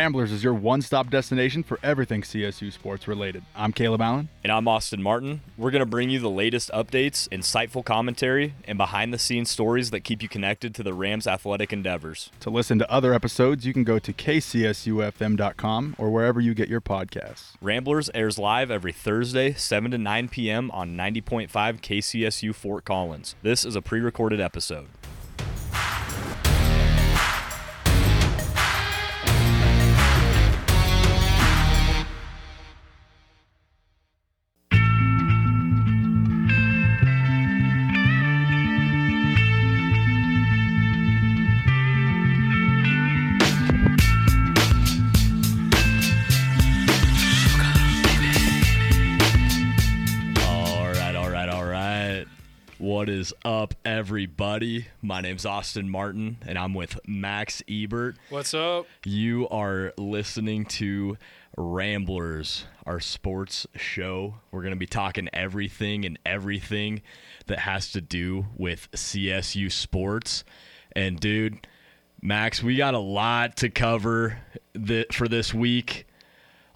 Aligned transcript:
Ramblers 0.00 0.32
is 0.32 0.42
your 0.42 0.54
one 0.54 0.80
stop 0.80 1.10
destination 1.10 1.62
for 1.62 1.78
everything 1.82 2.22
CSU 2.22 2.72
sports 2.72 3.06
related. 3.06 3.44
I'm 3.54 3.70
Caleb 3.70 4.00
Allen. 4.00 4.30
And 4.42 4.50
I'm 4.50 4.66
Austin 4.66 5.02
Martin. 5.02 5.42
We're 5.58 5.70
going 5.70 5.80
to 5.80 5.86
bring 5.86 6.08
you 6.08 6.18
the 6.18 6.30
latest 6.30 6.70
updates, 6.70 7.28
insightful 7.28 7.84
commentary, 7.84 8.54
and 8.64 8.78
behind 8.78 9.12
the 9.12 9.18
scenes 9.18 9.50
stories 9.50 9.90
that 9.90 10.00
keep 10.00 10.22
you 10.22 10.28
connected 10.30 10.74
to 10.76 10.82
the 10.82 10.94
Rams' 10.94 11.26
athletic 11.26 11.70
endeavors. 11.70 12.30
To 12.40 12.48
listen 12.48 12.78
to 12.78 12.90
other 12.90 13.12
episodes, 13.12 13.66
you 13.66 13.74
can 13.74 13.84
go 13.84 13.98
to 13.98 14.10
kcsufm.com 14.10 15.96
or 15.98 16.08
wherever 16.08 16.40
you 16.40 16.54
get 16.54 16.70
your 16.70 16.80
podcasts. 16.80 17.52
Ramblers 17.60 18.08
airs 18.14 18.38
live 18.38 18.70
every 18.70 18.92
Thursday, 18.92 19.52
7 19.52 19.90
to 19.90 19.98
9 19.98 20.30
p.m. 20.30 20.70
on 20.70 20.96
90.5 20.96 21.50
KCSU 21.50 22.54
Fort 22.54 22.86
Collins. 22.86 23.34
This 23.42 23.66
is 23.66 23.76
a 23.76 23.82
pre 23.82 24.00
recorded 24.00 24.40
episode. 24.40 24.88
Is 53.30 53.34
up, 53.44 53.74
everybody? 53.84 54.86
My 55.02 55.20
name's 55.20 55.46
Austin 55.46 55.88
Martin, 55.88 56.38
and 56.46 56.58
I'm 56.58 56.74
with 56.74 56.98
Max 57.06 57.62
Ebert. 57.68 58.16
What's 58.28 58.54
up? 58.54 58.86
You 59.04 59.48
are 59.50 59.92
listening 59.96 60.64
to 60.66 61.16
Ramblers, 61.56 62.64
our 62.86 62.98
sports 62.98 63.68
show. 63.76 64.34
We're 64.50 64.62
going 64.62 64.74
to 64.74 64.78
be 64.78 64.86
talking 64.86 65.28
everything 65.32 66.04
and 66.04 66.18
everything 66.26 67.02
that 67.46 67.60
has 67.60 67.92
to 67.92 68.00
do 68.00 68.46
with 68.56 68.90
CSU 68.92 69.70
sports. 69.70 70.42
And, 70.96 71.20
dude, 71.20 71.66
Max, 72.20 72.64
we 72.64 72.74
got 72.74 72.94
a 72.94 72.98
lot 72.98 73.58
to 73.58 73.68
cover 73.68 74.38
th- 74.74 75.14
for 75.14 75.28
this 75.28 75.54
week 75.54 76.06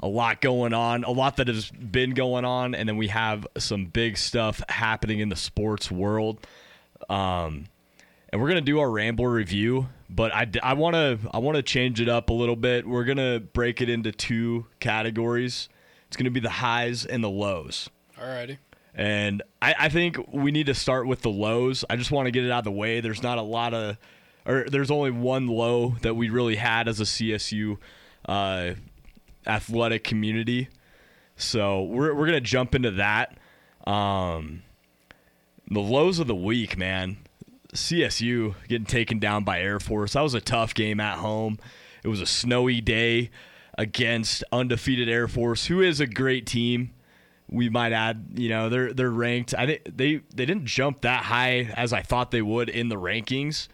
a 0.05 0.08
lot 0.08 0.42
going 0.42 0.74
on, 0.74 1.02
a 1.02 1.10
lot 1.10 1.38
that 1.38 1.48
has 1.48 1.70
been 1.70 2.10
going 2.10 2.44
on, 2.44 2.74
and 2.74 2.86
then 2.86 2.98
we 2.98 3.08
have 3.08 3.47
some 3.56 3.86
big 3.86 4.19
stuff 4.19 4.60
happening 4.69 5.20
in 5.20 5.30
the 5.30 5.36
sports 5.36 5.91
world. 5.91 6.47
Um, 7.08 7.64
and 8.28 8.42
we're 8.42 8.48
gonna 8.48 8.60
do 8.60 8.80
our 8.80 8.91
Rambler 8.91 9.30
review, 9.30 9.88
but 10.10 10.30
I, 10.34 10.47
I 10.62 10.75
want 10.75 10.94
to 10.94 11.19
I 11.32 11.38
want 11.38 11.56
to 11.56 11.62
change 11.62 12.02
it 12.02 12.10
up 12.10 12.28
a 12.28 12.34
little 12.34 12.55
bit. 12.55 12.86
We're 12.86 13.05
gonna 13.05 13.41
break 13.41 13.80
it 13.80 13.88
into 13.88 14.12
two 14.12 14.66
categories. 14.78 15.70
It's 16.08 16.19
gonna 16.19 16.30
be 16.30 16.41
the 16.41 16.50
highs 16.50 17.06
and 17.06 17.25
the 17.25 17.30
lows. 17.30 17.88
Alrighty. 18.19 18.58
And 18.94 19.42
I, 19.62 19.75
I 19.78 19.88
think 19.88 20.19
we 20.30 20.52
need 20.52 20.66
to 20.66 20.75
start 20.75 21.06
with 21.06 21.22
the 21.22 21.30
lows. 21.30 21.82
I 21.88 21.97
just 21.97 22.10
want 22.10 22.27
to 22.27 22.30
get 22.30 22.44
it 22.44 22.50
out 22.50 22.58
of 22.58 22.64
the 22.64 22.72
way. 22.72 23.00
There's 23.00 23.22
not 23.22 23.38
a 23.38 23.42
lot 23.42 23.72
of, 23.72 23.97
or 24.44 24.66
there's 24.69 24.91
only 24.91 25.10
one 25.12 25.47
low 25.47 25.97
that 26.02 26.14
we 26.14 26.28
really 26.28 26.56
had 26.56 26.88
as 26.88 27.00
a 27.00 27.05
CSU 27.05 27.78
uh, 28.28 28.75
athletic 29.47 30.05
community. 30.05 30.69
So 31.37 31.83
we're 31.83 32.14
we're 32.14 32.27
gonna 32.27 32.41
jump 32.41 32.75
into 32.75 32.92
that. 32.92 33.37
Um, 33.87 34.62
the 35.70 35.81
lows 35.81 36.19
of 36.19 36.27
the 36.27 36.34
week, 36.34 36.77
man. 36.77 37.19
CSU 37.75 38.55
getting 38.69 38.87
taken 38.87 39.19
down 39.19 39.42
by 39.42 39.61
Air 39.61 39.81
Force. 39.81 40.12
That 40.12 40.20
was 40.20 40.34
a 40.34 40.41
tough 40.41 40.75
game 40.75 41.00
at 41.00 41.19
home. 41.19 41.59
It 42.05 42.09
was 42.09 42.20
a 42.20 42.27
snowy 42.27 42.81
day 42.81 43.31
against 43.77 44.44
undefeated 44.53 45.09
Air 45.09 45.27
Force, 45.27 45.66
who 45.66 45.81
is 45.81 45.99
a 45.99 46.06
great 46.06 46.47
team. 46.47 46.93
We 47.49 47.69
might 47.69 47.93
add, 47.93 48.26
you 48.34 48.49
know, 48.49 48.69
they're 48.69 48.93
they're 48.93 49.11
ranked. 49.11 49.55
I 49.55 49.66
think 49.66 49.82
they 49.84 50.21
they 50.34 50.47
didn't 50.47 50.66
jump 50.66 51.00
that 51.00 51.25
high 51.25 51.72
as 51.75 51.93
I 51.93 52.03
thought 52.03 52.31
they 52.31 52.43
would 52.43 52.69
in 52.69 52.88
the 52.88 52.97
rankings 52.97 53.69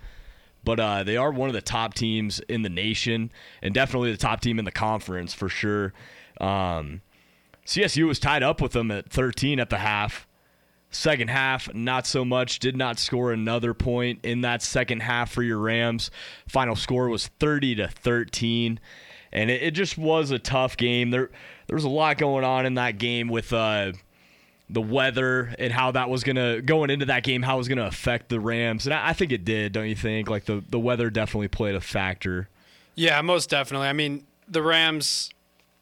but 0.64 0.78
uh, 0.78 1.02
they 1.02 1.16
are 1.16 1.30
one 1.30 1.48
of 1.48 1.54
the 1.54 1.60
top 1.60 1.94
teams 1.94 2.40
in 2.40 2.62
the 2.62 2.68
nation 2.68 3.32
and 3.62 3.74
definitely 3.74 4.10
the 4.12 4.18
top 4.18 4.40
team 4.40 4.58
in 4.58 4.64
the 4.64 4.72
conference 4.72 5.34
for 5.34 5.48
sure. 5.48 5.92
Um, 6.40 7.02
CSU 7.66 8.06
was 8.06 8.18
tied 8.18 8.42
up 8.42 8.60
with 8.60 8.72
them 8.72 8.90
at 8.90 9.10
13 9.10 9.60
at 9.60 9.70
the 9.70 9.78
half. 9.78 10.26
Second 10.90 11.28
half, 11.28 11.72
not 11.72 12.04
so 12.06 12.24
much. 12.24 12.58
Did 12.58 12.76
not 12.76 12.98
score 12.98 13.32
another 13.32 13.74
point 13.74 14.20
in 14.24 14.40
that 14.40 14.60
second 14.60 15.02
half 15.02 15.30
for 15.30 15.42
your 15.42 15.58
Rams. 15.58 16.10
Final 16.48 16.74
score 16.74 17.08
was 17.08 17.28
30 17.38 17.76
to 17.76 17.88
13, 17.88 18.80
and 19.32 19.50
it, 19.50 19.62
it 19.62 19.70
just 19.70 19.96
was 19.96 20.32
a 20.32 20.38
tough 20.40 20.76
game. 20.76 21.10
There, 21.10 21.30
there 21.68 21.76
was 21.76 21.84
a 21.84 21.88
lot 21.88 22.18
going 22.18 22.44
on 22.44 22.66
in 22.66 22.74
that 22.74 22.98
game 22.98 23.28
with. 23.28 23.52
Uh, 23.52 23.92
the 24.72 24.80
weather 24.80 25.54
and 25.58 25.72
how 25.72 25.90
that 25.92 26.08
was 26.08 26.24
gonna 26.24 26.60
going 26.60 26.90
into 26.90 27.06
that 27.06 27.22
game, 27.22 27.42
how 27.42 27.56
it 27.56 27.58
was 27.58 27.68
gonna 27.68 27.86
affect 27.86 28.28
the 28.28 28.40
Rams, 28.40 28.86
and 28.86 28.94
I, 28.94 29.08
I 29.08 29.12
think 29.12 29.32
it 29.32 29.44
did. 29.44 29.72
Don't 29.72 29.88
you 29.88 29.96
think? 29.96 30.30
Like 30.30 30.44
the 30.44 30.62
the 30.68 30.78
weather 30.78 31.10
definitely 31.10 31.48
played 31.48 31.74
a 31.74 31.80
factor. 31.80 32.48
Yeah, 32.94 33.20
most 33.22 33.48
definitely. 33.50 33.88
I 33.88 33.92
mean, 33.92 34.26
the 34.48 34.62
Rams, 34.62 35.30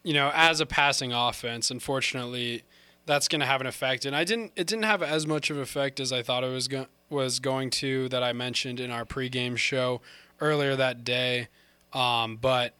you 0.03 0.13
know, 0.13 0.31
as 0.33 0.61
a 0.61 0.65
passing 0.65 1.11
offense, 1.11 1.71
unfortunately, 1.71 2.63
that's 3.05 3.27
going 3.27 3.39
to 3.41 3.45
have 3.45 3.59
an 3.59 3.67
effect. 3.67 4.05
And 4.05 4.15
I 4.15 4.23
didn't, 4.23 4.53
it 4.55 4.67
didn't 4.67 4.83
have 4.83 5.01
as 5.01 5.25
much 5.25 5.49
of 5.49 5.57
an 5.57 5.63
effect 5.63 5.99
as 5.99 6.13
I 6.13 6.21
thought 6.21 6.43
it 6.43 6.51
was 6.51 6.67
go- 6.67 6.87
was 7.09 7.39
going 7.39 7.71
to 7.71 8.07
that 8.09 8.23
I 8.23 8.33
mentioned 8.33 8.79
in 8.79 8.91
our 8.91 9.03
pregame 9.03 9.57
show 9.57 9.99
earlier 10.39 10.75
that 10.75 11.03
day. 11.03 11.47
Um, 11.91 12.37
but 12.37 12.75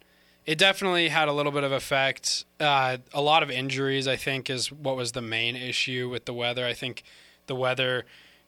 it 0.49 0.57
definitely 0.57 1.09
had 1.09 1.27
a 1.27 1.31
little 1.31 1.51
bit 1.51 1.63
of 1.63 1.71
effect. 1.71 2.43
Uh, 2.59 2.97
a 3.13 3.21
lot 3.21 3.43
of 3.43 3.51
injuries, 3.51 4.07
I 4.07 4.15
think, 4.15 4.49
is 4.49 4.71
what 4.71 4.95
was 4.95 5.11
the 5.11 5.21
main 5.21 5.55
issue 5.55 6.09
with 6.09 6.25
the 6.25 6.33
weather. 6.33 6.65
I 6.65 6.73
think 6.73 7.03
the 7.45 7.53
weather 7.53 8.07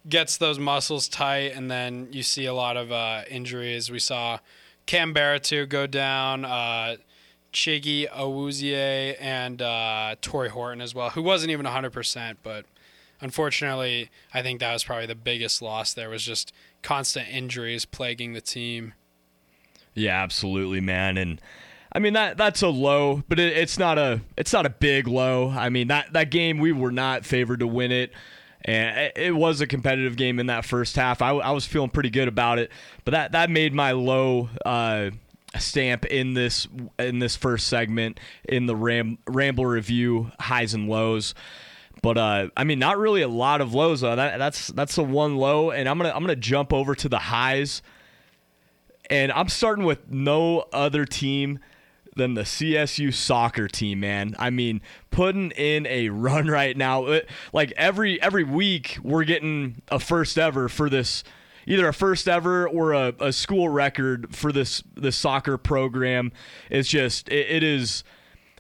gets 0.10 0.36
those 0.36 0.58
muscles 0.58 1.08
tight, 1.08 1.54
and 1.56 1.70
then 1.70 2.08
you 2.12 2.24
see 2.24 2.48
a 2.48 2.56
lot 2.56 2.76
of 2.76 2.92
uh, 2.92 3.22
injuries. 3.30 3.92
We 3.92 4.00
saw 4.00 4.40
Cam 4.88 5.14
Baratu 5.14 5.70
go 5.70 5.86
down, 5.86 6.44
uh, 6.44 6.96
Chiggy 7.54 8.10
Awuzie, 8.10 9.16
and 9.20 9.62
uh, 9.62 10.16
Tory 10.24 10.50
Horton 10.50 10.82
as 10.82 10.96
well, 10.96 11.12
who 11.12 11.22
wasn't 11.22 11.52
even 11.52 11.68
100%, 11.68 12.38
but 12.42 12.66
unfortunately, 13.20 14.10
I 14.34 14.42
think 14.42 14.60
that 14.62 14.74
was 14.74 14.84
probably 14.84 15.06
the 15.06 15.14
biggest 15.14 15.62
loss 15.62 15.94
there 15.94 16.10
was 16.10 16.26
just 16.26 16.52
constant 16.82 17.30
injuries 17.30 17.86
plaguing 17.86 18.34
the 18.34 18.42
team. 18.42 18.96
Yeah, 19.94 20.20
absolutely, 20.24 20.82
man. 20.82 21.16
And 21.18 21.40
I 21.94 22.00
mean 22.00 22.14
that 22.14 22.38
that's 22.38 22.62
a 22.62 22.70
low, 22.70 23.24
but 23.28 23.40
it, 23.40 23.58
it's 23.58 23.78
not 23.78 23.98
a 23.98 24.22
it's 24.38 24.54
not 24.54 24.66
a 24.66 24.70
big 24.70 25.08
low. 25.08 25.50
I 25.50 25.70
mean 25.70 25.90
that 25.90 26.14
that 26.14 26.32
game 26.32 26.60
we 26.60 26.72
were 26.72 26.92
not 26.92 27.26
favored 27.26 27.60
to 27.60 27.68
win 27.68 27.92
it, 27.92 28.12
and 28.64 29.12
it, 29.16 29.36
was 29.36 29.60
a 29.60 29.68
competitive 29.68 30.16
game 30.16 30.40
in 30.40 30.46
that 30.46 30.64
first 30.64 30.96
half. 30.96 31.22
I, 31.22 31.32
I 31.32 31.52
was 31.52 31.66
feeling 31.66 31.90
pretty 31.90 32.10
good 32.10 32.28
about 32.28 32.60
it, 32.60 32.72
but 33.04 33.12
that 33.12 33.34
that 33.34 33.50
made 33.50 33.74
my 33.74 33.92
low. 33.92 34.50
Uh, 34.66 35.12
stamp 35.60 36.06
in 36.06 36.34
this 36.34 36.66
in 36.98 37.20
this 37.20 37.36
first 37.36 37.68
segment 37.68 38.22
in 38.46 38.68
the 38.68 38.76
Ram, 38.76 39.18
Rambler 39.28 39.68
review 39.68 40.32
highs 40.40 40.74
and 40.74 40.88
lows. 40.88 41.36
But 42.02 42.18
uh, 42.18 42.50
I 42.56 42.64
mean, 42.64 42.80
not 42.80 42.98
really 42.98 43.22
a 43.22 43.28
lot 43.28 43.60
of 43.60 43.74
lows. 43.74 44.02
Though. 44.02 44.16
That, 44.16 44.38
that's 44.38 44.68
that's 44.68 44.96
the 44.96 45.04
one 45.04 45.36
low, 45.36 45.72
and 45.72 45.90
I'm 45.90 45.98
gonna 45.98 46.14
I'm 46.16 46.24
gonna 46.24 46.36
jump 46.36 46.72
over 46.72 46.96
to 46.96 47.10
the 47.10 47.20
highs, 47.20 47.82
and 49.10 49.32
I'm 49.32 49.50
starting 49.50 49.84
with 49.84 50.10
no 50.10 50.66
other 50.72 51.06
team 51.06 51.60
than 52.16 52.34
the 52.34 52.42
CSU 52.42 53.14
soccer 53.14 53.68
team, 53.68 54.02
man. 54.02 54.36
I 54.38 54.50
mean, 54.50 54.82
putting 55.12 55.52
in 55.52 55.86
a 55.88 56.10
run 56.10 56.48
right 56.50 56.76
now. 56.76 57.22
Like 57.54 57.74
every 57.78 58.22
every 58.22 58.44
week, 58.44 58.98
we're 59.04 59.24
getting 59.24 59.82
a 59.90 60.00
first 60.00 60.38
ever 60.38 60.70
for 60.70 60.90
this, 60.90 61.24
either 61.66 61.88
a 61.88 61.94
first 61.94 62.28
ever 62.28 62.68
or 62.68 62.94
a, 62.94 63.14
a 63.20 63.34
school 63.34 63.70
record 63.70 64.36
for 64.36 64.52
this 64.52 64.84
this 64.96 65.16
soccer 65.16 65.58
program. 65.58 66.32
It's 66.70 66.90
just 66.90 67.30
it, 67.30 67.50
it 67.50 67.64
is 67.64 68.04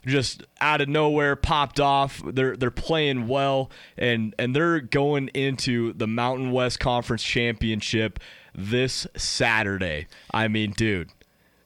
just 0.05 0.43
out 0.59 0.81
of 0.81 0.89
nowhere 0.89 1.35
popped 1.35 1.79
off. 1.79 2.21
They're 2.25 2.55
they're 2.55 2.71
playing 2.71 3.27
well 3.27 3.69
and 3.97 4.33
and 4.39 4.55
they're 4.55 4.79
going 4.79 5.27
into 5.29 5.93
the 5.93 6.07
Mountain 6.07 6.51
West 6.51 6.79
Conference 6.79 7.23
Championship 7.23 8.19
this 8.55 9.07
Saturday. 9.15 10.07
I 10.31 10.47
mean, 10.47 10.71
dude, 10.71 11.11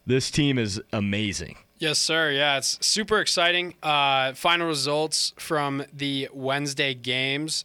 this 0.05 0.29
team 0.29 0.57
is 0.57 0.81
amazing. 0.91 1.57
Yes, 1.77 1.99
sir. 1.99 2.31
Yeah, 2.31 2.57
it's 2.57 2.83
super 2.85 3.19
exciting. 3.19 3.75
Uh, 3.83 4.33
final 4.33 4.67
results 4.67 5.33
from 5.37 5.83
the 5.93 6.29
Wednesday 6.33 6.93
games. 6.93 7.63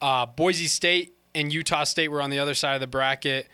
Uh, 0.00 0.24
Boise 0.26 0.66
State 0.66 1.14
and 1.34 1.52
Utah 1.52 1.84
State 1.84 2.08
were 2.08 2.22
on 2.22 2.30
the 2.30 2.38
other 2.38 2.54
side 2.54 2.74
of 2.74 2.80
the 2.80 2.86
bracket. 2.86 3.48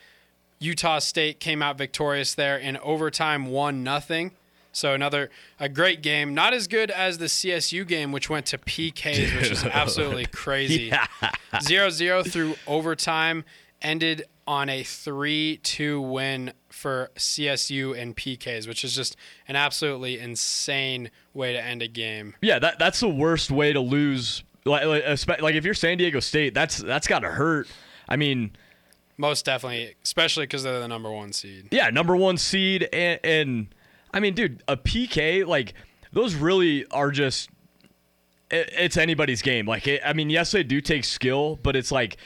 Utah 0.60 0.98
State 1.00 1.40
came 1.40 1.62
out 1.62 1.76
victorious 1.78 2.34
there 2.34 2.56
in 2.56 2.76
overtime, 2.78 3.46
one 3.46 3.82
nothing. 3.82 4.32
So 4.72 4.94
another 4.94 5.31
a 5.58 5.69
great 5.69 6.02
game, 6.02 6.34
not 6.34 6.54
as 6.54 6.69
good 6.69 6.92
as 6.92 7.19
the 7.19 7.25
CSU 7.26 7.84
game, 7.87 8.12
which 8.12 8.31
went 8.31 8.46
to 8.46 8.58
PKs, 8.58 9.37
which 9.37 9.50
is 9.50 9.64
absolutely 9.72 10.26
crazy. 10.26 10.92
Zero 11.60 11.90
zero 11.90 12.22
through 12.22 12.54
overtime, 12.69 13.44
ended 13.82 14.25
on 14.46 14.69
a 14.69 14.82
3-2 14.82 16.08
win 16.08 16.52
for 16.81 17.11
CSU 17.17 17.97
and 18.00 18.17
PKs, 18.17 18.67
which 18.67 18.85
is 18.85 18.94
just 18.97 19.15
an 19.47 19.55
absolutely 19.55 20.19
insane 20.19 21.11
way 21.35 21.53
to 21.53 21.62
end 21.62 21.82
a 21.82 21.88
game. 21.88 22.35
Yeah, 22.41 22.59
that 22.59 22.79
that's 22.79 23.00
the 23.00 23.09
worst 23.09 23.50
way 23.50 23.73
to 23.73 23.81
lose. 23.81 24.43
Like, 24.65 24.85
like, 24.87 25.43
like 25.43 25.55
if 25.55 25.65
you're 25.65 25.75
San 25.75 25.99
Diego 25.99 26.21
State, 26.21 26.55
that's 26.55 26.79
that's 26.79 27.06
got 27.06 27.21
to 27.21 27.29
hurt. 27.31 27.69
I 28.09 28.17
mean, 28.17 28.53
Most 29.17 29.44
definitely, 29.44 29.94
especially 30.03 30.44
because 30.44 30.62
they're 30.62 30.81
the 30.81 30.88
number 30.88 31.11
one 31.12 31.32
seed. 31.32 31.69
yeah, 31.71 31.91
number 31.91 32.17
one 32.17 32.37
seed, 32.38 32.88
and, 32.93 33.21
and 33.23 33.75
I 34.12 34.21
mean, 34.21 34.35
dude, 34.35 34.62
a 34.67 34.76
PK 34.76 35.47
like 35.47 35.75
those 36.12 36.35
really 36.35 36.87
are 36.87 37.11
just. 37.11 37.50
It, 38.50 38.69
it's 38.73 38.97
anybody's 38.97 39.43
game. 39.43 39.67
Like, 39.67 39.87
it, 39.87 40.00
I 40.05 40.12
mean, 40.12 40.29
yes, 40.29 40.50
they 40.50 40.62
do 40.65 40.81
take 40.81 41.05
skill, 41.05 41.59
but 41.62 41.76
it's 41.76 41.93
like. 41.93 42.17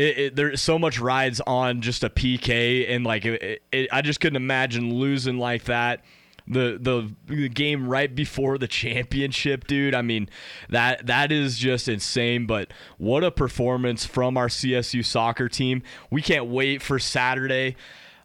It, 0.00 0.18
it, 0.18 0.36
there's 0.36 0.62
so 0.62 0.78
much 0.78 0.98
rides 0.98 1.42
on 1.46 1.82
just 1.82 2.02
a 2.02 2.08
PK, 2.08 2.88
and 2.88 3.04
like 3.04 3.26
it, 3.26 3.62
it, 3.70 3.88
I 3.92 4.00
just 4.00 4.20
couldn't 4.20 4.36
imagine 4.36 4.94
losing 4.94 5.38
like 5.38 5.64
that. 5.64 6.02
The, 6.48 6.78
the 6.80 7.14
the 7.26 7.48
game 7.48 7.86
right 7.86 8.12
before 8.12 8.56
the 8.56 8.66
championship, 8.66 9.66
dude. 9.66 9.94
I 9.94 10.02
mean, 10.02 10.28
that 10.70 11.06
that 11.06 11.30
is 11.30 11.58
just 11.58 11.86
insane. 11.86 12.46
But 12.46 12.72
what 12.96 13.22
a 13.22 13.30
performance 13.30 14.06
from 14.06 14.36
our 14.36 14.48
CSU 14.48 15.04
soccer 15.04 15.48
team. 15.48 15.82
We 16.10 16.22
can't 16.22 16.46
wait 16.46 16.80
for 16.80 16.98
Saturday. 16.98 17.76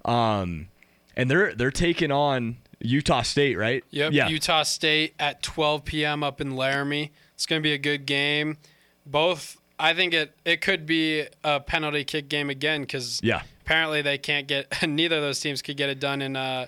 Um, 0.05 0.69
and 1.17 1.29
they're 1.29 1.53
they're 1.53 1.71
taking 1.71 2.11
on 2.11 2.57
Utah 2.79 3.21
State, 3.21 3.57
right? 3.57 3.83
Yep. 3.89 4.13
Yeah. 4.13 4.27
Utah 4.27 4.63
State 4.63 5.13
at 5.19 5.43
12 5.43 5.83
p.m. 5.85 6.23
up 6.23 6.39
in 6.41 6.55
Laramie. 6.55 7.11
It's 7.33 7.45
going 7.45 7.61
to 7.61 7.63
be 7.63 7.73
a 7.73 7.77
good 7.77 8.05
game. 8.05 8.57
Both, 9.05 9.57
I 9.79 9.93
think 9.93 10.13
it 10.13 10.33
it 10.45 10.61
could 10.61 10.85
be 10.85 11.25
a 11.43 11.59
penalty 11.59 12.03
kick 12.03 12.29
game 12.29 12.49
again 12.49 12.81
because 12.81 13.19
Yeah. 13.23 13.41
apparently 13.65 14.01
they 14.01 14.17
can't 14.17 14.47
get 14.47 14.67
neither 14.87 15.17
of 15.17 15.21
those 15.21 15.39
teams 15.39 15.61
could 15.61 15.77
get 15.77 15.89
it 15.89 15.99
done 15.99 16.21
in 16.21 16.35
uh, 16.35 16.67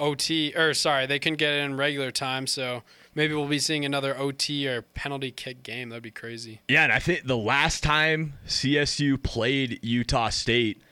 OT 0.00 0.52
or 0.56 0.74
sorry 0.74 1.06
they 1.06 1.18
couldn't 1.18 1.38
get 1.38 1.52
it 1.54 1.60
in 1.60 1.76
regular 1.76 2.10
time. 2.10 2.46
So 2.46 2.82
maybe 3.14 3.32
we'll 3.34 3.46
be 3.48 3.58
seeing 3.58 3.84
another 3.84 4.16
OT 4.18 4.66
or 4.68 4.82
penalty 4.82 5.30
kick 5.30 5.62
game. 5.62 5.88
That'd 5.88 6.02
be 6.02 6.10
crazy. 6.10 6.60
Yeah, 6.68 6.84
and 6.84 6.92
I 6.92 6.98
think 6.98 7.26
the 7.26 7.36
last 7.36 7.82
time 7.82 8.34
CSU 8.46 9.22
played 9.22 9.78
Utah 9.82 10.28
State, 10.30 10.82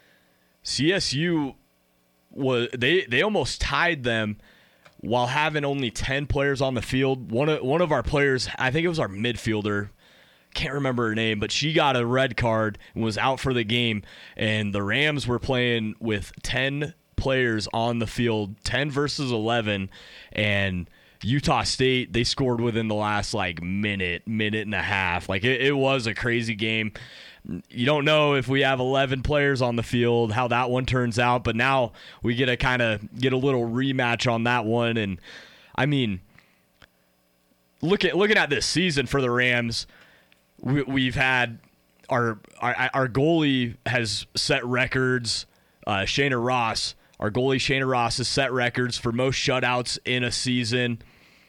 CSU 0.65 1.55
was 2.31 2.69
they 2.77 3.05
they 3.07 3.23
almost 3.23 3.61
tied 3.61 4.05
them 4.05 4.39
while 5.01 5.27
having 5.27 5.65
only 5.65 5.91
10 5.91 6.27
players 6.27 6.61
on 6.63 6.75
the 6.75 6.83
field. 6.83 7.31
One 7.33 7.49
of 7.49 7.63
one 7.63 7.81
of 7.83 7.91
our 7.93 8.03
players, 8.03 8.49
I 8.59 8.71
think 8.71 8.85
it 8.85 8.89
was 8.89 8.99
our 9.01 9.09
midfielder, 9.09 9.89
can't 10.55 10.75
remember 10.75 11.09
her 11.09 11.15
name, 11.15 11.41
but 11.41 11.51
she 11.51 11.73
got 11.73 11.97
a 11.97 12.05
red 12.07 12.37
card 12.37 12.79
and 12.95 13.03
was 13.05 13.19
out 13.19 13.41
for 13.41 13.53
the 13.55 13.65
game 13.65 14.03
and 14.37 14.75
the 14.75 14.83
Rams 14.83 15.27
were 15.27 15.39
playing 15.39 15.95
with 16.01 16.33
10 16.43 16.95
players 17.17 17.69
on 17.73 17.99
the 17.99 18.07
field, 18.07 18.57
10 18.65 18.91
versus 18.91 19.31
11 19.31 19.91
and 20.33 20.89
Utah 21.23 21.63
State, 21.63 22.13
they 22.13 22.25
scored 22.25 22.61
within 22.61 22.89
the 22.89 22.95
last 22.95 23.33
like 23.33 23.63
minute, 23.63 24.27
minute 24.27 24.63
and 24.63 24.75
a 24.75 24.83
half. 24.83 25.29
Like 25.29 25.45
it, 25.45 25.61
it 25.61 25.73
was 25.73 26.07
a 26.07 26.15
crazy 26.15 26.55
game. 26.55 26.93
You 27.69 27.87
don't 27.87 28.05
know 28.05 28.35
if 28.35 28.47
we 28.49 28.61
have 28.61 28.79
11 28.81 29.23
players 29.23 29.63
on 29.63 29.77
the 29.77 29.83
field, 29.83 30.33
how 30.33 30.49
that 30.49 30.71
one 30.71 30.87
turns 30.87 31.19
out, 31.19 31.43
but 31.45 31.57
now 31.57 31.93
we 32.23 32.35
get 32.35 32.47
to 32.47 32.57
kind 32.57 32.83
of 32.83 33.19
get 33.19 33.33
a 33.33 33.37
little 33.37 33.69
rematch 33.69 34.31
on 34.31 34.45
that 34.45 34.65
one. 34.65 34.97
And 34.97 35.21
I 35.75 35.87
mean, 35.87 36.21
look 37.81 38.05
at 38.05 38.17
looking 38.17 38.37
at 38.37 38.49
this 38.49 38.65
season 38.67 39.07
for 39.07 39.21
the 39.21 39.31
Rams, 39.31 39.87
we, 40.63 40.83
we've 40.83 41.15
had 41.15 41.59
our, 42.09 42.39
our 42.61 42.91
our 42.95 43.09
goalie 43.09 43.77
has 43.87 44.27
set 44.35 44.65
records. 44.65 45.47
Uh, 45.87 46.01
Shayna 46.01 46.43
Ross, 46.43 46.95
our 47.21 47.31
goalie 47.31 47.57
Shana 47.57 47.91
Ross 47.91 48.19
has 48.19 48.29
set 48.29 48.53
records 48.53 48.97
for 48.97 49.13
most 49.13 49.37
shutouts 49.37 49.99
in 50.05 50.25
a 50.25 50.33
season 50.33 51.03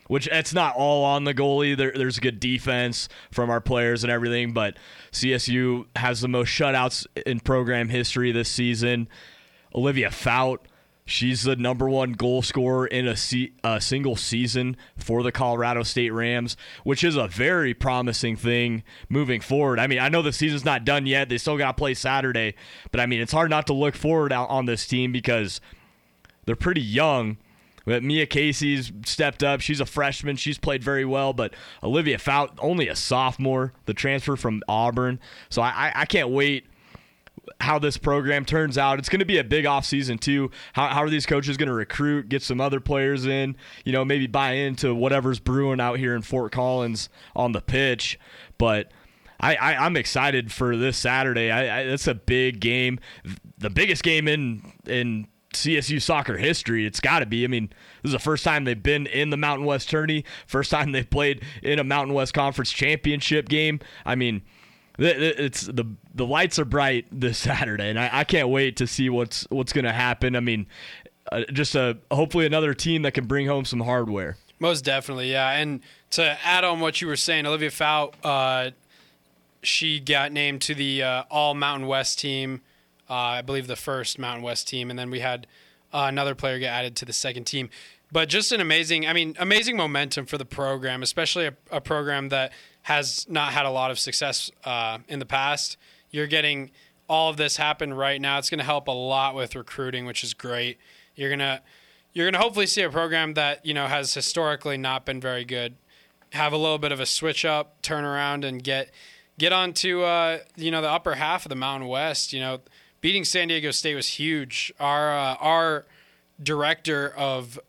which 0.08 0.28
it's 0.28 0.54
not 0.54 0.76
all 0.76 1.06
on 1.06 1.24
the 1.24 1.34
goalie. 1.34 1.76
There, 1.76 1.92
there's 1.92 2.20
good 2.20 2.40
defense 2.40 3.10
from 3.32 3.50
our 3.50 3.62
players 3.62 4.04
and 4.04 4.12
everything, 4.12 4.54
but 4.54 4.78
CSU 5.12 5.86
has 5.96 6.22
the 6.22 6.28
most 6.28 6.50
shutouts 6.50 7.08
in 7.26 7.40
program 7.40 7.90
history 7.90 8.32
this 8.32 8.50
season. 8.50 9.08
Olivia 9.74 10.12
Fout, 10.12 10.68
she's 11.06 11.44
the 11.44 11.56
number 11.56 11.90
one 11.90 12.14
goal 12.14 12.42
scorer 12.42 12.88
in 12.88 13.08
a, 13.08 13.16
se- 13.16 13.54
a 13.64 13.82
single 13.82 14.16
season 14.16 14.78
for 14.98 15.24
the 15.24 15.32
Colorado 15.32 15.84
State 15.84 16.12
Rams, 16.12 16.56
which 16.84 17.04
is 17.04 17.16
a 17.16 17.28
very 17.28 17.74
promising 17.74 18.36
thing 18.36 18.84
moving 19.10 19.42
forward. 19.42 19.80
I 19.80 19.88
mean, 19.88 20.00
I 20.00 20.10
know 20.10 20.22
the 20.22 20.34
season's 20.34 20.66
not 20.66 20.86
done 20.86 21.06
yet; 21.06 21.30
they 21.30 21.38
still 21.38 21.58
got 21.58 21.76
to 21.76 21.82
play 21.82 21.94
Saturday, 21.94 22.56
but 22.92 23.00
I 23.00 23.06
mean, 23.06 23.22
it's 23.22 23.34
hard 23.34 23.50
not 23.50 23.68
to 23.68 23.74
look 23.74 23.96
forward 23.96 24.32
on 24.32 24.66
this 24.66 24.88
team 24.88 25.12
because 25.12 25.60
they're 26.46 26.56
pretty 26.56 26.82
young. 26.82 27.38
But 27.86 28.02
Mia 28.02 28.26
Casey's 28.26 28.94
stepped 29.06 29.44
up. 29.44 29.60
She's 29.60 29.82
a 29.82 29.86
freshman. 29.86 30.38
She's 30.38 30.58
played 30.58 30.82
very 30.82 31.04
well. 31.04 31.34
But 31.34 31.54
Olivia 31.84 32.18
Fout, 32.18 32.58
only 32.60 32.88
a 32.88 32.96
sophomore, 32.96 33.74
the 33.88 33.94
transfer 33.94 34.38
from 34.38 34.62
Auburn. 34.70 35.20
So 35.50 35.62
I, 35.62 35.92
I 35.94 36.06
can't 36.06 36.30
wait 36.30 36.66
how 37.60 37.80
this 37.80 37.98
program 37.98 38.46
turns 38.46 38.78
out. 38.78 39.00
It's 39.00 39.10
going 39.10 39.20
to 39.20 39.26
be 39.26 39.38
a 39.38 39.44
big 39.44 39.66
offseason, 39.66 40.20
too. 40.20 40.52
How, 40.74 40.88
how 40.88 41.04
are 41.04 41.10
these 41.10 41.26
coaches 41.26 41.58
going 41.58 41.68
to 41.68 41.74
recruit, 41.74 42.30
get 42.30 42.42
some 42.42 42.62
other 42.62 42.80
players 42.80 43.26
in, 43.26 43.56
you 43.86 43.92
know, 43.92 44.06
maybe 44.06 44.28
buy 44.28 44.52
into 44.52 44.94
whatever's 44.96 45.40
brewing 45.40 45.80
out 45.80 46.00
here 46.00 46.16
in 46.16 46.22
Fort 46.22 46.52
Collins 46.52 47.10
on 47.36 47.52
the 47.52 47.62
pitch. 47.62 48.20
But 48.58 48.92
I, 49.40 49.86
am 49.86 49.98
excited 49.98 50.52
for 50.52 50.78
this 50.78 50.98
Saturday. 50.98 51.52
I, 51.52 51.80
I, 51.80 51.82
it's 51.82 52.08
a 52.08 52.16
big 52.16 52.60
game, 52.60 53.00
the 53.58 53.70
biggest 53.70 54.04
game 54.04 54.28
in 54.28 54.62
in 54.86 55.28
CSU 55.54 56.02
soccer 56.02 56.38
history. 56.38 56.86
It's 56.86 57.00
got 57.00 57.20
to 57.20 57.26
be. 57.26 57.44
I 57.44 57.48
mean, 57.48 57.68
this 58.02 58.10
is 58.10 58.14
the 58.14 58.20
first 58.20 58.44
time 58.44 58.64
they've 58.64 58.82
been 58.82 59.06
in 59.08 59.30
the 59.30 59.38
Mountain 59.38 59.66
West 59.66 59.90
tourney. 59.90 60.24
First 60.48 60.72
time 60.72 60.92
they've 60.92 61.10
played 61.10 61.44
in 61.62 61.80
a 61.80 61.84
Mountain 61.84 62.14
West 62.14 62.34
Conference 62.34 62.72
championship 62.72 63.50
game. 63.50 63.80
I 64.06 64.16
mean, 64.16 64.44
it's 64.98 65.62
the 65.62 65.86
the 66.14 66.26
lights 66.26 66.60
are 66.60 66.66
bright 66.66 67.06
this 67.12 67.38
Saturday, 67.40 67.90
and 67.90 68.00
I, 68.00 68.10
I 68.12 68.24
can't 68.24 68.50
wait 68.50 68.78
to 68.78 68.88
see 68.88 69.10
what's 69.10 69.48
what's 69.50 69.74
going 69.74 69.86
to 69.86 69.94
happen. 69.94 70.36
I 70.36 70.40
mean, 70.40 70.68
uh, 71.32 71.44
just 71.52 71.76
a 71.76 71.98
hopefully 72.12 72.46
another 72.46 72.74
team 72.74 73.02
that 73.04 73.14
can 73.14 73.26
bring 73.26 73.48
home 73.48 73.66
some 73.66 73.82
hardware. 73.82 74.38
Most 74.60 74.86
definitely, 74.86 75.32
yeah. 75.32 75.52
And 75.52 75.82
to 76.12 76.38
add 76.44 76.64
on 76.64 76.80
what 76.80 77.02
you 77.02 77.08
were 77.08 77.16
saying, 77.16 77.46
Olivia 77.46 77.72
Fout, 77.72 78.16
uh, 78.24 78.72
she 79.62 80.00
got 80.00 80.32
named 80.32 80.62
to 80.64 80.76
the 80.76 81.04
uh, 81.04 81.24
All 81.30 81.54
Mountain 81.54 81.88
West 81.88 82.20
team. 82.20 82.62
Uh, 83.10 83.14
I 83.14 83.42
believe 83.42 83.68
the 83.68 83.76
first 83.76 84.18
Mountain 84.18 84.44
West 84.44 84.68
team, 84.68 84.90
and 84.90 84.98
then 84.98 85.10
we 85.10 85.20
had 85.20 85.48
uh, 85.92 86.06
another 86.08 86.36
player 86.36 86.60
get 86.60 86.74
added 86.74 86.96
to 86.98 87.06
the 87.06 87.14
second 87.14 87.44
team. 87.44 87.70
But 88.12 88.30
just 88.30 88.52
an 88.52 88.62
amazing, 88.62 89.08
I 89.08 89.14
mean, 89.14 89.36
amazing 89.40 89.76
momentum 89.76 90.28
for 90.28 90.38
the 90.38 90.46
program, 90.46 91.02
especially 91.02 91.48
a, 91.48 91.54
a 91.72 91.82
program 91.82 92.30
that 92.30 92.54
has 92.84 93.26
not 93.28 93.54
had 93.54 93.66
a 93.66 93.72
lot 93.72 93.92
of 93.92 93.98
success 93.98 94.52
uh, 94.64 95.00
in 95.08 95.20
the 95.20 95.26
past. 95.26 95.78
You're 96.14 96.28
getting 96.28 96.72
all 97.10 97.30
of 97.30 97.36
this 97.36 97.58
happen 97.58 97.94
right 97.94 98.22
now. 98.22 98.38
It's 98.38 98.50
going 98.50 98.60
to 98.60 98.64
help 98.64 98.88
a 98.88 98.92
lot 98.92 99.36
with 99.36 99.54
recruiting, 99.54 100.06
which 100.06 100.24
is 100.24 100.34
great. 100.34 100.78
You're 101.16 101.30
gonna 101.30 101.62
you're 102.14 102.26
gonna 102.26 102.42
hopefully 102.42 102.66
see 102.66 102.82
a 102.82 102.90
program 102.90 103.34
that 103.34 103.66
you 103.66 103.74
know 103.74 103.88
has 103.88 104.14
historically 104.14 104.78
not 104.78 105.06
been 105.06 105.20
very 105.20 105.44
good 105.44 105.76
have 106.34 106.52
a 106.52 106.58
little 106.58 106.80
bit 106.80 106.92
of 106.92 107.00
a 107.00 107.06
switch 107.06 107.46
up, 107.46 107.82
turn 107.82 108.04
around, 108.04 108.44
and 108.44 108.64
get 108.64 108.90
get 109.38 109.54
onto 109.54 110.02
uh, 110.02 110.40
you 110.56 110.72
know 110.72 110.82
the 110.82 110.90
upper 110.90 111.16
half 111.16 111.46
of 111.46 111.50
the 111.50 111.56
Mountain 111.56 111.88
West. 111.88 112.34
You 112.34 112.42
know, 112.42 112.62
beating 113.02 113.24
San 113.24 113.48
Diego 113.48 113.72
State 113.72 113.96
was 113.96 114.08
huge. 114.08 114.74
Our 114.80 115.12
uh, 115.12 115.36
our 115.36 115.86
director 116.42 117.14
of 117.16 117.60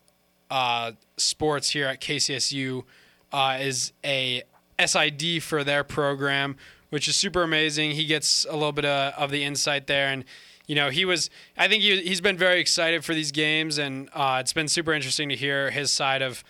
uh, 0.49 0.93
sports 1.17 1.69
here 1.69 1.85
at 1.87 2.01
KCSU 2.01 2.83
uh, 3.31 3.57
is 3.61 3.93
a 4.03 4.43
SID 4.83 5.43
for 5.43 5.63
their 5.63 5.83
program, 5.83 6.57
which 6.89 7.07
is 7.07 7.15
super 7.15 7.43
amazing. 7.43 7.91
He 7.91 8.05
gets 8.05 8.45
a 8.49 8.53
little 8.53 8.71
bit 8.71 8.85
of, 8.85 9.13
of 9.13 9.31
the 9.31 9.43
insight 9.43 9.87
there, 9.87 10.07
and 10.07 10.25
you 10.67 10.75
know 10.75 10.89
he 10.89 11.05
was. 11.05 11.29
I 11.57 11.67
think 11.67 11.83
he 11.83 12.01
he's 12.01 12.21
been 12.21 12.37
very 12.37 12.59
excited 12.59 13.03
for 13.03 13.13
these 13.13 13.31
games, 13.31 13.77
and 13.77 14.09
uh, 14.13 14.37
it's 14.41 14.53
been 14.53 14.67
super 14.67 14.93
interesting 14.93 15.29
to 15.29 15.35
hear 15.35 15.71
his 15.71 15.91
side 15.91 16.21
of 16.21 16.43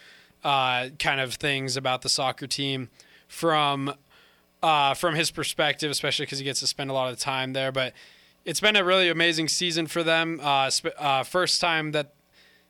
uh, 0.44 0.90
kind 1.00 1.20
of 1.20 1.36
things 1.36 1.76
about 1.78 2.02
the 2.02 2.10
soccer 2.10 2.48
team 2.48 2.90
from 3.28 3.94
uh, 4.62 4.94
from 4.94 5.16
his 5.16 5.32
perspective, 5.32 5.92
especially 5.92 6.26
because 6.26 6.40
he 6.40 6.46
gets 6.46 6.60
to 6.60 6.68
spend 6.68 6.90
a 6.90 6.94
lot 6.94 7.12
of 7.12 7.20
time 7.20 7.54
there. 7.54 7.72
But 7.72 7.94
it's 8.46 8.60
been 8.60 8.76
a 8.76 8.84
really 8.84 9.10
amazing 9.10 9.48
season 9.48 9.88
for 9.88 10.04
them. 10.04 10.40
Uh, 10.42 10.70
sp- 10.70 10.96
uh, 10.98 11.24
first 11.24 11.60
time 11.60 11.92
that 11.92 12.14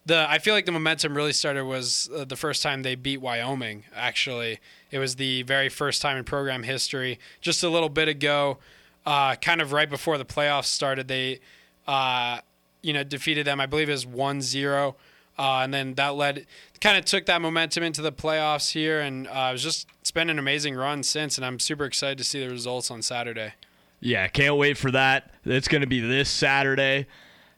the 0.06 0.30
I 0.30 0.40
feel 0.40 0.54
like 0.54 0.66
the 0.66 0.72
momentum 0.72 1.16
really 1.16 1.34
started 1.34 1.66
was 1.66 2.10
uh, 2.16 2.26
the 2.26 2.36
first 2.36 2.62
time 2.62 2.84
they 2.84 2.96
beat 2.96 3.18
Wyoming. 3.18 3.86
Actually, 3.96 4.60
it 4.92 5.00
was 5.00 5.16
the 5.16 5.42
very 5.44 5.70
first 5.70 6.02
time 6.02 6.18
in 6.18 6.24
program 6.24 6.64
history. 6.64 7.20
Just 7.42 7.64
a 7.64 7.70
little 7.70 7.90
bit 7.90 8.08
ago, 8.08 8.60
uh, 9.06 9.36
kind 9.36 9.62
of 9.62 9.72
right 9.72 9.90
before 9.90 10.18
the 10.18 10.26
playoffs 10.26 10.66
started, 10.66 11.08
they 11.08 11.40
uh, 11.88 12.40
you 12.82 12.94
know 12.94 13.04
defeated 13.04 13.46
them. 13.46 13.60
I 13.60 13.66
believe 13.66 13.90
it 13.90 13.94
was 13.94 14.06
1-0. 14.06 14.96
Uh, 15.38 15.60
and 15.64 15.74
then 15.74 15.96
that 15.96 16.16
led, 16.16 16.46
kind 16.80 16.98
of 16.98 17.04
took 17.04 17.26
that 17.26 17.42
momentum 17.42 17.84
into 17.84 18.02
the 18.02 18.12
playoffs 18.12 18.72
here, 18.72 19.02
and 19.02 19.28
uh, 19.28 19.48
it 19.50 19.54
was 19.54 19.64
just 19.64 19.86
it's 20.00 20.12
been 20.12 20.30
an 20.30 20.40
amazing 20.40 20.76
run 20.76 21.04
since, 21.04 21.38
and 21.38 21.46
I'm 21.46 21.60
super 21.60 21.84
excited 21.84 22.18
to 22.20 22.24
see 22.24 22.40
the 22.40 22.50
results 22.50 22.90
on 22.90 23.02
Saturday. 23.02 23.54
Yeah, 24.00 24.28
can't 24.28 24.56
wait 24.56 24.78
for 24.78 24.92
that. 24.92 25.32
It's 25.44 25.68
going 25.68 25.82
to 25.82 25.88
be 25.88 26.00
this 26.00 26.30
Saturday. 26.30 27.08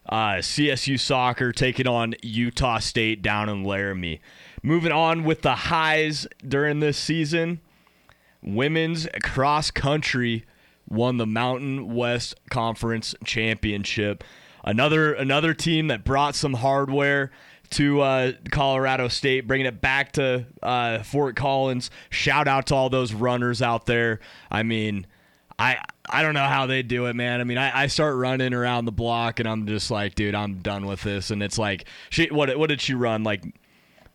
Uh, 0.09 0.35
CSU 0.35 0.99
soccer 0.99 1.51
taking 1.51 1.87
on 1.87 2.15
Utah 2.21 2.79
State 2.79 3.21
down 3.21 3.49
in 3.49 3.63
Laramie. 3.63 4.21
Moving 4.63 4.91
on 4.91 5.23
with 5.23 5.41
the 5.41 5.55
highs 5.55 6.27
during 6.47 6.79
this 6.79 6.97
season, 6.97 7.59
women's 8.41 9.07
cross 9.21 9.69
country 9.69 10.45
won 10.89 11.17
the 11.17 11.25
Mountain 11.25 11.93
West 11.93 12.35
Conference 12.49 13.15
Championship. 13.25 14.23
Another 14.63 15.13
another 15.13 15.53
team 15.53 15.87
that 15.87 16.03
brought 16.03 16.35
some 16.35 16.55
hardware 16.55 17.31
to 17.71 18.01
uh, 18.01 18.31
Colorado 18.51 19.07
State, 19.07 19.47
bringing 19.47 19.67
it 19.67 19.81
back 19.81 20.13
to 20.13 20.45
uh, 20.63 21.03
Fort 21.03 21.35
Collins. 21.35 21.89
Shout 22.09 22.47
out 22.47 22.67
to 22.67 22.75
all 22.75 22.89
those 22.89 23.13
runners 23.13 23.61
out 23.61 23.85
there. 23.85 24.19
I 24.49 24.63
mean, 24.63 25.05
I 25.59 25.77
I 26.09 26.21
don't 26.21 26.33
know 26.35 26.45
how 26.45 26.65
they 26.67 26.83
do 26.83 27.07
it, 27.07 27.15
man. 27.15 27.41
I 27.41 27.43
mean, 27.43 27.57
I, 27.57 27.83
I 27.83 27.87
start 27.87 28.15
running 28.15 28.53
around 28.53 28.85
the 28.85 28.91
block 28.91 29.39
and 29.39 29.49
I'm 29.49 29.65
just 29.67 29.89
like, 29.91 30.15
dude, 30.15 30.35
I'm 30.35 30.59
done 30.59 30.85
with 30.85 31.01
this. 31.01 31.31
And 31.31 31.41
it's 31.41 31.57
like, 31.57 31.85
she 32.09 32.27
what 32.27 32.55
what 32.57 32.69
did 32.69 32.79
she 32.81 32.93
run? 32.93 33.23
Like, 33.23 33.43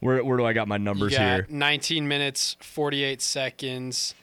where 0.01 0.25
where 0.25 0.37
do 0.39 0.45
I 0.47 0.53
got 0.53 0.69
my 0.69 0.79
numbers 0.79 1.13
got 1.13 1.21
here? 1.21 1.47
19 1.51 2.07
minutes, 2.07 2.57
48 2.61 3.21
seconds, 3.21 4.15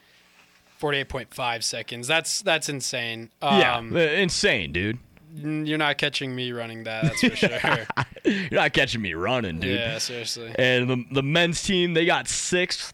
48.5 0.82 1.64
seconds. 1.64 2.08
That's 2.08 2.42
that's 2.42 2.70
insane. 2.70 3.30
yeah, 3.42 3.76
Um, 3.78 3.96
uh, 3.96 4.00
insane, 4.00 4.72
dude. 4.72 5.00
You're 5.36 5.78
not 5.78 5.98
catching 6.00 6.34
me 6.36 6.52
running 6.52 6.86
that. 6.86 7.04
That's 7.04 7.22
for 7.22 7.36
sure. 7.36 7.86
You're 8.26 8.50
not 8.60 8.74
catching 8.74 9.02
me 9.02 9.14
running, 9.14 9.60
dude. 9.60 9.80
yeah, 9.80 9.98
seriously. 10.00 10.54
And 10.58 10.90
the 10.90 11.06
the 11.12 11.24
men's 11.24 11.62
team 11.62 11.94
they 11.94 12.06
got 12.06 12.28
sixth, 12.28 12.94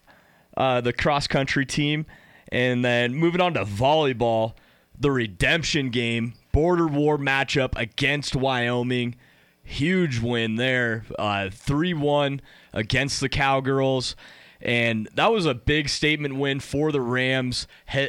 uh, 0.56 0.80
the 0.82 0.92
cross 0.92 1.26
country 1.26 1.64
team, 1.64 2.04
and 2.50 2.84
then 2.84 3.14
moving 3.14 3.40
on 3.40 3.54
to 3.54 3.64
volleyball, 3.64 4.54
the 4.98 5.10
redemption 5.10 5.90
game, 5.90 6.34
border 6.52 6.86
war 6.86 7.18
matchup 7.18 7.76
against 7.76 8.34
Wyoming, 8.34 9.16
huge 9.62 10.20
win 10.20 10.56
there, 10.56 11.04
three 11.52 11.94
one 11.94 12.40
against 12.72 13.20
the 13.20 13.28
Cowgirls, 13.28 14.16
and 14.60 15.08
that 15.14 15.30
was 15.32 15.46
a 15.46 15.54
big 15.54 15.88
statement 15.88 16.36
win 16.36 16.60
for 16.60 16.92
the 16.92 17.00
Rams. 17.00 17.66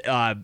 Uh, 0.08 0.36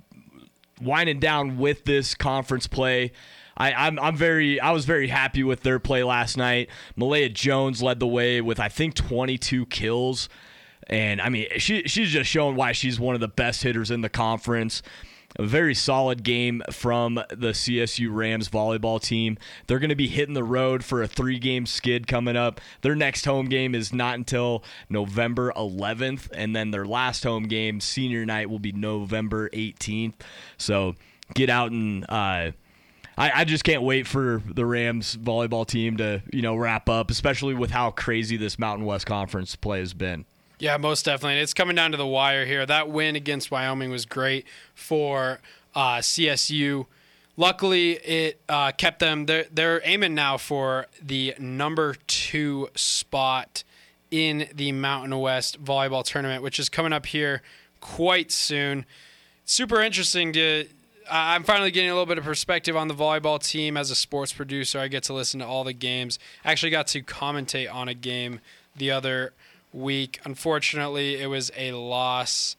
winding 0.82 1.20
down 1.20 1.58
with 1.58 1.86
this 1.86 2.16
conference 2.16 2.68
play. 2.68 3.12
I, 3.56 3.74
I'm 3.74 4.00
I'm 4.00 4.16
very 4.16 4.60
I 4.60 4.72
was 4.72 4.86
very 4.86 5.08
happy 5.08 5.44
with 5.44 5.62
their 5.62 5.80
play 5.80 6.04
last 6.04 6.38
night. 6.38 6.70
Malaya 6.96 7.30
Jones 7.30 7.84
led 7.84 8.00
the 8.00 8.08
way 8.08 8.42
with 8.42 8.60
I 8.60 8.68
think 8.68 8.96
22 8.96 9.68
kills, 9.68 10.28
and 10.88 11.22
I 11.22 11.30
mean 11.30 11.48
she 11.58 11.84
she's 11.84 12.12
just 12.12 12.30
showing 12.30 12.56
why 12.56 12.72
she's 12.72 13.00
one 13.00 13.16
of 13.16 13.22
the 13.22 13.28
best 13.28 13.64
hitters 13.64 13.92
in 13.92 14.02
the 14.02 14.10
conference. 14.10 14.82
A 15.40 15.46
very 15.48 15.74
solid 15.74 16.24
game 16.24 16.62
from 16.72 17.16
the 17.16 17.54
CSU 17.54 18.14
Rams 18.14 18.50
volleyball 18.50 19.02
team. 19.02 19.40
They're 19.66 19.80
going 19.80 19.90
to 19.90 19.96
be 19.96 20.08
hitting 20.08 20.36
the 20.36 20.44
road 20.44 20.84
for 20.84 21.02
a 21.02 21.08
three 21.08 21.40
game 21.40 21.66
skid 21.66 22.06
coming 22.06 22.36
up. 22.36 22.62
Their 22.82 22.96
next 22.96 23.26
home 23.26 23.48
game 23.48 23.74
is 23.74 23.92
not 23.92 24.16
until 24.16 24.64
November 24.90 25.52
11th, 25.56 26.30
and 26.36 26.56
then 26.56 26.70
their 26.70 26.86
last 26.86 27.24
home 27.24 27.46
game, 27.46 27.80
senior 27.80 28.28
night, 28.28 28.48
will 28.48 28.60
be 28.60 28.74
November 28.74 29.50
18th. 29.50 30.14
So 30.58 30.96
get 31.34 31.50
out 31.50 31.72
and. 31.72 32.04
Uh, 32.08 32.52
I, 33.16 33.32
I 33.42 33.44
just 33.44 33.64
can't 33.64 33.84
wait 33.84 34.08
for 34.08 34.42
the 34.46 34.66
Rams 34.66 35.16
volleyball 35.16 35.68
team 35.68 35.98
to 35.98 36.24
you 36.32 36.42
know 36.42 36.56
wrap 36.56 36.90
up, 36.90 37.12
especially 37.12 37.54
with 37.54 37.72
how 37.72 37.92
crazy 37.92 38.38
this 38.38 38.58
Mountain 38.58 38.86
West 38.86 39.06
Conference 39.06 39.56
play 39.56 39.80
has 39.80 39.94
been. 39.94 40.26
Yeah, 40.64 40.78
most 40.78 41.04
definitely. 41.04 41.42
It's 41.42 41.54
coming 41.54 41.76
down 41.76 41.92
to 41.92 41.98
the 41.98 42.08
wire 42.08 42.46
here. 42.46 42.66
That 42.66 42.90
win 42.90 43.18
against 43.18 43.52
Wyoming 43.52 43.92
was 43.92 44.06
great 44.06 44.48
for 44.74 45.42
uh, 45.76 45.98
CSU. 45.98 46.86
Luckily, 47.36 47.96
it 47.96 48.40
uh, 48.48 48.72
kept 48.72 49.00
them. 49.00 49.26
They're, 49.26 49.46
they're 49.52 49.82
aiming 49.84 50.16
now 50.16 50.38
for 50.38 50.88
the 51.02 51.36
number 51.38 51.96
two 52.08 52.70
spot 52.76 53.66
in 54.10 54.48
the 54.56 54.72
Mountain 54.72 55.20
West 55.20 55.62
volleyball 55.62 56.02
tournament, 56.02 56.42
which 56.42 56.60
is 56.60 56.70
coming 56.70 56.94
up 56.94 57.08
here 57.08 57.42
quite 57.82 58.32
soon. 58.32 58.86
Super 59.44 59.82
interesting 59.82 60.32
to. 60.32 60.70
I'm 61.12 61.44
finally 61.44 61.72
getting 61.72 61.90
a 61.90 61.94
little 61.94 62.06
bit 62.06 62.20
of 62.20 62.24
perspective 62.24 62.78
on 62.78 62.88
the 62.88 62.96
volleyball 62.96 63.38
team 63.38 63.76
as 63.76 63.92
a 63.92 63.96
sports 63.96 64.32
producer. 64.32 64.80
I 64.80 64.88
get 64.88 65.04
to 65.04 65.14
listen 65.14 65.42
to 65.42 65.46
all 65.46 65.66
the 65.66 65.74
games. 65.74 66.20
Actually, 66.46 66.70
got 66.70 66.88
to 66.88 67.04
commentate 67.04 67.70
on 67.70 67.90
a 67.90 67.94
game 67.94 68.40
the 68.78 68.92
other 68.92 69.34
week. 69.74 70.20
Unfortunately, 70.24 71.22
it 71.22 71.28
was 71.28 71.52
a 71.58 71.74
loss. 71.74 72.56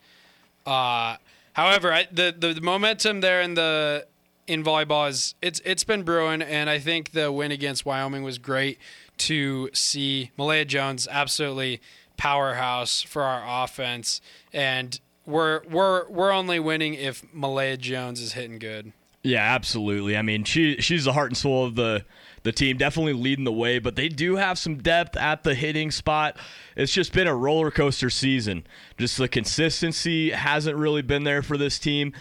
Uh, 0.67 1.17
however, 1.55 1.93
I, 1.93 2.07
the, 2.11 2.35
the 2.37 2.55
the 2.55 2.61
momentum 2.61 3.21
there 3.21 3.41
in 3.41 3.55
the 3.55 4.07
in 4.47 4.63
volleyball 4.63 5.09
is 5.09 5.35
it's 5.41 5.61
it's 5.65 5.85
been 5.85 6.03
brewing, 6.03 6.43
and 6.43 6.69
I 6.69 6.79
think 6.79 7.13
the 7.13 7.31
win 7.33 7.51
against 7.51 7.87
Wyoming 7.87 8.23
was 8.23 8.39
great 8.39 8.79
to 9.19 9.71
see. 9.73 10.31
Malaya 10.37 10.65
Jones 10.65 11.09
absolutely 11.11 11.81
powerhouse 12.17 13.03
for 13.03 13.23
our 13.23 13.65
offense, 13.65 14.21
and 14.53 15.01
we're 15.27 15.63
we're 15.71 16.09
we're 16.09 16.33
only 16.33 16.59
winning 16.59 16.95
if 16.95 17.23
Malaya 17.33 17.77
Jones 17.77 18.21
is 18.21 18.33
hitting 18.35 18.59
good. 18.59 18.93
Yeah, 19.23 19.43
absolutely. 19.43 20.17
I 20.17 20.23
mean, 20.23 20.45
she 20.45 20.77
she's 20.81 21.05
the 21.05 21.13
heart 21.15 21.31
and 21.31 21.37
soul 21.37 21.65
of 21.65 21.77
the 21.77 22.05
the 22.45 22.53
team, 22.53 22.77
definitely 22.77 23.15
leading 23.15 23.45
the 23.45 23.53
way. 23.53 23.79
But 23.79 23.97
they 23.97 24.09
do 24.09 24.37
have 24.37 24.59
some 24.59 24.77
depth 24.77 25.17
at 25.17 25.43
the 25.43 25.55
hitting 25.55 25.91
spot. 25.91 26.37
It's 26.77 26.93
just 26.93 27.13
been 27.13 27.27
a 27.27 27.35
roller 27.35 27.71
coaster 27.71 28.11
season. 28.11 28.67
Just 28.97 29.19
the 29.19 29.27
consistency 29.29 30.31
hasn't 30.31 30.77
really 30.77 31.03
been 31.03 31.25
there 31.25 31.43
for 31.43 31.57
this 31.57 31.79
team. 31.79 32.13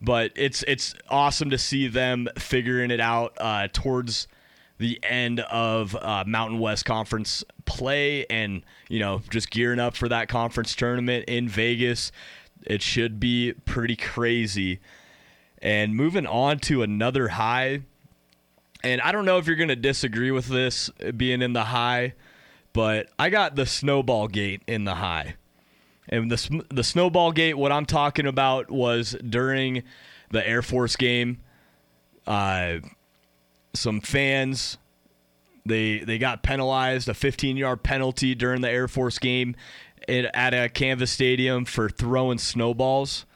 But 0.00 0.32
it's 0.36 0.62
it's 0.68 0.94
awesome 1.08 1.50
to 1.50 1.58
see 1.58 1.88
them 1.88 2.28
figuring 2.38 2.90
it 2.90 3.00
out 3.00 3.34
uh, 3.38 3.68
towards 3.72 4.28
the 4.78 4.98
end 5.02 5.40
of 5.40 5.94
uh, 5.94 6.24
Mountain 6.26 6.58
West 6.58 6.86
Conference 6.86 7.44
play, 7.66 8.24
and 8.30 8.62
you 8.88 8.98
know 8.98 9.20
just 9.28 9.50
gearing 9.50 9.78
up 9.78 9.94
for 9.94 10.08
that 10.08 10.28
conference 10.28 10.74
tournament 10.74 11.26
in 11.28 11.48
Vegas. 11.48 12.12
It 12.66 12.80
should 12.80 13.20
be 13.20 13.52
pretty 13.64 13.96
crazy. 13.96 14.80
And 15.62 15.94
moving 15.94 16.26
on 16.26 16.58
to 16.60 16.82
another 16.82 17.28
high, 17.28 17.82
and 18.82 19.00
I 19.00 19.12
don't 19.12 19.24
know 19.24 19.38
if 19.38 19.46
you're 19.46 19.56
going 19.56 19.68
to 19.68 19.76
disagree 19.76 20.30
with 20.30 20.46
this 20.46 20.90
being 21.16 21.42
in 21.42 21.52
the 21.52 21.64
high, 21.64 22.14
but 22.72 23.08
I 23.18 23.30
got 23.30 23.56
the 23.56 23.66
snowball 23.66 24.28
gate 24.28 24.62
in 24.66 24.84
the 24.84 24.96
high. 24.96 25.34
And 26.08 26.30
the 26.30 26.64
the 26.70 26.84
snowball 26.84 27.32
gate, 27.32 27.54
what 27.54 27.70
I'm 27.70 27.86
talking 27.86 28.26
about 28.26 28.70
was 28.70 29.16
during 29.28 29.82
the 30.30 30.46
Air 30.46 30.62
Force 30.62 30.96
game. 30.96 31.38
Uh, 32.26 32.78
some 33.74 34.00
fans 34.00 34.78
they 35.66 35.98
they 36.00 36.18
got 36.18 36.42
penalized 36.42 37.08
a 37.08 37.14
15 37.14 37.56
yard 37.56 37.82
penalty 37.82 38.34
during 38.34 38.60
the 38.60 38.70
Air 38.70 38.88
Force 38.88 39.18
game 39.18 39.54
at, 40.08 40.54
a 40.54 40.68
Canvas 40.68 41.10
Stadium 41.10 41.64
for 41.64 41.88
throwing 41.88 42.38
snowballs 42.38 43.26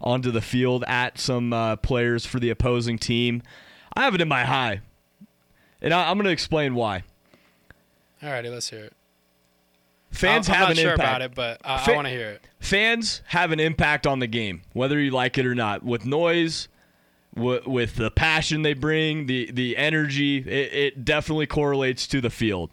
onto 0.00 0.30
the 0.30 0.40
field 0.40 0.84
at 0.86 1.18
some 1.18 1.52
uh, 1.52 1.76
players 1.76 2.26
for 2.26 2.38
the 2.38 2.50
opposing 2.50 2.98
team. 2.98 3.42
I 3.96 4.02
have 4.04 4.14
it 4.14 4.20
in 4.20 4.28
my 4.28 4.44
high, 4.44 4.80
and 5.80 5.92
I, 5.92 6.08
I'm 6.10 6.16
going 6.16 6.24
to 6.26 6.30
explain 6.32 6.74
why. 6.74 7.04
All 8.22 8.30
righty, 8.30 8.48
let's 8.48 8.70
hear 8.70 8.84
it. 8.84 8.92
Fans 10.10 10.48
I'm 10.48 10.54
have 10.54 10.62
not 10.68 10.70
an 10.72 10.76
sure 10.76 10.92
impact. 10.92 11.08
about 11.08 11.22
it, 11.22 11.34
but 11.34 11.60
I, 11.64 11.78
Fa- 11.84 11.92
I 11.92 11.94
want 11.94 12.06
to 12.06 12.10
hear 12.12 12.28
it. 12.30 12.42
fans 12.60 13.22
have 13.26 13.50
an 13.50 13.58
impact 13.60 14.06
on 14.06 14.18
the 14.18 14.26
game, 14.26 14.62
whether 14.74 15.00
you 15.00 15.10
like 15.10 15.38
it 15.38 15.46
or 15.46 15.54
not. 15.54 15.82
With 15.82 16.04
noise, 16.04 16.68
w- 17.34 17.62
with 17.66 17.96
the 17.96 18.10
passion 18.10 18.60
they 18.62 18.74
bring, 18.74 19.26
the 19.26 19.50
the 19.50 19.76
energy, 19.76 20.38
it, 20.38 20.72
it 20.74 21.04
definitely 21.04 21.46
correlates 21.46 22.06
to 22.08 22.20
the 22.20 22.28
field. 22.30 22.70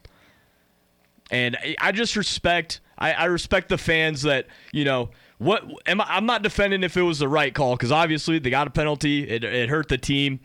And 1.32 1.56
I- 1.58 1.76
I 1.80 1.92
just 1.94 2.16
respect, 2.18 2.82
I, 2.98 3.14
I 3.14 3.26
respect 3.26 3.70
the 3.70 3.78
fans 3.78 4.24
that 4.24 4.48
you 4.74 4.84
know 4.84 5.10
what. 5.38 5.64
Am 5.86 6.02
I, 6.02 6.06
I'm 6.10 6.26
not 6.26 6.44
defending 6.44 6.84
if 6.84 6.98
it 6.98 7.04
was 7.04 7.20
the 7.20 7.30
right 7.30 7.54
call 7.56 7.76
because 7.78 7.92
obviously 7.92 8.38
they 8.40 8.50
got 8.50 8.68
a 8.68 8.72
penalty, 8.72 9.28
it, 9.30 9.46
it 9.46 9.70
hurt 9.70 9.88
the 9.88 9.98
team, 9.98 10.42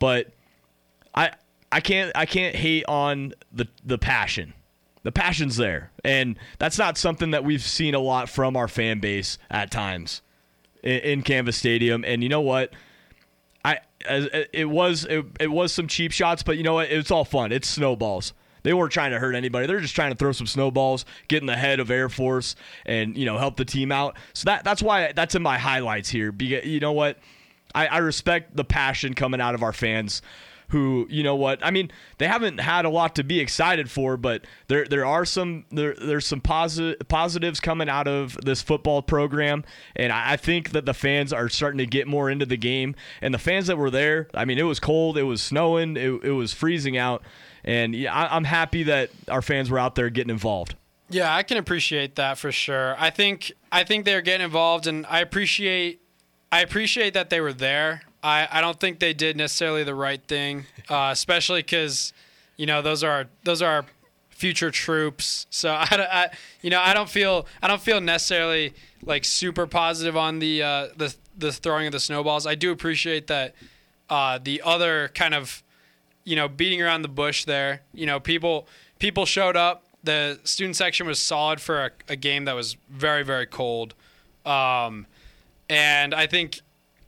but 0.00 0.32
I 1.14 1.30
I 1.70 1.78
can't 1.78 2.10
I 2.16 2.26
can't 2.26 2.56
hate 2.56 2.84
on 2.88 3.34
the 3.52 3.68
the 3.84 3.98
passion. 3.98 4.54
The 5.02 5.12
passion's 5.12 5.56
there, 5.56 5.92
and 6.04 6.36
that's 6.58 6.76
not 6.76 6.98
something 6.98 7.30
that 7.30 7.44
we've 7.44 7.62
seen 7.62 7.94
a 7.94 8.00
lot 8.00 8.28
from 8.28 8.54
our 8.54 8.68
fan 8.68 9.00
base 9.00 9.38
at 9.48 9.70
times 9.70 10.20
in, 10.82 10.98
in 11.00 11.22
Canvas 11.22 11.56
Stadium. 11.56 12.04
And 12.04 12.22
you 12.22 12.28
know 12.28 12.42
what? 12.42 12.72
I 13.64 13.78
it 14.08 14.68
was 14.68 15.04
it, 15.04 15.24
it 15.38 15.50
was 15.50 15.72
some 15.72 15.86
cheap 15.86 16.12
shots, 16.12 16.42
but 16.42 16.58
you 16.58 16.64
know 16.64 16.74
what? 16.74 16.90
It's 16.90 17.10
all 17.10 17.24
fun. 17.24 17.52
It's 17.52 17.68
snowballs. 17.68 18.34
They 18.62 18.74
weren't 18.74 18.92
trying 18.92 19.12
to 19.12 19.18
hurt 19.18 19.34
anybody. 19.34 19.66
They're 19.66 19.80
just 19.80 19.94
trying 19.94 20.10
to 20.10 20.16
throw 20.16 20.32
some 20.32 20.46
snowballs, 20.46 21.06
get 21.28 21.42
in 21.42 21.46
the 21.46 21.56
head 21.56 21.80
of 21.80 21.90
Air 21.90 22.08
Force, 22.08 22.56
and 22.84 23.16
you 23.16 23.24
know 23.24 23.38
help 23.38 23.56
the 23.56 23.64
team 23.64 23.92
out. 23.92 24.16
So 24.32 24.46
that 24.46 24.64
that's 24.64 24.82
why 24.82 25.12
that's 25.12 25.34
in 25.34 25.42
my 25.42 25.58
highlights 25.58 26.08
here. 26.08 26.32
Because 26.32 26.66
you 26.66 26.80
know 26.80 26.92
what? 26.92 27.18
I, 27.74 27.86
I 27.86 27.98
respect 27.98 28.56
the 28.56 28.64
passion 28.64 29.14
coming 29.14 29.40
out 29.40 29.54
of 29.54 29.62
our 29.62 29.72
fans 29.72 30.22
who 30.70 31.06
you 31.10 31.22
know 31.22 31.34
what 31.34 31.64
I 31.64 31.70
mean 31.70 31.90
they 32.18 32.26
haven't 32.26 32.58
had 32.58 32.84
a 32.84 32.90
lot 32.90 33.16
to 33.16 33.24
be 33.24 33.40
excited 33.40 33.90
for, 33.90 34.16
but 34.16 34.44
there 34.68 34.84
there 34.86 35.04
are 35.04 35.24
some 35.24 35.64
there 35.70 35.94
there's 35.94 36.26
some 36.26 36.40
positive 36.40 36.96
positives 37.08 37.60
coming 37.60 37.88
out 37.88 38.08
of 38.08 38.38
this 38.44 38.62
football 38.62 39.02
program, 39.02 39.64
and 39.94 40.12
I, 40.12 40.32
I 40.32 40.36
think 40.36 40.70
that 40.70 40.86
the 40.86 40.94
fans 40.94 41.32
are 41.32 41.48
starting 41.48 41.78
to 41.78 41.86
get 41.86 42.06
more 42.06 42.30
into 42.30 42.46
the 42.46 42.56
game, 42.56 42.94
and 43.20 43.34
the 43.34 43.38
fans 43.38 43.66
that 43.66 43.78
were 43.78 43.90
there, 43.90 44.28
I 44.32 44.44
mean 44.44 44.58
it 44.58 44.64
was 44.64 44.80
cold, 44.80 45.18
it 45.18 45.24
was 45.24 45.42
snowing, 45.42 45.96
it, 45.96 46.24
it 46.24 46.32
was 46.32 46.52
freezing 46.52 46.96
out, 46.96 47.22
and 47.64 47.94
yeah, 47.94 48.14
I, 48.14 48.34
I'm 48.34 48.44
happy 48.44 48.84
that 48.84 49.10
our 49.28 49.42
fans 49.42 49.70
were 49.70 49.78
out 49.78 49.96
there 49.96 50.08
getting 50.08 50.30
involved. 50.30 50.76
Yeah, 51.08 51.34
I 51.34 51.42
can 51.42 51.56
appreciate 51.56 52.14
that 52.14 52.38
for 52.38 52.52
sure. 52.52 52.94
I 52.96 53.10
think 53.10 53.52
I 53.72 53.82
think 53.82 54.04
they're 54.04 54.22
getting 54.22 54.44
involved, 54.44 54.86
and 54.86 55.04
I 55.06 55.18
appreciate 55.20 56.00
I 56.52 56.60
appreciate 56.62 57.14
that 57.14 57.30
they 57.30 57.40
were 57.40 57.52
there. 57.52 58.02
I, 58.22 58.48
I 58.50 58.60
don't 58.60 58.78
think 58.78 58.98
they 58.98 59.14
did 59.14 59.36
necessarily 59.36 59.84
the 59.84 59.94
right 59.94 60.22
thing, 60.22 60.66
uh, 60.88 61.10
especially 61.12 61.60
because 61.60 62.12
you 62.56 62.66
know 62.66 62.82
those 62.82 63.02
are 63.02 63.26
those 63.44 63.62
are 63.62 63.70
our 63.70 63.84
future 64.30 64.70
troops. 64.70 65.46
So 65.50 65.70
I, 65.78 65.86
I 65.90 66.28
you 66.62 66.70
know 66.70 66.80
I 66.80 66.94
don't 66.94 67.08
feel 67.08 67.46
I 67.62 67.68
don't 67.68 67.80
feel 67.80 68.00
necessarily 68.00 68.74
like 69.04 69.24
super 69.24 69.66
positive 69.66 70.16
on 70.16 70.38
the 70.38 70.62
uh, 70.62 70.88
the 70.96 71.14
the 71.36 71.52
throwing 71.52 71.86
of 71.86 71.92
the 71.92 72.00
snowballs. 72.00 72.46
I 72.46 72.54
do 72.54 72.72
appreciate 72.72 73.26
that 73.28 73.54
uh, 74.08 74.38
the 74.42 74.60
other 74.64 75.10
kind 75.14 75.34
of 75.34 75.62
you 76.24 76.36
know 76.36 76.48
beating 76.48 76.82
around 76.82 77.02
the 77.02 77.08
bush 77.08 77.44
there. 77.44 77.82
You 77.94 78.06
know 78.06 78.20
people 78.20 78.66
people 78.98 79.24
showed 79.24 79.56
up 79.56 79.84
the 80.02 80.40
student 80.44 80.76
section 80.76 81.06
was 81.06 81.18
solid 81.18 81.60
for 81.60 81.84
a, 81.84 81.90
a 82.08 82.16
game 82.16 82.46
that 82.46 82.54
was 82.54 82.76
very 82.88 83.22
very 83.22 83.46
cold 83.46 83.94
um, 84.46 85.06
and 85.70 86.14
i 86.14 86.26
think 86.26 86.60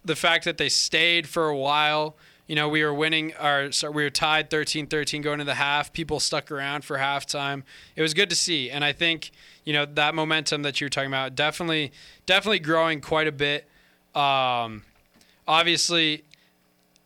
the 0.05 0.17
fact 0.17 0.45
that 0.45 0.57
they 0.57 0.69
stayed 0.69 1.29
for 1.29 1.49
a 1.49 1.57
while 1.57 2.17
you 2.47 2.57
know 2.57 2.69
we 2.69 2.83
were 2.83 2.93
winning 2.93 3.35
our 3.37 3.73
so 3.73 3.91
we 3.91 4.03
were 4.03 4.11
tied 4.11 4.51
13-13 4.51 5.23
going 5.23 5.39
to 5.39 5.45
the 5.45 5.55
half. 5.55 5.93
People 5.93 6.21
stuck 6.21 6.51
around 6.51 6.85
for 6.85 6.99
halftime. 6.99 7.63
It 7.97 8.03
was 8.03 8.15
good 8.15 8.29
to 8.31 8.37
see. 8.37 8.71
And 8.71 8.85
i 8.85 8.93
think 8.93 9.31
you 9.65 9.73
know 9.73 9.87
that 9.87 10.15
momentum 10.15 10.63
that 10.63 10.81
you 10.81 10.85
were 10.85 10.91
talking 10.91 11.11
about 11.11 11.35
definitely 11.35 11.93
definitely 12.27 12.59
growing 12.59 13.01
quite 13.01 13.27
a 13.27 13.33
bit. 13.33 13.67
Um, 14.15 14.83
obviously 15.49 16.25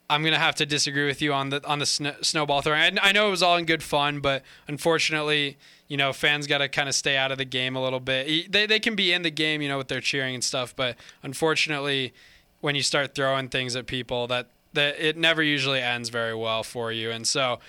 I'm 0.09 0.25
gonna 0.25 0.39
have 0.39 0.55
to 0.57 0.67
disagree 0.67 1.07
with 1.07 1.21
you 1.21 1.33
on 1.33 1.51
the 1.51 1.65
on 1.67 1.79
the 1.79 1.87
sn- 1.87 2.17
snowball 2.23 2.63
throwing. 2.63 2.99
I, 2.99 3.09
I, 3.09 3.13
know 3.13 3.29
it 3.29 3.31
was 3.31 3.43
all 3.43 3.57
in 3.57 3.67
good 3.67 3.83
fun, 3.83 4.21
but 4.21 4.43
unfortunately, 4.67 5.59
you 5.89 5.97
know, 5.97 6.13
fans 6.13 6.47
got 6.47 6.59
to 6.59 6.69
kind 6.69 6.89
of 6.89 6.95
stay 6.95 7.17
out 7.17 7.33
of 7.33 7.39
the 7.39 7.45
game 7.45 7.77
a 7.77 7.83
little 7.83 8.01
bit. 8.01 8.51
They 8.51 8.67
they 8.67 8.81
can 8.81 8.97
be 8.97 9.13
in 9.13 9.23
the 9.23 9.31
game, 9.31 9.63
you 9.63 9.69
know, 9.69 9.79
with 9.79 9.89
their 9.89 10.01
cheering 10.01 10.35
and 10.35 10.45
stuff, 10.45 10.75
but 10.75 10.97
unfortunately, 11.23 12.13
when 12.61 12.75
you 12.75 12.83
start 12.83 13.15
throwing 13.15 13.49
things 13.49 13.77
at 13.77 13.87
people, 13.87 14.27
that 14.27 14.49
that 14.73 14.99
it 14.99 15.17
never 15.17 15.43
usually 15.43 15.81
ends 15.81 16.09
very 16.09 16.35
well 16.35 16.63
for 16.63 16.91
you. 16.93 17.11
And 17.11 17.27
so, 17.27 17.61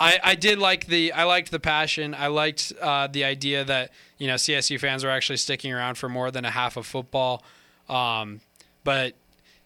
I 0.00 0.18
I 0.22 0.34
did 0.34 0.58
like 0.58 0.86
the 0.86 1.12
I 1.12 1.24
liked 1.24 1.50
the 1.50 1.60
passion. 1.60 2.14
I 2.14 2.26
liked 2.26 2.72
uh, 2.80 3.06
the 3.06 3.24
idea 3.24 3.64
that 3.64 3.90
you 4.18 4.26
know 4.26 4.34
CSU 4.34 4.80
fans 4.80 5.04
were 5.04 5.10
actually 5.10 5.38
sticking 5.38 5.72
around 5.72 5.96
for 5.96 6.08
more 6.08 6.30
than 6.30 6.44
a 6.44 6.50
half 6.50 6.76
of 6.76 6.86
football. 6.86 7.42
Um, 7.88 8.40
but 8.84 9.14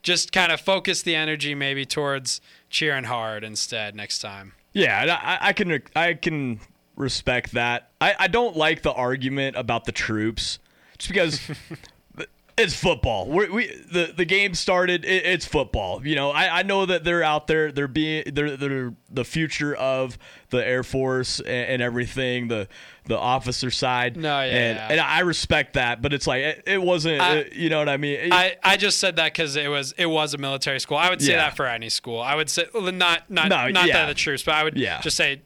just 0.03 0.33
kind 0.33 0.53
of 0.53 0.61
focus 0.61 1.03
the 1.03 1.15
energy 1.15 1.55
maybe 1.55 1.87
towards 1.87 2.41
cheering 2.71 3.05
hard 3.05 3.45
instead 3.45 3.95
next 3.95 4.19
time. 4.19 4.53
Yeah, 4.73 5.19
I, 5.23 5.49
I 5.49 5.53
can 5.53 5.83
I 5.95 6.15
can 6.15 6.61
respect 6.97 7.53
that. 7.53 7.91
I, 8.01 8.15
I 8.21 8.29
don't 8.29 8.57
like 8.57 8.83
the 8.83 8.93
argument 8.93 9.57
about 9.57 9.85
the 9.85 9.93
troops, 9.93 10.59
just 10.99 11.09
because 11.11 11.41
it's 12.59 12.75
football. 12.75 13.29
We're, 13.29 13.51
we 13.51 13.67
the 13.91 14.13
the 14.17 14.25
game 14.25 14.55
started. 14.55 15.05
It, 15.05 15.25
it's 15.25 15.47
football. 15.47 16.07
You 16.07 16.15
know, 16.17 16.31
I, 16.31 16.59
I 16.61 16.63
know 16.63 16.85
that 16.87 17.03
they're 17.05 17.23
out 17.23 17.47
there. 17.47 17.73
They're 17.73 17.89
being 17.89 18.25
they're 18.33 18.57
they're 18.57 18.93
the 19.11 19.25
future 19.25 19.75
of 19.75 20.19
the 20.51 20.65
Air 20.67 20.83
Force 20.83 21.41
and, 21.41 21.49
and 21.49 21.83
everything. 21.83 22.49
The 22.49 22.69
the 23.07 23.19
officer 23.19 23.71
side. 23.71 24.17
No, 24.17 24.41
yeah, 24.43 24.45
and, 24.45 24.77
yeah. 24.77 24.89
and 24.91 25.01
I 25.01 25.21
respect 25.21 25.73
that, 25.75 26.03
but 26.03 26.13
it's 26.13 26.27
like 26.27 26.43
it, 26.43 26.63
it 26.67 26.83
wasn't. 26.83 27.21
I- 27.21 27.37
it- 27.39 27.53
you 27.55 27.69
know 27.71 27.79
what 27.79 27.89
I 27.89 27.97
mean? 27.97 28.33
I, 28.33 28.57
I 28.63 28.77
just 28.77 28.99
said 28.99 29.17
that 29.17 29.33
because 29.33 29.57
it 29.57 29.69
was 29.69 29.93
it 29.99 30.07
was 30.07 30.35
a 30.35 30.39
military 30.39 30.79
school. 30.79 30.99
I 30.99 31.09
would 31.11 31.23
say 31.23 31.33
Yeah. 31.33 31.39
that 31.39 31.57
for 31.57 31.67
any 31.67 31.89
school. 31.89 32.21
I 32.21 32.35
would 32.35 32.51
say 32.51 32.67
not 32.75 33.31
not 33.31 33.49
No, 33.49 33.69
not 33.69 33.87
yeah. 33.87 33.93
that 33.95 34.07
the 34.09 34.15
troops, 34.15 34.43
but 34.43 34.55
I 34.55 34.63
would 34.63 34.77
Yeah. 34.77 35.01
just 35.01 35.17
say 35.17 35.43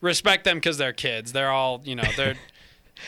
respect 0.00 0.44
them 0.44 0.56
because 0.58 0.78
they're 0.78 0.92
kids. 0.92 1.32
They're 1.32 1.50
all 1.50 1.80
you 1.84 1.94
know 1.96 2.04
they're 2.16 2.34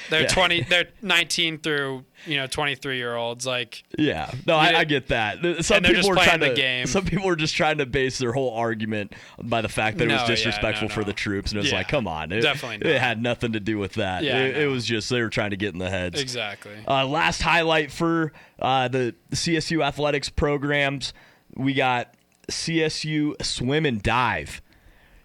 they're 0.08 0.22
Yeah. 0.22 0.28
twenty 0.28 0.62
they're 0.62 0.86
nineteen 1.02 1.58
through 1.58 2.04
you 2.26 2.36
know 2.36 2.46
twenty 2.46 2.74
three 2.76 2.96
year 2.98 3.16
olds 3.16 3.44
like 3.44 3.82
Yeah, 3.98 4.30
no, 4.46 4.54
I, 4.54 4.78
I 4.80 4.84
get 4.84 5.08
that. 5.08 5.64
Some 5.64 5.82
people 5.82 6.08
were 6.10 6.14
trying 6.16 6.40
to 6.40 6.54
game. 6.54 6.86
Some 6.86 7.04
people 7.04 7.26
were 7.26 7.34
just 7.36 7.56
trying 7.56 7.78
to 7.78 7.86
base 7.86 8.18
their 8.18 8.32
whole 8.32 8.54
argument 8.54 9.14
by 9.42 9.62
the 9.62 9.68
fact 9.68 9.98
that 9.98 10.04
it 10.04 10.08
No, 10.08 10.14
was 10.14 10.22
yeah, 10.28 10.34
disrespectful 10.36 10.88
no, 10.88 10.94
for 10.94 11.02
the 11.02 11.12
troops, 11.12 11.50
and 11.50 11.58
it 11.58 11.62
was 11.62 11.70
Yeah, 11.72 11.78
like, 11.78 11.88
come 11.88 12.06
on, 12.06 12.30
it, 12.30 12.42
definitely 12.42 12.88
it 12.88 13.00
had 13.00 13.20
nothing 13.22 13.52
to 13.54 13.60
do 13.60 13.78
with 13.78 13.94
that. 13.94 14.22
Yeah, 14.22 14.38
it, 14.44 14.58
it 14.58 14.66
was 14.68 14.84
just 14.86 15.08
they 15.10 15.20
were 15.22 15.28
trying 15.28 15.50
to 15.50 15.56
get 15.56 15.72
in 15.72 15.78
the 15.80 15.90
heads. 15.90 16.20
exactly. 16.20 16.76
Uh, 16.86 17.06
last 17.06 17.42
highlight 17.42 17.90
for 17.90 18.32
uh, 18.60 18.86
the 18.88 19.14
CSU 19.32 19.84
athletics 19.84 20.28
programs, 20.28 21.12
we 21.56 21.74
got 21.74 22.14
CSU 22.48 23.40
swim 23.42 23.86
and 23.86 24.02
dive, 24.02 24.60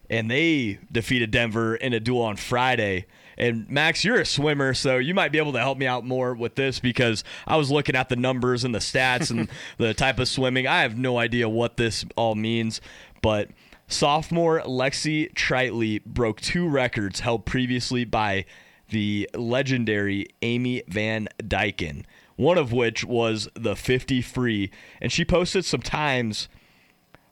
and 0.09 0.29
they 0.29 0.79
defeated 0.91 1.31
Denver 1.31 1.75
in 1.75 1.93
a 1.93 1.99
duel 1.99 2.21
on 2.21 2.35
Friday. 2.35 3.05
And 3.37 3.69
Max, 3.69 4.05
you're 4.05 4.21
a 4.21 4.25
swimmer, 4.25 4.73
so 4.73 4.97
you 4.97 5.13
might 5.13 5.31
be 5.31 5.37
able 5.37 5.53
to 5.53 5.59
help 5.59 5.77
me 5.77 5.85
out 5.85 6.05
more 6.05 6.33
with 6.33 6.55
this 6.55 6.79
because 6.79 7.23
I 7.45 7.57
was 7.57 7.69
looking 7.69 7.95
at 7.95 8.09
the 8.09 8.15
numbers 8.15 8.63
and 8.63 8.73
the 8.73 8.79
stats 8.79 9.29
and 9.29 9.49
the 9.77 9.93
type 9.93 10.19
of 10.19 10.27
swimming. 10.27 10.67
I 10.67 10.81
have 10.81 10.97
no 10.97 11.17
idea 11.17 11.49
what 11.49 11.77
this 11.77 12.05
all 12.15 12.35
means, 12.35 12.79
but 13.21 13.49
sophomore 13.87 14.61
Lexi 14.61 15.33
Tritley 15.33 16.03
broke 16.05 16.41
two 16.41 16.67
records 16.67 17.19
held 17.19 17.45
previously 17.45 18.05
by 18.05 18.45
the 18.89 19.29
legendary 19.33 20.27
Amy 20.41 20.83
Van 20.87 21.27
Dyken, 21.41 22.05
one 22.35 22.57
of 22.57 22.71
which 22.71 23.03
was 23.03 23.49
the 23.53 23.75
50 23.75 24.21
free. 24.21 24.71
And 25.01 25.11
she 25.11 25.25
posted 25.25 25.65
some 25.65 25.81
times, 25.81 26.47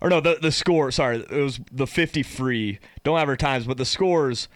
or 0.03 0.09
no, 0.09 0.19
the, 0.19 0.37
the 0.41 0.51
score, 0.51 0.91
sorry, 0.91 1.19
it 1.19 1.31
was 1.31 1.61
the 1.71 1.87
50 1.87 2.23
free. 2.23 2.79
Don't 3.05 3.17
have 3.17 3.29
her 3.29 3.37
times, 3.37 3.65
but 3.65 3.77
the 3.77 3.85
scores 3.85 4.49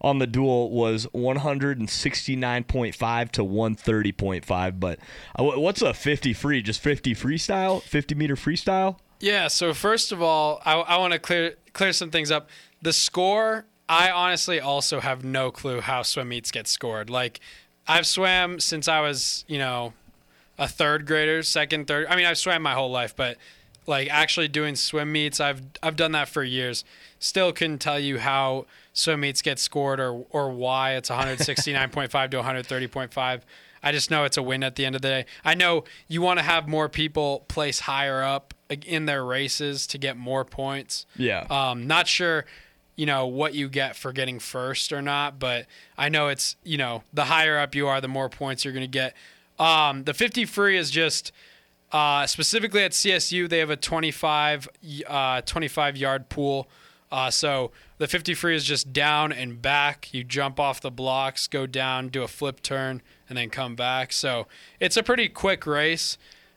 on 0.00 0.20
the 0.20 0.28
duel 0.28 0.70
was 0.70 1.08
169.5 1.08 3.30
to 3.32 3.44
130.5. 3.44 4.80
But 4.80 5.00
uh, 5.36 5.42
what's 5.42 5.82
a 5.82 5.92
50 5.92 6.32
free? 6.32 6.62
Just 6.62 6.80
50 6.80 7.16
freestyle? 7.16 7.82
50 7.82 8.14
meter 8.14 8.36
freestyle? 8.36 8.98
Yeah. 9.18 9.48
So 9.48 9.74
first 9.74 10.12
of 10.12 10.22
all, 10.22 10.62
I, 10.64 10.74
I 10.74 10.96
want 10.98 11.14
to 11.14 11.18
clear 11.18 11.56
clear 11.72 11.92
some 11.92 12.12
things 12.12 12.30
up. 12.30 12.48
The 12.80 12.92
score, 12.92 13.64
I 13.88 14.08
honestly 14.10 14.60
also 14.60 15.00
have 15.00 15.24
no 15.24 15.50
clue 15.50 15.80
how 15.80 16.02
swim 16.02 16.28
meets 16.28 16.52
get 16.52 16.68
scored. 16.68 17.10
Like, 17.10 17.40
I've 17.88 18.06
swam 18.06 18.60
since 18.60 18.86
I 18.86 19.00
was, 19.00 19.44
you 19.48 19.58
know, 19.58 19.94
a 20.58 20.68
third 20.68 21.06
grader, 21.06 21.42
second, 21.42 21.88
third. 21.88 22.06
I 22.08 22.14
mean, 22.14 22.26
I've 22.26 22.38
swam 22.38 22.62
my 22.62 22.74
whole 22.74 22.90
life, 22.90 23.16
but 23.16 23.36
like 23.86 24.08
actually 24.10 24.48
doing 24.48 24.76
swim 24.76 25.12
meets, 25.12 25.40
I've 25.40 25.62
I've 25.82 25.96
done 25.96 26.12
that 26.12 26.28
for 26.28 26.42
years. 26.44 26.84
Still 27.18 27.52
couldn't 27.52 27.78
tell 27.78 27.98
you 27.98 28.18
how 28.18 28.66
swim 28.92 29.20
meets 29.20 29.42
get 29.42 29.58
scored 29.58 30.00
or 30.00 30.24
or 30.30 30.50
why 30.50 30.94
it's 30.94 31.10
169.5 31.10 32.30
to 32.30 32.42
130.5. 32.42 33.40
I 33.82 33.90
just 33.92 34.10
know 34.10 34.24
it's 34.24 34.36
a 34.36 34.42
win 34.42 34.62
at 34.62 34.76
the 34.76 34.86
end 34.86 34.94
of 34.94 35.02
the 35.02 35.08
day. 35.08 35.26
I 35.44 35.54
know 35.54 35.84
you 36.06 36.22
want 36.22 36.38
to 36.38 36.44
have 36.44 36.68
more 36.68 36.88
people 36.88 37.44
place 37.48 37.80
higher 37.80 38.22
up 38.22 38.54
in 38.86 39.06
their 39.06 39.24
races 39.24 39.86
to 39.88 39.98
get 39.98 40.16
more 40.16 40.44
points. 40.44 41.04
Yeah. 41.16 41.46
Um, 41.50 41.86
not 41.86 42.06
sure, 42.06 42.44
you 42.94 43.06
know, 43.06 43.26
what 43.26 43.54
you 43.54 43.68
get 43.68 43.96
for 43.96 44.12
getting 44.12 44.38
first 44.38 44.92
or 44.92 45.02
not, 45.02 45.38
but 45.38 45.66
I 45.98 46.08
know 46.08 46.28
it's, 46.28 46.56
you 46.62 46.78
know, 46.78 47.02
the 47.12 47.24
higher 47.24 47.58
up 47.58 47.74
you 47.74 47.88
are, 47.88 48.00
the 48.00 48.08
more 48.08 48.28
points 48.28 48.64
you're 48.64 48.72
going 48.72 48.84
to 48.84 48.86
get. 48.86 49.14
Um, 49.58 50.04
the 50.04 50.14
50 50.14 50.44
free 50.44 50.78
is 50.78 50.90
just 50.90 51.32
uh, 51.92 52.26
specifically 52.26 52.82
at 52.82 52.92
CSU, 52.92 53.48
they 53.48 53.58
have 53.58 53.70
a 53.70 53.76
25, 53.76 54.68
uh, 55.06 55.42
25 55.42 55.96
yard 55.96 56.28
pool. 56.28 56.68
Uh, 57.10 57.30
so 57.30 57.70
the 57.98 58.08
50 58.08 58.32
free 58.32 58.56
is 58.56 58.64
just 58.64 58.92
down 58.92 59.32
and 59.32 59.60
back. 59.60 60.12
You 60.14 60.24
jump 60.24 60.58
off 60.58 60.80
the 60.80 60.90
blocks, 60.90 61.46
go 61.46 61.66
down, 61.66 62.08
do 62.08 62.22
a 62.22 62.28
flip 62.28 62.62
turn, 62.62 63.02
and 63.28 63.36
then 63.36 63.50
come 63.50 63.76
back. 63.76 64.12
So 64.12 64.46
it's 64.80 64.96
a 64.96 65.02
pretty 65.02 65.28
quick 65.28 65.66
race. 65.66 66.16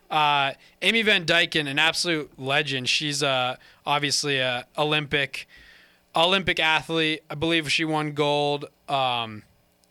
Uh, 0.09 0.53
Amy 0.81 1.01
Van 1.01 1.25
Dyken, 1.25 1.67
an 1.67 1.77
absolute 1.77 2.39
legend. 2.39 2.87
She's 2.87 3.21
uh, 3.21 3.57
obviously 3.85 4.37
a 4.37 4.65
Olympic 4.77 5.47
Olympic 6.15 6.59
athlete. 6.61 7.23
I 7.29 7.35
believe 7.35 7.69
she 7.69 7.83
won 7.83 8.13
gold. 8.13 8.65
Um, 8.87 9.43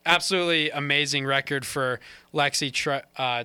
absolutely 0.06 0.70
amazing 0.70 1.26
record 1.26 1.66
for 1.66 2.00
Lexi 2.32 2.72
Tre- 2.72 3.02
uh, 3.18 3.44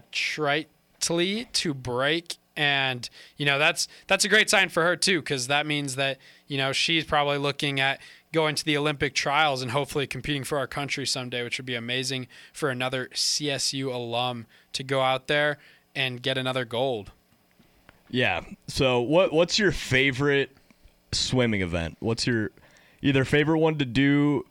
Tritley 1.00 1.52
to 1.54 1.74
break. 1.74 2.38
And 2.56 3.10
you 3.38 3.46
know 3.46 3.58
that's 3.58 3.88
that's 4.08 4.26
a 4.26 4.28
great 4.28 4.50
sign 4.50 4.68
for 4.68 4.84
her 4.84 4.98
too, 4.98 5.22
because 5.22 5.48
that 5.48 5.66
means 5.66 5.96
that 5.96 6.18
you 6.48 6.58
know 6.58 6.74
she's 6.74 7.06
probably 7.06 7.38
looking 7.38 7.80
at 7.80 8.02
going 8.34 8.56
to 8.56 8.66
the 8.66 8.78
Olympic 8.78 9.14
trials 9.14 9.62
and 9.62 9.72
hopefully 9.72 10.06
competing 10.06 10.44
for 10.44 10.58
our 10.58 10.68
country 10.68 11.06
someday, 11.06 11.44
which 11.44 11.58
would 11.58 11.66
be 11.66 11.76
amazing 11.76 12.28
for 12.54 12.70
another 12.70 13.10
CSU 13.14 13.94
alum 13.94 14.46
to 14.74 14.84
go 14.84 15.02
out 15.02 15.28
there 15.28 15.58
and 15.96 16.22
get 16.22 16.38
another 16.38 16.66
gold. 16.66 17.12
Yeah. 18.10 18.42
So 18.68 19.02
what 19.02 19.32
what's 19.34 19.58
your 19.58 19.72
favorite 19.72 20.56
swimming 21.12 21.62
event? 21.62 21.98
What's 22.00 22.28
your 22.28 22.52
either 23.02 23.26
favorite 23.26 23.60
one 23.60 23.78
to 23.78 23.86
do 23.86 24.46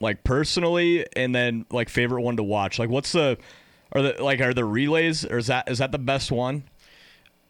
like 0.00 0.24
personally 0.24 1.06
and 1.14 1.34
then 1.34 1.66
like 1.70 1.88
favorite 1.88 2.22
one 2.22 2.36
to 2.36 2.42
watch? 2.42 2.78
Like 2.78 2.90
what's 2.90 3.12
the 3.12 3.38
are 3.94 4.02
the 4.02 4.22
like 4.22 4.40
are 4.40 4.54
the 4.54 4.64
relays 4.64 5.24
or 5.24 5.38
is 5.38 5.46
that 5.46 5.70
is 5.70 5.78
that 5.78 5.92
the 5.92 5.98
best 5.98 6.32
one? 6.32 6.64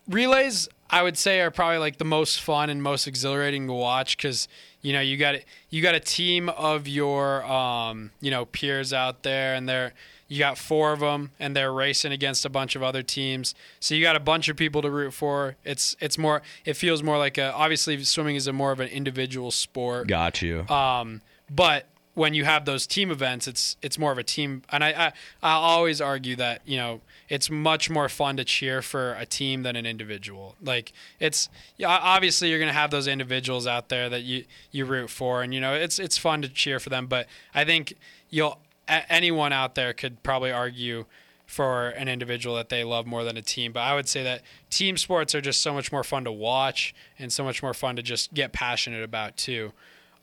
relays 0.06 0.68
i 0.90 1.02
would 1.02 1.16
say 1.16 1.40
are 1.40 1.50
probably 1.50 1.78
like 1.78 1.96
the 1.96 2.04
most 2.04 2.40
fun 2.42 2.68
and 2.68 2.82
most 2.82 3.06
exhilarating 3.06 3.66
to 3.66 3.72
watch 3.72 4.18
because 4.18 4.48
you 4.82 4.92
know 4.92 5.00
you 5.00 5.16
got 5.16 5.36
you 5.70 5.80
got 5.82 5.94
a 5.94 6.00
team 6.00 6.50
of 6.50 6.86
your 6.86 7.42
um, 7.46 8.10
you 8.20 8.30
know 8.30 8.44
peers 8.44 8.92
out 8.92 9.22
there 9.22 9.54
and 9.54 9.66
they're 9.66 9.94
you 10.28 10.38
got 10.38 10.58
four 10.58 10.92
of 10.92 11.00
them 11.00 11.30
and 11.40 11.56
they're 11.56 11.72
racing 11.72 12.12
against 12.12 12.44
a 12.44 12.50
bunch 12.50 12.76
of 12.76 12.82
other 12.82 13.02
teams 13.02 13.54
so 13.80 13.94
you 13.94 14.02
got 14.02 14.14
a 14.14 14.20
bunch 14.20 14.50
of 14.50 14.56
people 14.56 14.82
to 14.82 14.90
root 14.90 15.14
for 15.14 15.56
it's 15.64 15.96
it's 16.00 16.18
more 16.18 16.42
it 16.66 16.74
feels 16.74 17.02
more 17.02 17.16
like 17.16 17.38
a 17.38 17.50
obviously 17.54 18.02
swimming 18.04 18.36
is 18.36 18.46
a 18.46 18.52
more 18.52 18.72
of 18.72 18.80
an 18.80 18.88
individual 18.88 19.50
sport 19.50 20.06
Got 20.06 20.42
you. 20.42 20.68
um, 20.68 21.22
but 21.50 21.86
when 22.14 22.32
you 22.32 22.44
have 22.44 22.64
those 22.64 22.86
team 22.86 23.10
events, 23.10 23.46
it's 23.46 23.76
it's 23.82 23.98
more 23.98 24.12
of 24.12 24.18
a 24.18 24.22
team. 24.22 24.62
And 24.70 24.82
I, 24.82 24.90
I 24.90 25.12
I'll 25.42 25.60
always 25.60 26.00
argue 26.00 26.36
that 26.36 26.62
you 26.64 26.76
know 26.76 27.00
it's 27.28 27.50
much 27.50 27.90
more 27.90 28.08
fun 28.08 28.36
to 28.36 28.44
cheer 28.44 28.82
for 28.82 29.14
a 29.14 29.26
team 29.26 29.62
than 29.62 29.76
an 29.76 29.84
individual. 29.84 30.54
Like 30.62 30.92
it's 31.20 31.48
obviously 31.84 32.50
you're 32.50 32.60
gonna 32.60 32.72
have 32.72 32.90
those 32.90 33.08
individuals 33.08 33.66
out 33.66 33.88
there 33.88 34.08
that 34.08 34.22
you 34.22 34.44
you 34.70 34.84
root 34.84 35.10
for, 35.10 35.42
and 35.42 35.52
you 35.52 35.60
know 35.60 35.74
it's 35.74 35.98
it's 35.98 36.16
fun 36.16 36.42
to 36.42 36.48
cheer 36.48 36.78
for 36.78 36.90
them. 36.90 37.06
But 37.06 37.26
I 37.54 37.64
think 37.64 37.94
you'll 38.30 38.58
anyone 38.88 39.52
out 39.52 39.74
there 39.74 39.92
could 39.92 40.22
probably 40.22 40.52
argue 40.52 41.06
for 41.46 41.88
an 41.90 42.08
individual 42.08 42.56
that 42.56 42.68
they 42.68 42.84
love 42.84 43.06
more 43.06 43.24
than 43.24 43.36
a 43.36 43.42
team. 43.42 43.72
But 43.72 43.80
I 43.80 43.94
would 43.94 44.08
say 44.08 44.22
that 44.22 44.42
team 44.70 44.96
sports 44.96 45.34
are 45.34 45.40
just 45.40 45.60
so 45.60 45.74
much 45.74 45.92
more 45.92 46.04
fun 46.04 46.24
to 46.24 46.32
watch 46.32 46.94
and 47.18 47.32
so 47.32 47.44
much 47.44 47.62
more 47.62 47.74
fun 47.74 47.96
to 47.96 48.02
just 48.02 48.32
get 48.32 48.52
passionate 48.52 49.02
about 49.02 49.36
too. 49.36 49.72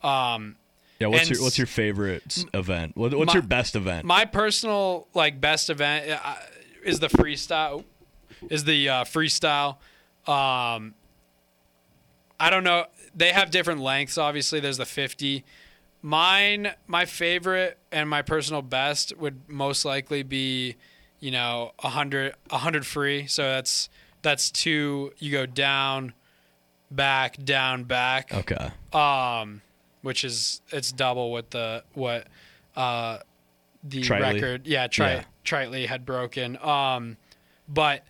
Um, 0.01 0.55
yeah, 1.01 1.07
what's 1.07 1.27
and 1.27 1.31
your 1.31 1.43
what's 1.43 1.57
your 1.57 1.67
favorite 1.67 2.45
event? 2.53 2.95
What, 2.95 3.13
what's 3.13 3.29
my- 3.29 3.33
your 3.33 3.43
best 3.43 3.75
event? 3.75 4.05
my 4.05 4.25
personal 4.25 5.07
like 5.13 5.41
best 5.41 5.69
event 5.69 6.09
uh, 6.23 6.35
is 6.83 6.99
the 6.99 7.07
freestyle 7.07 7.83
is 8.49 8.63
the 8.63 8.89
uh, 8.89 9.03
freestyle 9.03 9.77
um 10.27 10.93
i 12.39 12.49
don't 12.49 12.63
know 12.63 12.85
they 13.15 13.31
have 13.31 13.51
different 13.51 13.81
lengths 13.81 14.17
obviously 14.17 14.59
there's 14.59 14.77
the 14.77 14.85
50 14.85 15.43
mine 16.01 16.71
my 16.87 17.05
favorite 17.05 17.77
and 17.91 18.09
my 18.09 18.21
personal 18.21 18.61
best 18.61 19.15
would 19.17 19.49
most 19.49 19.85
likely 19.85 20.23
be 20.23 20.75
you 21.19 21.31
know 21.31 21.71
100 21.79 22.35
100 22.49 22.85
free 22.85 23.27
so 23.27 23.43
that's 23.43 23.89
that's 24.21 24.51
two 24.51 25.11
you 25.17 25.31
go 25.31 25.45
down 25.45 26.13
back 26.89 27.43
down 27.43 27.83
back 27.83 28.33
okay. 28.33 28.71
um, 28.93 29.61
which 30.01 30.23
is 30.23 30.61
it's 30.71 30.91
double 30.91 31.31
what 31.31 31.51
the 31.51 31.83
what 31.93 32.27
uh 32.75 33.19
the 33.83 34.01
Tritely. 34.01 34.33
record 34.33 34.67
yeah 34.67 34.87
Tri- 34.87 35.13
Yeah. 35.13 35.23
Tritely 35.43 35.87
had 35.87 36.05
broken. 36.05 36.55
Um, 36.63 37.17
but 37.67 38.03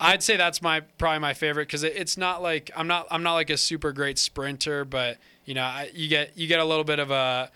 I'd 0.00 0.22
say 0.22 0.36
that's 0.36 0.62
my 0.62 0.80
probably 0.80 1.18
my 1.20 1.34
favorite 1.34 1.68
because 1.68 1.82
it, 1.84 1.92
it's 1.96 2.16
not 2.16 2.42
like 2.42 2.70
I'm 2.74 2.86
not 2.86 3.06
I'm 3.10 3.22
not 3.22 3.34
like 3.34 3.50
a 3.50 3.56
super 3.56 3.92
great 3.92 4.18
sprinter, 4.18 4.84
but 4.84 5.18
you 5.44 5.54
know 5.54 5.62
I, 5.64 5.90
you 5.94 6.08
get 6.08 6.36
you 6.36 6.46
get 6.46 6.60
a 6.60 6.64
little 6.64 6.84
bit 6.84 6.98
of 6.98 7.10
a, 7.10 7.50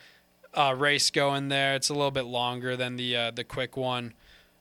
a 0.55 0.77
race 0.77 1.11
going 1.11 1.49
there. 1.49 1.75
It's 1.75 1.89
a 1.89 1.95
little 1.95 2.11
bit 2.11 2.27
longer 2.27 2.77
than 2.77 2.97
the 2.97 3.17
uh, 3.17 3.31
the 3.31 3.43
quick 3.43 3.77
one. 3.77 4.13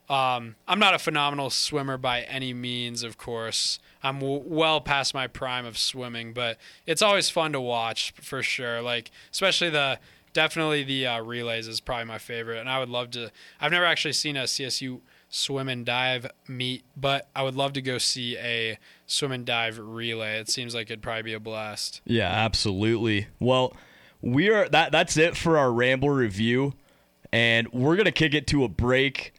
Um, 0.08 0.54
I'm 0.66 0.78
not 0.78 0.94
a 0.94 0.98
phenomenal 0.98 1.50
swimmer 1.50 1.98
by 1.98 2.22
any 2.22 2.54
means, 2.54 3.02
of 3.02 3.18
course. 3.18 3.78
I'm 4.06 4.20
w- 4.20 4.42
well 4.44 4.80
past 4.80 5.14
my 5.14 5.26
prime 5.26 5.66
of 5.66 5.76
swimming, 5.78 6.32
but 6.32 6.58
it's 6.86 7.02
always 7.02 7.30
fun 7.30 7.52
to 7.52 7.60
watch 7.60 8.12
for 8.20 8.42
sure. 8.42 8.82
Like 8.82 9.10
especially 9.32 9.70
the 9.70 9.98
definitely 10.32 10.82
the 10.84 11.06
uh, 11.06 11.20
relays 11.22 11.68
is 11.68 11.80
probably 11.80 12.04
my 12.04 12.18
favorite, 12.18 12.58
and 12.58 12.68
I 12.68 12.78
would 12.78 12.88
love 12.88 13.10
to. 13.12 13.30
I've 13.60 13.72
never 13.72 13.84
actually 13.84 14.12
seen 14.12 14.36
a 14.36 14.44
CSU 14.44 15.00
swim 15.28 15.68
and 15.68 15.84
dive 15.84 16.26
meet, 16.46 16.84
but 16.96 17.28
I 17.34 17.42
would 17.42 17.54
love 17.54 17.72
to 17.74 17.82
go 17.82 17.98
see 17.98 18.36
a 18.38 18.78
swim 19.06 19.32
and 19.32 19.44
dive 19.44 19.78
relay. 19.78 20.38
It 20.38 20.48
seems 20.48 20.74
like 20.74 20.86
it'd 20.86 21.02
probably 21.02 21.22
be 21.22 21.34
a 21.34 21.40
blast. 21.40 22.00
Yeah, 22.04 22.28
absolutely. 22.28 23.26
Well, 23.40 23.76
we 24.20 24.48
are 24.50 24.68
that 24.68 24.92
that's 24.92 25.16
it 25.16 25.36
for 25.36 25.58
our 25.58 25.72
Rambler 25.72 26.14
review 26.14 26.74
and 27.32 27.68
we're 27.72 27.96
to 27.96 28.12
kick 28.12 28.34
it 28.34 28.46
to 28.48 28.64
a 28.64 28.68
break. 28.68 29.34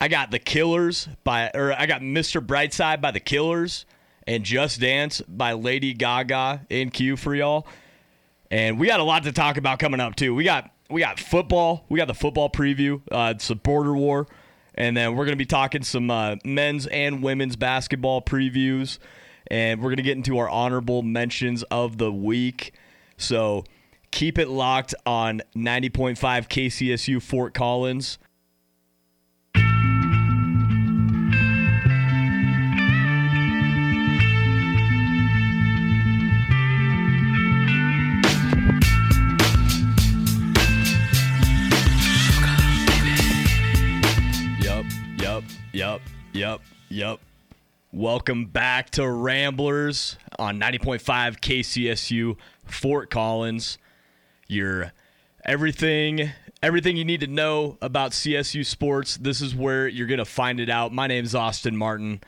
I 0.00 0.08
got 0.08 0.30
The 0.30 0.38
Killers 0.38 1.08
by 1.24 1.50
or 1.54 1.72
I 1.72 1.86
got 1.86 2.00
Mr. 2.00 2.44
Brightside 2.44 3.00
by 3.00 3.10
The 3.10 3.20
Killers 3.20 3.86
and 4.26 4.44
Just 4.44 4.80
Dance 4.80 5.20
by 5.22 5.52
Lady 5.52 5.92
Gaga 5.92 6.66
in 6.68 6.90
queue 6.90 7.16
for 7.16 7.34
y'all. 7.34 7.66
And 8.50 8.78
we 8.78 8.86
got 8.86 9.00
a 9.00 9.04
lot 9.04 9.24
to 9.24 9.32
talk 9.32 9.56
about 9.56 9.78
coming 9.78 10.00
up 10.00 10.16
too. 10.16 10.34
We 10.34 10.44
got 10.44 10.70
we 10.90 11.00
got 11.00 11.18
football. 11.18 11.84
We 11.88 11.98
got 11.98 12.08
the 12.08 12.14
football 12.14 12.50
preview. 12.50 13.00
Uh, 13.10 13.32
it's 13.34 13.48
a 13.50 13.54
border 13.54 13.94
war, 13.94 14.26
and 14.74 14.96
then 14.96 15.16
we're 15.16 15.24
gonna 15.24 15.36
be 15.36 15.46
talking 15.46 15.82
some 15.82 16.10
uh, 16.10 16.36
men's 16.44 16.86
and 16.86 17.22
women's 17.22 17.56
basketball 17.56 18.22
previews, 18.22 18.98
and 19.48 19.82
we're 19.82 19.90
gonna 19.90 20.02
get 20.02 20.16
into 20.16 20.38
our 20.38 20.48
honorable 20.48 21.02
mentions 21.02 21.62
of 21.64 21.98
the 21.98 22.12
week. 22.12 22.74
So 23.16 23.64
keep 24.10 24.38
it 24.38 24.48
locked 24.48 24.94
on 25.06 25.42
90.5 25.56 26.16
KCSU 26.18 27.22
Fort 27.22 27.54
Collins. 27.54 28.18
Yup, 46.34 46.62
yup. 46.88 47.20
Welcome 47.92 48.46
back 48.46 48.90
to 48.90 49.08
Ramblers 49.08 50.18
on 50.36 50.58
90.5 50.58 51.00
KCSU 51.40 52.36
Fort 52.66 53.08
Collins. 53.08 53.78
Your 54.48 54.92
everything 55.44 56.32
everything 56.60 56.96
you 56.96 57.04
need 57.04 57.20
to 57.20 57.28
know 57.28 57.78
about 57.80 58.10
CSU 58.10 58.66
sports. 58.66 59.16
This 59.16 59.40
is 59.40 59.54
where 59.54 59.86
you're 59.86 60.08
going 60.08 60.18
to 60.18 60.24
find 60.24 60.58
it 60.58 60.68
out. 60.68 60.92
My 60.92 61.06
name's 61.06 61.36
Austin 61.36 61.76
Martin 61.76 62.20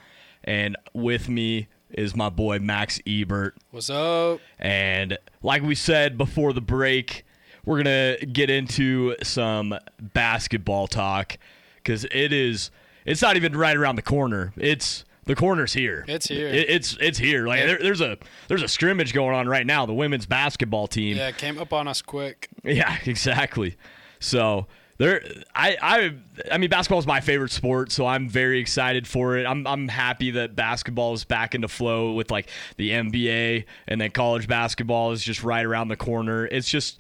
and 0.45 0.77
with 0.95 1.29
me 1.29 1.67
is 1.91 2.15
my 2.15 2.29
boy 2.29 2.61
Max 2.61 3.01
Ebert. 3.09 3.57
What's 3.73 3.91
up? 3.91 4.39
And 4.61 5.19
like 5.43 5.63
we 5.63 5.75
said 5.75 6.17
before 6.17 6.53
the 6.53 6.61
break, 6.61 7.25
we're 7.65 7.83
going 7.83 8.19
to 8.19 8.27
get 8.27 8.51
into 8.51 9.17
some 9.25 9.77
basketball 10.01 10.87
talk 10.87 11.39
cuz 11.83 12.05
it 12.05 12.33
is 12.33 12.71
it's 13.07 13.23
not 13.23 13.37
even 13.37 13.57
right 13.57 13.77
around 13.77 13.97
the 13.97 14.03
corner. 14.03 14.53
It's 14.57 15.05
the 15.25 15.35
corner's 15.35 15.73
here. 15.73 16.05
It's 16.07 16.29
here. 16.29 16.49
It- 16.49 16.69
it's 16.71 16.97
it's 17.01 17.19
here. 17.19 17.47
Like 17.47 17.61
Yeah. 17.61 17.67
there, 17.67 17.79
there's 17.79 18.01
a 18.01 18.19
there's 18.49 18.63
a 18.63 18.69
scrimmage 18.69 19.13
going 19.15 19.35
on 19.35 19.49
right 19.49 19.67
now. 19.67 19.87
The 19.87 19.95
women's 19.95 20.27
basketball 20.27 20.87
team. 20.89 21.17
Yeah, 21.17 21.29
it 21.29 21.39
came 21.39 21.59
up 21.59 21.73
on 21.73 21.89
us 21.89 22.03
quick. 22.03 22.49
Yeah, 22.65 22.97
exactly. 23.07 23.77
So 24.21 24.67
there, 24.99 25.23
I, 25.55 25.77
I, 25.83 26.15
I 26.51 26.57
mean, 26.57 26.71
basketball 26.71 26.99
is 27.01 27.07
my 27.07 27.21
favorite 27.21 27.51
sport, 27.53 27.93
so 27.93 28.07
I'm 28.07 28.31
very 28.31 28.59
excited 28.61 29.07
for 29.07 29.37
it. 29.37 29.45
I'm, 29.45 29.67
I'm 29.67 29.89
happy 29.89 30.31
that 30.31 30.57
basketball 30.57 31.13
is 31.13 31.23
back 31.23 31.55
into 31.55 31.69
flow 31.69 32.13
with 32.13 32.31
like 32.31 32.49
the 32.79 32.93
NBA, 32.93 33.67
and 33.89 34.01
then 34.01 34.11
college 34.11 34.49
basketball 34.49 35.13
is 35.13 35.23
just 35.23 35.45
right 35.45 35.67
around 35.67 35.89
the 35.89 35.97
corner. 35.99 36.47
It's 36.47 36.67
just, 36.67 36.99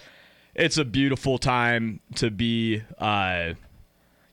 it's 0.55 0.77
a 0.77 0.85
beautiful 0.85 1.39
time 1.39 2.01
to 2.17 2.31
be, 2.31 2.83
uh, 2.99 3.55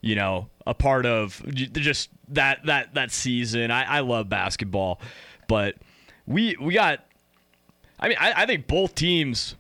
you 0.04 0.16
know, 0.16 0.50
a 0.68 0.74
part 0.74 1.06
of 1.06 1.42
just 1.72 2.10
that 2.28 2.66
that 2.66 2.94
that 2.94 3.10
season. 3.12 3.72
I, 3.72 3.84
I 3.84 4.00
love 4.02 4.30
basketball, 4.30 5.00
but 5.48 5.76
we 6.28 6.58
we 6.62 6.74
got. 6.74 7.06
I 8.00 8.10
mean, 8.10 8.18
I, 8.20 8.44
I 8.44 8.46
think 8.46 8.68
both 8.68 8.96
teams 8.96 9.56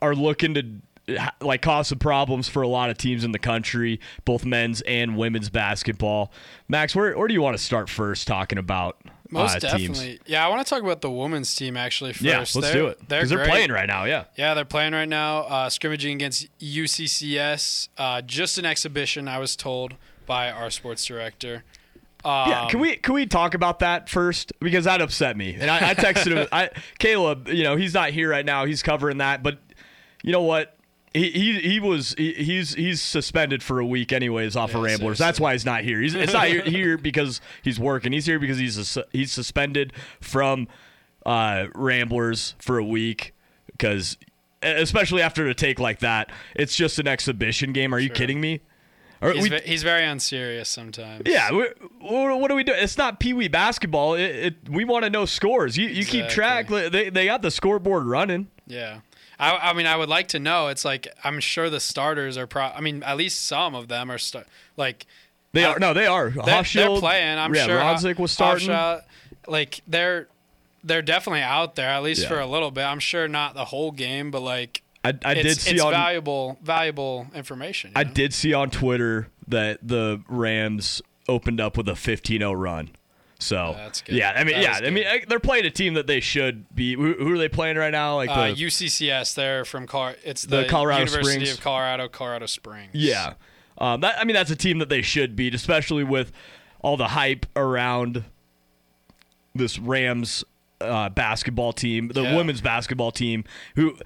are 0.00 0.14
looking 0.14 0.54
to 0.54 1.18
like 1.40 1.62
cause 1.62 1.88
some 1.88 1.98
problems 1.98 2.48
for 2.48 2.62
a 2.62 2.68
lot 2.68 2.90
of 2.90 2.96
teams 2.96 3.24
in 3.24 3.32
the 3.32 3.40
country, 3.40 3.98
both 4.24 4.44
men's 4.44 4.82
and 4.82 5.16
women's 5.16 5.50
basketball. 5.50 6.32
Max, 6.68 6.94
where 6.94 7.18
where 7.18 7.26
do 7.26 7.34
you 7.34 7.42
want 7.42 7.56
to 7.56 7.62
start 7.62 7.90
first 7.90 8.28
talking 8.28 8.58
about 8.58 9.02
Most 9.32 9.56
uh, 9.56 9.58
definitely. 9.60 10.06
teams? 10.06 10.20
Yeah, 10.26 10.44
I 10.44 10.48
want 10.48 10.64
to 10.64 10.68
talk 10.68 10.82
about 10.82 11.00
the 11.00 11.10
women's 11.10 11.54
team 11.54 11.76
actually 11.76 12.12
first. 12.12 12.22
Yeah, 12.22 12.38
let's 12.38 12.52
They're- 12.52 12.72
do 12.72 12.86
it 12.88 13.08
They're 13.08 13.20
because 13.20 13.30
they're 13.30 13.46
playing 13.46 13.70
right 13.72 13.86
now. 13.86 14.04
Yeah, 14.04 14.24
Yeah, 14.36 14.54
they're 14.54 14.64
playing 14.64 14.92
right 14.92 15.08
now, 15.08 15.38
uh, 15.38 15.68
scrimmaging 15.70 16.14
against 16.14 16.46
UCCS. 16.60 17.88
Uh, 17.96 18.20
just 18.22 18.58
an 18.58 18.64
exhibition, 18.66 19.28
I 19.28 19.38
was 19.38 19.56
told 19.56 19.94
by 20.26 20.50
our 20.50 20.70
sports 20.70 21.04
director. 21.04 21.64
Um, 22.24 22.50
yeah. 22.50 22.68
Can 22.70 22.78
we 22.78 22.96
can 22.96 23.14
we 23.14 23.26
talk 23.26 23.54
about 23.54 23.80
that 23.80 24.08
first 24.08 24.52
because 24.60 24.84
that 24.84 25.02
upset 25.02 25.36
me 25.36 25.56
and 25.58 25.68
I, 25.68 25.90
I 25.90 25.94
texted 25.94 26.36
him. 26.36 26.46
I 26.52 26.70
Caleb, 27.00 27.48
you 27.48 27.64
know, 27.64 27.74
he's 27.74 27.94
not 27.94 28.10
here 28.10 28.30
right 28.30 28.46
now. 28.46 28.64
He's 28.64 28.80
covering 28.80 29.18
that, 29.18 29.42
but 29.42 29.58
you 30.22 30.30
know 30.30 30.42
what? 30.42 30.76
He, 31.14 31.30
he, 31.30 31.58
he 31.60 31.80
was 31.80 32.14
he, 32.16 32.32
he's 32.32 32.74
he's 32.74 33.02
suspended 33.02 33.62
for 33.62 33.78
a 33.78 33.84
week 33.86 34.12
anyways 34.12 34.56
off 34.56 34.70
of 34.74 34.76
Yeah, 34.82 34.86
Ramblers. 34.92 35.18
That's 35.18 35.38
why 35.38 35.52
he's 35.52 35.66
not 35.66 35.82
here. 35.84 36.00
He's 36.00 36.14
it's 36.14 36.32
not 36.32 36.48
here, 36.48 36.96
because 36.96 37.40
he's 37.62 37.78
working. 37.78 38.12
He's 38.12 38.24
here 38.26 38.38
because 38.38 38.58
he's 38.58 38.86
sus- 38.88 39.04
he's 39.12 39.30
suspended 39.30 39.92
from 40.20 40.68
uh, 41.26 41.66
Ramblers 41.74 42.54
for 42.58 42.78
a 42.78 42.84
week 42.84 43.34
because, 43.72 44.16
especially 44.62 45.20
after 45.22 45.46
a 45.46 45.54
take 45.54 45.78
like 45.78 45.98
that, 45.98 46.30
it's 46.56 46.74
just 46.76 46.98
an 46.98 47.06
exhibition 47.06 47.72
game. 47.72 47.94
Are 47.94 47.98
you 47.98 48.08
Sure. 48.08 48.16
kidding 48.16 48.40
me? 48.40 48.60
He's, 49.22 49.42
we- 49.44 49.48
ve- 49.50 49.60
he's 49.64 49.82
very 49.84 50.04
unserious 50.04 50.68
sometimes. 50.68 51.22
yeah, 51.26 51.50
what 51.52 52.48
do 52.48 52.54
we 52.56 52.64
do? 52.64 52.72
It's 52.72 52.98
not 52.98 53.20
pee 53.20 53.34
wee 53.34 53.46
basketball. 53.48 54.14
It, 54.14 54.22
it 54.22 54.68
we 54.68 54.84
want 54.84 55.04
to 55.04 55.10
know 55.10 55.26
scores. 55.26 55.76
You 55.76 55.88
you 55.88 56.04
keep 56.04 56.28
track. 56.28 56.68
They 56.68 57.10
they 57.10 57.26
got 57.26 57.42
the 57.42 57.50
scoreboard 57.50 58.04
running. 58.06 58.48
Yeah. 58.66 59.00
I, 59.42 59.70
I 59.70 59.72
mean, 59.72 59.86
I 59.86 59.96
would 59.96 60.08
like 60.08 60.28
to 60.28 60.38
know. 60.38 60.68
It's 60.68 60.84
like 60.84 61.08
I'm 61.24 61.40
sure 61.40 61.68
the 61.68 61.80
starters 61.80 62.36
are. 62.38 62.46
Pro- 62.46 62.62
I 62.62 62.80
mean, 62.80 63.02
at 63.02 63.16
least 63.16 63.44
some 63.44 63.74
of 63.74 63.88
them 63.88 64.10
are 64.10 64.18
st- 64.18 64.46
like 64.76 65.06
They 65.52 65.64
Uh, 65.64 65.72
are 65.72 65.78
no, 65.80 65.92
they 65.92 66.06
are. 66.06 66.30
they're, 66.30 66.62
they're 66.62 66.98
playing. 66.98 67.38
I'm 67.38 67.54
yeah, 67.54 67.66
sure. 67.66 67.78
Rodzik 67.78 68.18
was 68.18 68.30
starting. 68.32 68.68
Hofschild, 68.68 69.02
like 69.48 69.80
they're 69.88 70.28
they're 70.84 71.02
definitely 71.02 71.42
out 71.42 71.74
there 71.74 71.88
at 71.88 72.02
least 72.02 72.22
Yeah. 72.22 72.28
for 72.28 72.40
a 72.40 72.46
little 72.46 72.70
bit. 72.70 72.82
I'm 72.84 73.00
sure 73.00 73.26
not 73.28 73.54
the 73.54 73.64
whole 73.66 73.90
game, 73.90 74.30
but 74.30 74.40
like 74.42 74.82
I, 75.04 75.08
I 75.24 75.32
it's, 75.32 75.42
did 75.42 75.60
see 75.60 75.70
it's 75.72 75.82
on 75.82 75.92
valuable 75.92 76.58
valuable 76.62 77.26
information. 77.34 77.92
I 77.96 78.04
know? 78.04 78.12
did 78.12 78.32
see 78.32 78.54
on 78.54 78.70
Twitter 78.70 79.28
that 79.48 79.78
the 79.86 80.22
Rams 80.28 81.02
opened 81.28 81.60
up 81.60 81.76
with 81.76 81.88
a 81.88 81.92
15-0 81.92 82.56
run. 82.60 82.90
So 83.42 83.76
yeah, 84.06 84.32
I 84.36 84.44
mean 84.44 84.54
That 84.60 84.82
yeah, 84.82 84.86
I 84.86 84.90
mean 84.90 85.04
they're 85.28 85.40
playing 85.40 85.64
a 85.64 85.70
team 85.70 85.94
that 85.94 86.06
they 86.06 86.20
should 86.20 86.72
be. 86.74 86.94
Who, 86.94 87.14
who 87.14 87.32
are 87.34 87.38
they 87.38 87.48
playing 87.48 87.76
right 87.76 87.90
now? 87.90 88.16
Like 88.16 88.30
Uh, 88.30 88.48
the 88.48 88.54
UCCS. 88.54 89.34
They're 89.34 89.64
from 89.64 89.86
Car. 89.86 90.14
it's 90.24 90.42
The 90.42 90.58
the, 90.62 90.64
Colorado 90.68 91.00
University 91.00 91.40
Springs. 91.46 91.58
of 91.58 91.60
Colorado, 91.64 92.08
Colorado 92.08 92.46
Springs. 92.46 92.90
Yeah. 92.94 93.34
Um, 93.78 94.00
that, 94.02 94.16
I 94.18 94.24
mean, 94.24 94.34
that's 94.34 94.50
a 94.50 94.56
team 94.56 94.78
that 94.78 94.88
they 94.88 95.02
should 95.02 95.34
beat, 95.34 95.54
especially 95.54 96.04
with 96.04 96.30
all 96.82 96.96
the 96.96 97.08
hype 97.08 97.46
around 97.56 98.24
this 99.54 99.78
Rams 99.78 100.44
uh, 100.80 101.08
basketball 101.08 101.72
team, 101.72 102.08
the 102.08 102.22
Yeah. 102.22 102.36
women's 102.36 102.60
basketball 102.60 103.10
team, 103.12 103.44
who 103.76 103.96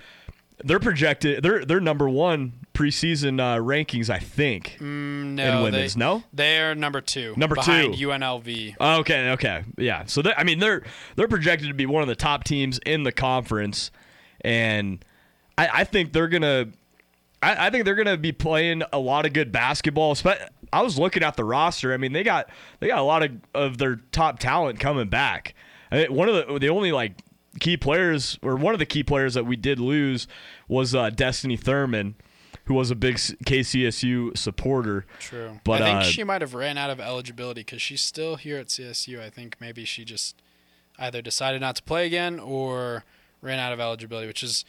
they're 0.64 0.80
projected, 0.80 1.42
they're 1.42 1.64
they're 1.64 1.80
number 1.80 2.08
one 2.08 2.54
preseason 2.74 3.40
uh, 3.40 3.58
rankings, 3.60 4.10
I 4.10 4.18
think. 4.18 4.76
Mm, 4.80 5.34
no, 5.34 5.58
in 5.58 5.62
women's, 5.64 5.94
they, 5.94 5.98
no? 5.98 6.22
They're 6.32 6.74
number 6.74 7.00
two. 7.00 7.34
Number 7.36 7.54
behind 7.54 7.94
two. 7.94 8.08
UNLV. 8.08 8.76
Okay, 8.80 9.30
okay, 9.30 9.64
yeah. 9.78 10.04
So 10.06 10.22
I 10.36 10.44
mean, 10.44 10.58
they're 10.58 10.82
they're 11.16 11.28
projected 11.28 11.68
to 11.68 11.74
be 11.74 11.86
one 11.86 12.02
of 12.02 12.08
the 12.08 12.16
top 12.16 12.44
teams 12.44 12.78
in 12.86 13.02
the 13.02 13.12
conference, 13.12 13.90
and 14.42 15.04
I, 15.58 15.68
I 15.72 15.84
think 15.84 16.12
they're 16.12 16.28
gonna. 16.28 16.68
I, 17.42 17.66
I 17.66 17.70
think 17.70 17.84
they're 17.84 17.94
gonna 17.94 18.16
be 18.16 18.32
playing 18.32 18.82
a 18.92 18.98
lot 18.98 19.26
of 19.26 19.32
good 19.32 19.52
basketball. 19.52 20.16
I 20.72 20.82
was 20.82 20.98
looking 20.98 21.22
at 21.22 21.36
the 21.36 21.44
roster. 21.44 21.92
I 21.92 21.96
mean, 21.96 22.12
they 22.12 22.22
got 22.22 22.48
they 22.80 22.88
got 22.88 22.98
a 22.98 23.02
lot 23.02 23.22
of, 23.22 23.32
of 23.54 23.78
their 23.78 23.96
top 24.12 24.38
talent 24.38 24.80
coming 24.80 25.08
back. 25.08 25.54
I 25.90 25.98
mean, 25.98 26.14
one 26.14 26.28
of 26.28 26.34
the 26.34 26.58
the 26.58 26.68
only 26.68 26.92
like 26.92 27.12
key 27.60 27.76
players, 27.76 28.38
or 28.42 28.56
one 28.56 28.74
of 28.74 28.78
the 28.78 28.86
key 28.86 29.02
players 29.02 29.34
that 29.34 29.44
we 29.44 29.56
did 29.56 29.78
lose, 29.78 30.26
was 30.68 30.94
uh, 30.94 31.10
Destiny 31.10 31.56
Thurman, 31.56 32.14
who 32.64 32.74
was 32.74 32.90
a 32.90 32.96
big 32.96 33.16
KCSU 33.16 34.36
supporter. 34.36 35.06
True. 35.18 35.60
But, 35.64 35.82
I 35.82 35.84
think 35.84 35.98
uh, 35.98 36.02
she 36.02 36.24
might 36.24 36.40
have 36.40 36.54
ran 36.54 36.76
out 36.78 36.90
of 36.90 37.00
eligibility 37.00 37.60
because 37.60 37.80
she's 37.80 38.02
still 38.02 38.36
here 38.36 38.58
at 38.58 38.66
CSU. 38.66 39.20
I 39.20 39.30
think 39.30 39.56
maybe 39.60 39.84
she 39.84 40.04
just 40.04 40.40
either 40.98 41.22
decided 41.22 41.60
not 41.60 41.76
to 41.76 41.82
play 41.82 42.06
again 42.06 42.40
or 42.40 43.04
ran 43.40 43.58
out 43.58 43.72
of 43.72 43.80
eligibility, 43.80 44.26
which 44.26 44.42
is 44.42 44.64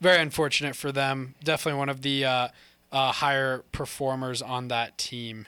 very 0.00 0.20
unfortunate 0.20 0.76
for 0.76 0.92
them. 0.92 1.34
Definitely 1.42 1.78
one 1.78 1.88
of 1.88 2.02
the 2.02 2.24
uh, 2.24 2.48
uh, 2.92 3.12
higher 3.12 3.64
performers 3.72 4.40
on 4.40 4.68
that 4.68 4.96
team. 4.96 5.46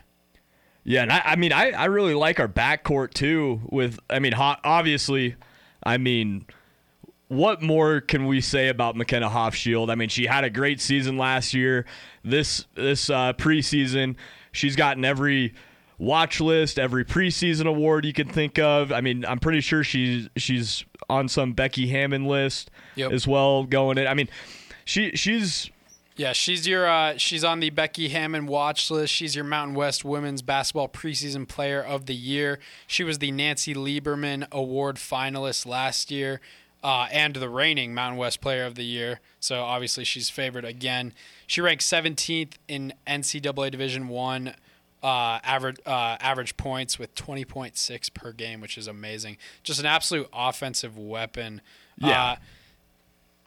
Yeah, 0.84 1.02
and 1.02 1.12
I, 1.12 1.22
I 1.24 1.36
mean, 1.36 1.52
I, 1.52 1.70
I 1.72 1.86
really 1.86 2.14
like 2.14 2.38
our 2.38 2.48
backcourt 2.48 3.12
too. 3.12 3.60
With, 3.70 3.98
I 4.08 4.18
mean, 4.18 4.32
ho- 4.32 4.56
obviously, 4.62 5.34
I 5.82 5.98
mean, 5.98 6.46
what 7.28 7.60
more 7.62 8.00
can 8.00 8.26
we 8.26 8.40
say 8.40 8.68
about 8.68 8.96
McKenna 8.96 9.28
Hofschild? 9.28 9.90
I 9.90 9.94
mean, 9.96 10.08
she 10.08 10.26
had 10.26 10.44
a 10.44 10.50
great 10.50 10.80
season 10.80 11.16
last 11.18 11.54
year. 11.54 11.84
This 12.24 12.66
this 12.74 13.10
uh, 13.10 13.32
preseason, 13.34 14.16
she's 14.52 14.76
gotten 14.76 15.04
every 15.04 15.54
watch 15.98 16.40
list, 16.40 16.78
every 16.78 17.04
preseason 17.04 17.66
award 17.66 18.04
you 18.04 18.12
can 18.12 18.28
think 18.28 18.58
of. 18.58 18.92
I 18.92 19.00
mean, 19.00 19.24
I'm 19.24 19.38
pretty 19.38 19.60
sure 19.60 19.82
she's 19.82 20.28
she's 20.36 20.84
on 21.08 21.28
some 21.28 21.52
Becky 21.52 21.88
Hammon 21.88 22.26
list 22.26 22.70
Yep. 22.96 23.12
as 23.12 23.26
well 23.26 23.64
going 23.64 23.98
in. 23.98 24.06
I 24.06 24.14
mean, 24.14 24.28
she 24.84 25.10
she's 25.16 25.70
Yeah, 26.16 26.32
she's 26.32 26.66
your 26.66 26.86
uh, 26.88 27.16
she's 27.18 27.42
on 27.44 27.60
the 27.60 27.70
Becky 27.70 28.08
Hammon 28.08 28.46
watch 28.46 28.90
list. 28.90 29.12
She's 29.12 29.34
your 29.34 29.44
Mountain 29.44 29.74
West 29.74 30.04
Women's 30.04 30.42
Basketball 30.42 30.88
Preseason 30.88 31.46
Player 31.48 31.82
of 31.82 32.06
the 32.06 32.14
Year. 32.14 32.58
She 32.86 33.02
was 33.04 33.18
the 33.18 33.30
Nancy 33.32 33.74
Lieberman 33.74 34.46
Award 34.52 34.96
finalist 34.96 35.66
last 35.66 36.10
year, 36.10 36.40
uh, 36.86 37.08
and 37.10 37.34
the 37.34 37.48
reigning 37.48 37.92
Mountain 37.92 38.16
West 38.16 38.40
Player 38.40 38.64
of 38.64 38.76
the 38.76 38.84
Year. 38.84 39.18
So 39.40 39.62
obviously 39.62 40.04
she's 40.04 40.30
favored 40.30 40.64
again. 40.64 41.12
She 41.48 41.60
ranked 41.60 41.82
17th 41.82 42.52
in 42.68 42.92
NCAA 43.08 43.72
Division 43.72 44.06
One. 44.06 44.54
Uh, 45.02 45.40
average 45.42 45.78
uh, 45.84 46.16
average 46.20 46.56
points 46.56 46.96
with 46.96 47.12
20.6 47.16 48.14
per 48.14 48.32
game, 48.32 48.60
which 48.60 48.78
is 48.78 48.86
amazing. 48.86 49.36
Just 49.64 49.80
an 49.80 49.86
absolute 49.86 50.28
offensive 50.32 50.96
weapon. 50.96 51.60
Yeah. 51.98 52.22
Uh, 52.22 52.36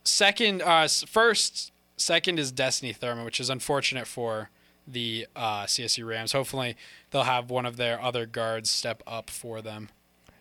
second 0.03 0.61
uh 0.61 0.87
first 0.87 1.71
second 1.97 2.39
is 2.39 2.51
destiny 2.51 2.93
thurman 2.93 3.25
which 3.25 3.39
is 3.39 3.49
unfortunate 3.49 4.07
for 4.07 4.49
the 4.87 5.27
uh 5.35 5.65
csu 5.65 6.07
rams 6.07 6.31
hopefully 6.31 6.75
they'll 7.11 7.23
have 7.23 7.51
one 7.51 7.65
of 7.65 7.75
their 7.75 8.01
other 8.01 8.25
guards 8.25 8.71
step 8.71 9.03
up 9.05 9.29
for 9.29 9.61
them 9.61 9.89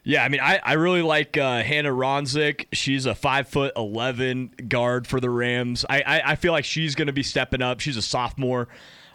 Yeah, 0.09 0.25
I 0.25 0.31
mean, 0.31 0.41
I, 0.41 0.59
I 0.65 0.73
really 0.73 1.03
like 1.03 1.37
uh, 1.37 1.63
Hannah 1.63 1.93
Ronsiek. 1.93 2.65
She's 2.73 3.05
a 3.05 3.15
five 3.15 3.47
foot 3.47 3.75
eleven 3.77 4.51
guard 4.67 5.07
for 5.07 5.21
the 5.21 5.29
Rams. 5.29 5.85
I, 5.87 6.01
I, 6.01 6.23
I 6.33 6.35
feel 6.37 6.53
like 6.53 6.65
she's 6.65 6.95
going 6.95 7.09
to 7.09 7.13
be 7.13 7.23
stepping 7.23 7.61
up. 7.61 7.81
She's 7.81 7.99
a 7.99 8.01
sophomore. 8.01 8.69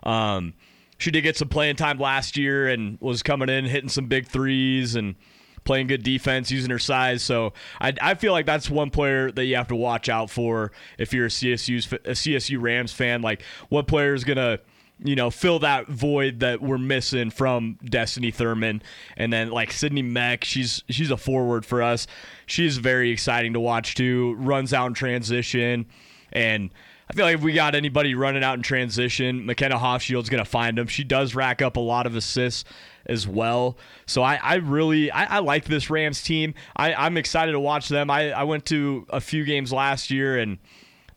Um, 0.03 0.53
she 0.99 1.09
did 1.09 1.21
get 1.21 1.35
some 1.35 1.49
playing 1.49 1.77
time 1.77 1.97
last 1.97 2.37
year 2.37 2.67
and 2.67 2.99
was 3.01 3.23
coming 3.23 3.49
in 3.49 3.65
hitting 3.65 3.89
some 3.89 4.05
big 4.05 4.27
threes 4.27 4.93
and 4.93 5.15
playing 5.63 5.87
good 5.87 6.03
defense 6.03 6.51
using 6.51 6.69
her 6.69 6.77
size. 6.77 7.23
So 7.23 7.53
I, 7.81 7.93
I 7.99 8.13
feel 8.13 8.31
like 8.31 8.45
that's 8.45 8.69
one 8.69 8.91
player 8.91 9.31
that 9.31 9.45
you 9.45 9.55
have 9.55 9.69
to 9.69 9.75
watch 9.75 10.09
out 10.09 10.29
for 10.29 10.73
if 10.99 11.11
you're 11.11 11.25
a 11.25 11.29
CSU's 11.29 11.91
a 11.91 12.11
CSU 12.11 12.61
Rams 12.61 12.93
fan. 12.93 13.23
Like 13.23 13.41
what 13.69 13.87
player 13.87 14.13
is 14.13 14.23
going 14.23 14.37
to 14.37 14.59
you 15.03 15.15
know, 15.15 15.29
fill 15.29 15.59
that 15.59 15.87
void 15.87 16.39
that 16.39 16.61
we're 16.61 16.77
missing 16.77 17.29
from 17.29 17.77
Destiny 17.83 18.31
Thurman. 18.31 18.81
And 19.17 19.31
then 19.31 19.51
like 19.51 19.71
Sydney 19.71 20.01
Meck, 20.01 20.43
she's 20.43 20.83
she's 20.89 21.11
a 21.11 21.17
forward 21.17 21.65
for 21.65 21.81
us. 21.81 22.07
She's 22.45 22.77
very 22.77 23.11
exciting 23.11 23.53
to 23.53 23.59
watch 23.59 23.95
too. 23.95 24.35
Runs 24.35 24.73
out 24.73 24.87
in 24.87 24.93
transition. 24.93 25.85
And 26.31 26.71
I 27.09 27.13
feel 27.13 27.25
like 27.25 27.35
if 27.35 27.41
we 27.41 27.53
got 27.53 27.75
anybody 27.75 28.15
running 28.15 28.43
out 28.43 28.55
in 28.55 28.63
transition, 28.63 29.45
McKenna 29.45 29.77
Hofschild's 29.77 30.29
gonna 30.29 30.45
find 30.45 30.77
them. 30.77 30.87
She 30.87 31.03
does 31.03 31.35
rack 31.35 31.61
up 31.61 31.75
a 31.75 31.81
lot 31.81 32.05
of 32.07 32.15
assists 32.15 32.63
as 33.05 33.27
well. 33.27 33.77
So 34.05 34.23
I, 34.23 34.39
I 34.41 34.55
really 34.55 35.11
I, 35.11 35.37
I 35.37 35.39
like 35.39 35.65
this 35.65 35.89
Rams 35.89 36.23
team. 36.23 36.53
I, 36.77 36.93
I'm 36.93 37.17
excited 37.17 37.51
to 37.51 37.59
watch 37.59 37.89
them. 37.89 38.09
I, 38.09 38.31
I 38.31 38.43
went 38.43 38.65
to 38.67 39.05
a 39.09 39.19
few 39.19 39.43
games 39.43 39.73
last 39.73 40.09
year 40.09 40.37
and 40.37 40.59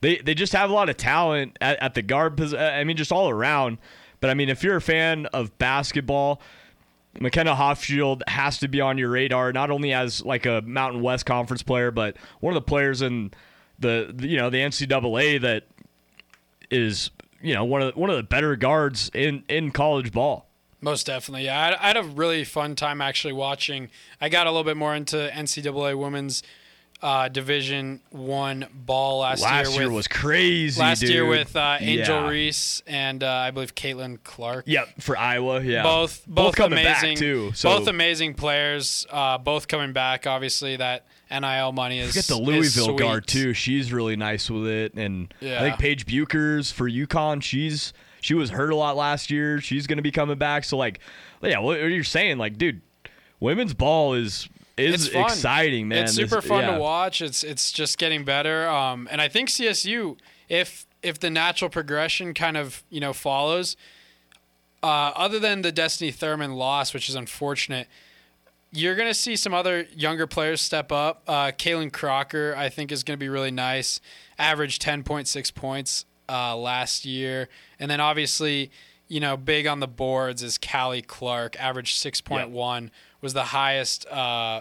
they 0.06 0.18
they 0.18 0.34
just 0.34 0.52
have 0.52 0.70
a 0.70 0.72
lot 0.72 0.88
of 0.88 0.96
talent 0.96 1.58
at, 1.60 1.82
at 1.82 1.94
the 1.94 2.02
guard 2.02 2.36
position. 2.36 2.64
Uh, 2.64 2.68
I 2.68 2.84
mean, 2.84 2.96
just 2.96 3.10
all 3.10 3.28
around. 3.28 3.78
But 4.20 4.30
I 4.30 4.34
mean, 4.34 4.48
if 4.48 4.62
you're 4.62 4.76
a 4.76 4.80
fan 4.80 5.26
of 5.26 5.58
basketball, 5.58 6.40
McKenna 7.18 7.56
Hofschild 7.56 8.22
has 8.28 8.58
to 8.58 8.68
be 8.68 8.80
on 8.80 8.98
your 8.98 9.10
radar, 9.10 9.52
not 9.52 9.72
only 9.72 9.92
as 9.92 10.24
like 10.24 10.46
a 10.46 10.62
Mountain 10.64 11.02
West 11.02 11.26
Conference 11.26 11.64
player, 11.64 11.90
but 11.90 12.16
one 12.38 12.56
of 12.56 12.62
the 12.62 12.68
players 12.68 13.02
in 13.02 13.32
the, 13.80 14.14
you 14.20 14.36
know 14.36 14.48
the 14.48 14.58
NCAA 14.58 15.40
that 15.40 15.64
is 16.70 17.10
you 17.42 17.54
know 17.54 17.64
one 17.64 17.82
of 17.82 17.92
the, 17.92 18.00
one 18.00 18.08
of 18.08 18.16
the 18.16 18.22
better 18.22 18.54
guards 18.54 19.10
in 19.12 19.42
in 19.48 19.72
college 19.72 20.12
ball. 20.12 20.46
most 20.80 21.06
definitely 21.06 21.46
yeah 21.46 21.76
I 21.80 21.88
had 21.88 21.96
a 21.96 22.04
really 22.04 22.44
fun 22.44 22.76
time 22.76 23.00
actually 23.00 23.34
watching 23.34 23.90
i 24.20 24.28
got 24.28 24.46
a 24.46 24.50
little 24.50 24.64
bit 24.64 24.76
more 24.76 24.94
into 24.94 25.16
ncaa 25.32 25.96
women's 25.96 26.42
uh, 27.02 27.28
division 27.28 28.00
one 28.10 28.66
ball 28.72 29.20
last, 29.20 29.42
Last 29.42 29.70
year 29.72 29.80
year 29.80 29.88
with 29.88 29.96
was 29.96 30.08
crazy. 30.08 30.80
last 30.80 31.02
year 31.02 31.26
with 31.26 31.54
uh, 31.54 31.76
angel 31.80 32.22
Yeah. 32.22 32.28
reese 32.28 32.82
and 32.86 33.22
uh, 33.22 33.30
i 33.30 33.50
believe 33.50 33.74
caitlin 33.74 34.18
clark 34.24 34.64
Yep, 34.66 35.02
for 35.02 35.16
Iowa. 35.16 35.60
Yeah, 35.62 35.82
both 35.82 36.24
both, 36.26 36.56
coming 36.56 36.78
amazing 36.78 37.10
back 37.14 37.18
too. 37.18 37.52
So 37.54 37.68
both 37.78 37.88
amazing 37.88 38.34
players 38.34 39.06
uh, 39.10 39.36
both 39.38 39.68
coming 39.68 39.92
back 39.92 40.26
obviously 40.26 40.76
that 40.76 41.06
nil 41.30 41.72
money 41.72 41.98
is 42.00 42.14
Get 42.14 42.24
the 42.26 42.36
Louisville 42.38 42.96
guard 42.96 43.26
too. 43.26 43.52
She's 43.52 43.92
really 43.92 44.16
nice 44.16 44.48
with 44.50 44.66
it, 44.66 44.94
and 44.94 45.32
Yeah. 45.40 45.58
I 45.58 45.60
think 45.60 45.78
Paige 45.78 46.06
Bueckers 46.06 46.72
for 46.72 46.88
UConn. 46.88 47.42
She's 47.42 47.92
she 48.22 48.34
was 48.34 48.50
hurt 48.50 48.70
a 48.70 48.76
lot 48.76 48.96
last 48.96 49.30
year. 49.30 49.60
She's 49.60 49.86
going 49.86 49.98
to 49.98 50.02
be 50.02 50.10
coming 50.12 50.38
back. 50.38 50.64
So 50.64 50.76
like, 50.76 51.00
yeah, 51.42 51.58
what 51.58 51.78
you're 51.78 52.02
saying, 52.04 52.38
like, 52.38 52.56
dude, 52.58 52.80
women's 53.38 53.74
ball 53.74 54.14
is 54.14 54.48
is 54.76 55.06
It's 55.06 55.14
exciting, 55.14 55.88
man. 55.88 56.04
It's 56.04 56.16
This- 56.16 56.28
super 56.30 56.42
fun 56.42 56.62
yeah. 56.62 56.74
to 56.74 56.80
watch. 56.80 57.22
It's 57.22 57.42
it's 57.42 57.72
just 57.72 57.98
getting 57.98 58.24
better. 58.24 58.68
Um, 58.68 59.08
and 59.10 59.20
I 59.20 59.28
think 59.28 59.48
CSU, 59.48 60.16
if 60.48 60.86
if 61.02 61.18
the 61.18 61.30
natural 61.30 61.70
progression 61.70 62.34
kind 62.34 62.56
of 62.56 62.82
you 62.90 63.00
know 63.00 63.12
follows, 63.12 63.76
uh, 64.82 65.12
other 65.16 65.38
than 65.38 65.62
the 65.62 65.72
Destiny 65.72 66.10
Thurman 66.10 66.52
loss, 66.54 66.92
which 66.92 67.08
is 67.08 67.14
unfortunate, 67.14 67.88
you're 68.72 68.94
going 68.94 69.08
to 69.08 69.14
see 69.14 69.36
some 69.36 69.54
other 69.54 69.86
younger 69.96 70.26
players 70.26 70.60
step 70.60 70.92
up. 70.92 71.22
Uh, 71.26 71.46
Kalen 71.52 71.92
Crocker, 71.92 72.54
I 72.56 72.68
think, 72.68 72.92
is 72.92 73.02
going 73.02 73.16
to 73.16 73.20
be 73.20 73.28
really 73.28 73.50
nice. 73.50 74.00
Averaged 74.38 74.82
10.6 74.82 75.54
points 75.54 76.04
uh, 76.28 76.54
last 76.56 77.04
year. 77.06 77.48
And 77.80 77.90
then 77.90 78.00
obviously, 78.00 78.70
you 79.08 79.20
know, 79.20 79.36
big 79.36 79.66
on 79.66 79.80
the 79.80 79.88
boards 79.88 80.42
is 80.42 80.58
Callie 80.58 81.00
Clark, 81.00 81.56
averaged 81.58 81.96
6.1, 82.02 82.90
was 83.26 83.34
the 83.34 83.42
highest. 83.42 84.06
Uh, 84.06 84.60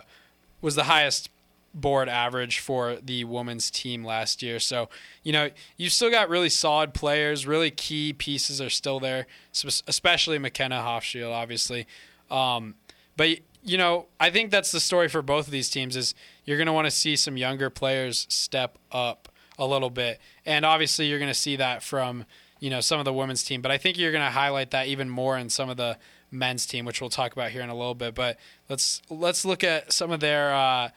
was 0.60 0.74
the 0.74 0.86
highest 0.86 1.30
board 1.76 2.10
average 2.10 2.58
for 2.58 2.96
the 2.96 3.24
women's 3.24 3.70
team 3.70 4.04
last 4.04 4.42
year. 4.42 4.60
So, 4.60 4.90
you 5.22 5.32
know, 5.32 5.52
you've 5.78 5.94
still 5.94 6.10
got 6.10 6.28
really 6.28 6.50
solid 6.50 6.96
players, 6.96 7.46
really 7.46 7.70
key 7.70 8.14
pieces 8.14 8.60
are 8.60 8.70
still 8.72 9.00
there, 9.00 9.28
especially 9.54 10.40
McKenna 10.40 10.78
Hofschild, 10.78 11.32
obviously. 11.32 11.86
Um, 12.32 12.74
but 13.16 13.40
you 13.62 13.78
know, 13.78 14.08
I 14.20 14.32
think 14.32 14.50
that's 14.50 14.72
the 14.72 14.80
story 14.80 15.08
for 15.08 15.22
both 15.22 15.46
of 15.46 15.52
these 15.52 15.70
teams 15.70 15.96
is 15.96 16.16
you're 16.46 16.58
going 16.58 16.66
to 16.66 16.74
want 16.74 16.86
to 16.86 16.92
see 16.92 17.16
some 17.16 17.38
younger 17.38 17.70
players 17.70 18.26
step 18.28 18.80
up 18.92 19.30
a 19.60 19.68
little 19.68 19.92
bit. 19.92 20.20
And 20.48 20.66
obviously 20.66 21.06
you're 21.06 21.20
going 21.20 21.30
to 21.30 21.34
see 21.34 21.58
that 21.58 21.84
from, 21.84 22.26
you 22.60 22.72
know, 22.72 22.80
some 22.80 22.98
of 22.98 23.06
the 23.06 23.14
women's 23.14 23.44
team, 23.44 23.62
but 23.62 23.72
I 23.72 23.78
think 23.78 24.00
you're 24.00 24.12
going 24.12 24.24
to 24.24 24.32
highlight 24.32 24.72
that 24.72 24.88
even 24.88 25.10
more 25.10 25.38
in 25.38 25.50
some 25.50 25.70
of 25.70 25.78
the 25.78 25.98
men's 26.32 26.66
team, 26.66 26.86
which 26.86 27.02
we'll 27.02 27.10
talk 27.10 27.34
about 27.34 27.52
here 27.52 27.62
in 27.62 27.70
a 27.70 27.76
little 27.76 27.96
bit. 27.96 28.16
But 28.16 28.38
let's 28.70 29.02
let's 29.10 29.46
look 29.46 29.64
at 29.64 29.92
some 29.94 30.12
of 30.12 30.20
their 30.20 30.54
uh, 30.54 30.90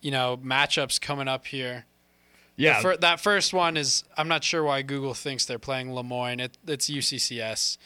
you 0.00 0.10
know, 0.10 0.38
matchups 0.42 1.00
coming 1.00 1.28
up 1.28 1.46
here. 1.46 1.84
Yeah. 2.56 2.80
Fir- 2.80 2.96
that 2.98 3.20
first 3.20 3.52
one 3.54 3.76
is 3.76 4.04
I'm 4.16 4.28
not 4.28 4.44
sure 4.44 4.62
why 4.62 4.82
Google 4.82 5.14
thinks 5.14 5.44
they're 5.46 5.58
playing 5.58 5.94
Le 5.94 6.02
Moyne. 6.02 6.40
It, 6.40 6.58
it's 6.66 6.90
UCCS. 6.90 7.78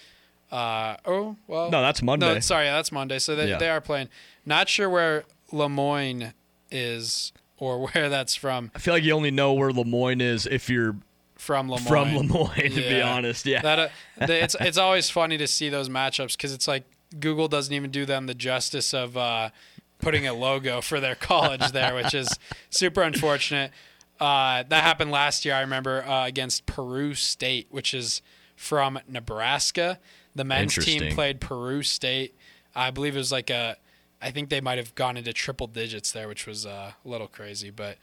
Uh, 0.50 0.96
oh 1.04 1.36
well. 1.46 1.70
No, 1.70 1.80
that's 1.80 2.02
Monday. 2.02 2.34
No, 2.34 2.40
sorry, 2.40 2.66
that's 2.66 2.92
Monday. 2.92 3.18
So 3.18 3.34
they, 3.36 3.48
Yeah. 3.48 3.58
they 3.58 3.68
are 3.68 3.80
playing. 3.80 4.08
Not 4.44 4.68
sure 4.68 4.88
where 4.90 5.24
Le 5.52 5.68
Moyne 5.68 6.34
is 6.70 7.32
or 7.56 7.86
where 7.92 8.08
that's 8.08 8.34
from. 8.34 8.70
I 8.74 8.78
feel 8.78 8.94
like 8.94 9.02
you 9.04 9.12
only 9.12 9.30
know 9.30 9.52
where 9.52 9.72
Le 9.72 9.84
Moyne 9.84 10.20
is 10.20 10.46
if 10.46 10.68
you're 10.68 10.96
From 11.44 11.70
Le 11.70 11.78
Moyne. 11.80 11.86
from 11.86 12.16
Le 12.16 12.22
Moyne. 12.24 12.70
To 12.70 12.80
be 12.88 13.02
honest, 13.02 13.44
yeah. 13.44 13.60
That 13.62 13.78
uh, 13.78 13.88
it's 14.20 14.56
it's 14.58 14.78
always 14.78 15.10
funny 15.10 15.36
to 15.38 15.46
see 15.46 15.68
those 15.68 15.88
matchups 15.88 16.36
because 16.36 16.54
it's 16.54 16.66
like 16.66 16.84
Google 17.20 17.48
doesn't 17.48 17.72
even 17.72 17.90
do 17.90 18.06
them 18.06 18.26
the 18.26 18.34
justice 18.34 18.94
of 18.94 19.16
uh, 19.16 19.50
putting 19.98 20.26
a 20.26 20.32
logo 20.34 20.80
for 20.80 21.00
their 21.00 21.14
college 21.14 21.72
there, 21.72 21.94
which 21.94 22.14
is 22.14 22.28
super 22.70 23.02
unfortunate. 23.02 23.72
Uh, 24.20 24.62
that 24.68 24.82
happened 24.82 25.10
last 25.10 25.44
year. 25.44 25.54
I 25.54 25.60
remember 25.60 26.04
uh, 26.04 26.26
against 26.26 26.66
Peru 26.66 27.14
State, 27.14 27.66
which 27.70 27.92
is 27.92 28.22
from 28.56 28.98
Nebraska. 29.08 29.98
The 30.34 30.44
men's 30.44 30.74
team 30.74 31.12
played 31.12 31.40
Peru 31.40 31.82
State. 31.82 32.34
I 32.74 32.90
believe 32.90 33.14
it 33.14 33.18
was 33.18 33.32
like 33.32 33.50
a. 33.50 33.76
I 34.22 34.30
think 34.30 34.48
they 34.48 34.60
might 34.60 34.78
have 34.78 34.94
gone 34.94 35.16
into 35.18 35.32
triple 35.34 35.66
digits 35.66 36.12
there, 36.12 36.28
which 36.28 36.46
was 36.46 36.64
uh, 36.64 36.92
a 37.04 37.08
little 37.08 37.26
crazy. 37.26 37.70
But 37.70 37.98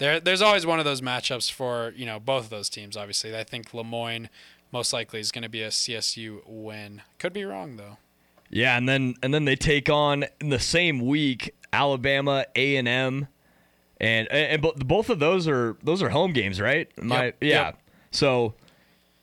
there, 0.00 0.18
there's 0.18 0.42
always 0.42 0.66
one 0.66 0.80
of 0.80 0.84
those 0.84 1.00
matchups 1.00 1.50
for 1.52 1.92
you 1.96 2.04
know 2.06 2.18
both 2.18 2.44
of 2.44 2.50
those 2.50 2.68
teams. 2.68 2.96
Obviously, 2.96 3.36
I 3.36 3.44
think 3.44 3.72
Le 3.72 3.84
Moyne 3.84 4.28
most 4.72 4.92
likely 4.92 5.20
is 5.20 5.30
going 5.30 5.42
to 5.42 5.48
be 5.48 5.62
a 5.62 5.68
CSU 5.68 6.40
win. 6.46 7.02
Could 7.18 7.32
be 7.32 7.44
wrong 7.44 7.76
though. 7.76 7.98
Yeah, 8.50 8.76
and 8.76 8.88
then 8.88 9.14
and 9.22 9.32
then 9.32 9.44
they 9.44 9.54
take 9.56 9.88
on 9.88 10.24
in 10.40 10.48
the 10.48 10.58
same 10.58 11.06
week 11.06 11.54
Alabama 11.72 12.46
A 12.56 12.76
and 12.76 12.88
M, 12.88 13.28
and 14.00 14.26
and 14.32 14.60
bo- 14.60 14.72
both 14.76 15.08
of 15.08 15.20
those 15.20 15.46
are 15.46 15.76
those 15.84 16.02
are 16.02 16.08
home 16.08 16.32
games, 16.32 16.60
right? 16.60 16.88
I- 17.00 17.24
Yep, 17.26 17.36
yeah. 17.40 17.48
yep. 17.66 17.78
So 18.10 18.54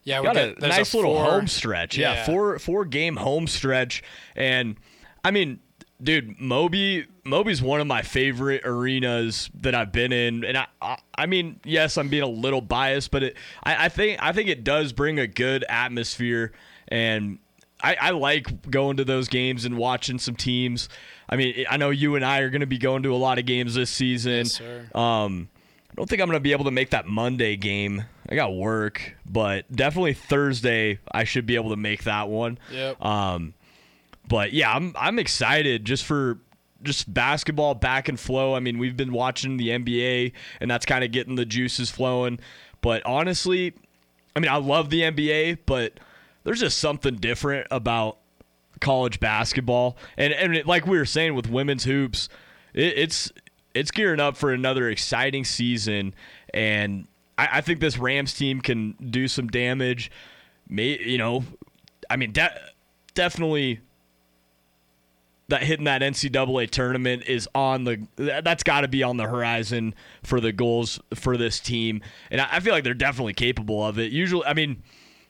Yeah, 0.05 0.21
we 0.21 0.27
got 0.27 0.37
a 0.37 0.55
nice 0.61 0.93
little 0.93 1.15
four- 1.15 1.25
home 1.25 1.47
stretch. 1.47 1.97
Yeah, 1.97 2.13
Yeah. 2.13 2.25
four 2.25 2.57
four 2.59 2.85
game 2.85 3.17
home 3.17 3.47
stretch, 3.47 4.01
and 4.35 4.77
I 5.25 5.31
mean, 5.31 5.59
dude, 6.01 6.39
Moby 6.39 7.07
Moby's 7.23 7.61
one 7.61 7.81
of 7.81 7.87
my 7.87 8.01
favorite 8.01 8.61
arenas 8.65 9.49
that 9.61 9.75
I've 9.75 9.91
been 9.91 10.11
in, 10.11 10.43
and 10.43 10.57
I 10.57 10.67
I, 10.81 10.97
I 11.15 11.25
mean, 11.25 11.59
yes, 11.63 11.97
I'm 11.97 12.09
being 12.09 12.23
a 12.23 12.27
little 12.27 12.61
biased, 12.61 13.11
but 13.11 13.23
it 13.23 13.37
I, 13.63 13.85
I 13.85 13.89
think 13.89 14.21
I 14.21 14.31
think 14.31 14.49
it 14.49 14.63
does 14.63 14.93
bring 14.93 15.19
a 15.19 15.27
good 15.27 15.65
atmosphere, 15.67 16.53
and 16.87 17.39
I, 17.81 17.97
I 17.99 18.09
like 18.11 18.69
going 18.69 18.97
to 18.97 19.05
those 19.05 19.27
games 19.27 19.65
and 19.65 19.77
watching 19.77 20.19
some 20.19 20.35
teams. 20.35 20.89
I 21.29 21.35
mean, 21.35 21.65
I 21.69 21.77
know 21.77 21.89
you 21.89 22.15
and 22.15 22.25
I 22.25 22.39
are 22.39 22.49
going 22.49 22.61
to 22.61 22.67
be 22.67 22.77
going 22.77 23.03
to 23.03 23.13
a 23.13 23.17
lot 23.17 23.37
of 23.37 23.45
games 23.45 23.75
this 23.75 23.89
season. 23.89 24.45
Yes, 24.45 24.53
sir. 24.53 24.89
Um, 24.95 25.49
I 25.91 25.95
don't 25.95 26.09
think 26.09 26.21
I'm 26.21 26.27
going 26.27 26.37
to 26.37 26.41
be 26.41 26.53
able 26.53 26.65
to 26.65 26.71
make 26.71 26.91
that 26.91 27.07
Monday 27.07 27.55
game. 27.55 28.03
I 28.29 28.35
got 28.35 28.55
work, 28.55 29.15
but 29.25 29.71
definitely 29.73 30.13
Thursday 30.13 30.99
I 31.11 31.23
should 31.23 31.45
be 31.45 31.55
able 31.55 31.69
to 31.71 31.75
make 31.75 32.03
that 32.03 32.29
one. 32.29 32.59
Yep. 32.71 33.03
Um, 33.03 33.53
but 34.27 34.53
yeah, 34.53 34.71
I'm 34.73 34.93
I'm 34.97 35.19
excited 35.19 35.85
just 35.85 36.05
for 36.05 36.39
just 36.83 37.11
basketball 37.11 37.75
back 37.75 38.07
and 38.07 38.19
flow. 38.19 38.55
I 38.55 38.59
mean, 38.59 38.77
we've 38.77 38.97
been 38.97 39.13
watching 39.13 39.57
the 39.57 39.69
NBA, 39.69 40.33
and 40.61 40.69
that's 40.69 40.85
kind 40.85 41.03
of 41.03 41.11
getting 41.11 41.35
the 41.35 41.45
juices 41.45 41.89
flowing. 41.89 42.39
But 42.81 43.05
honestly, 43.05 43.73
I 44.35 44.39
mean, 44.39 44.51
I 44.51 44.57
love 44.57 44.89
the 44.89 45.01
NBA, 45.01 45.59
but 45.65 45.99
there's 46.43 46.59
just 46.59 46.77
something 46.77 47.15
different 47.15 47.67
about 47.71 48.17
college 48.79 49.19
basketball, 49.19 49.97
and 50.17 50.33
and 50.33 50.55
it, 50.55 50.67
like 50.67 50.85
we 50.85 50.97
were 50.97 51.05
saying 51.05 51.35
with 51.35 51.49
women's 51.49 51.83
hoops, 51.83 52.29
it, 52.73 52.97
it's 52.97 53.31
it's 53.73 53.91
gearing 53.91 54.19
up 54.19 54.37
for 54.37 54.51
another 54.51 54.89
exciting 54.89 55.43
season, 55.45 56.13
and 56.53 57.07
I, 57.37 57.49
I 57.53 57.61
think 57.61 57.79
this 57.79 57.97
Rams 57.97 58.33
team 58.33 58.61
can 58.61 58.93
do 59.09 59.27
some 59.27 59.47
damage. 59.47 60.11
May 60.69 60.99
you 60.99 61.17
know, 61.17 61.43
I 62.09 62.17
mean, 62.17 62.31
de- 62.31 62.59
definitely 63.13 63.79
that 65.49 65.63
hitting 65.63 65.85
that 65.85 66.01
NCAA 66.01 66.69
tournament 66.69 67.23
is 67.25 67.47
on 67.55 67.85
the 67.85 68.05
that's 68.17 68.63
got 68.63 68.81
to 68.81 68.87
be 68.87 69.03
on 69.03 69.17
the 69.17 69.23
horizon 69.25 69.95
for 70.23 70.41
the 70.41 70.51
goals 70.51 70.99
for 71.15 71.37
this 71.37 71.59
team, 71.59 72.01
and 72.29 72.41
I, 72.41 72.59
feel 72.59 72.73
like 72.73 72.83
they're 72.83 72.93
definitely 72.93 73.33
capable 73.33 73.85
of 73.85 73.97
it. 73.97 74.11
Usually, 74.11 74.45
I 74.45 74.53
mean, 74.53 74.83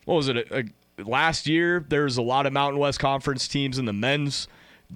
what 0.06 0.16
was 0.16 0.28
it? 0.28 0.38
A, 0.38 0.60
a, 0.60 1.04
last 1.04 1.46
year, 1.48 1.86
there 1.88 2.04
was 2.04 2.18
a 2.18 2.24
lot 2.24 2.46
of 2.48 2.54
Mountain 2.54 2.80
West 2.80 3.00
Conference 3.00 3.48
teams 3.48 3.78
in 3.78 3.86
the 3.86 3.94
men's 3.94 4.48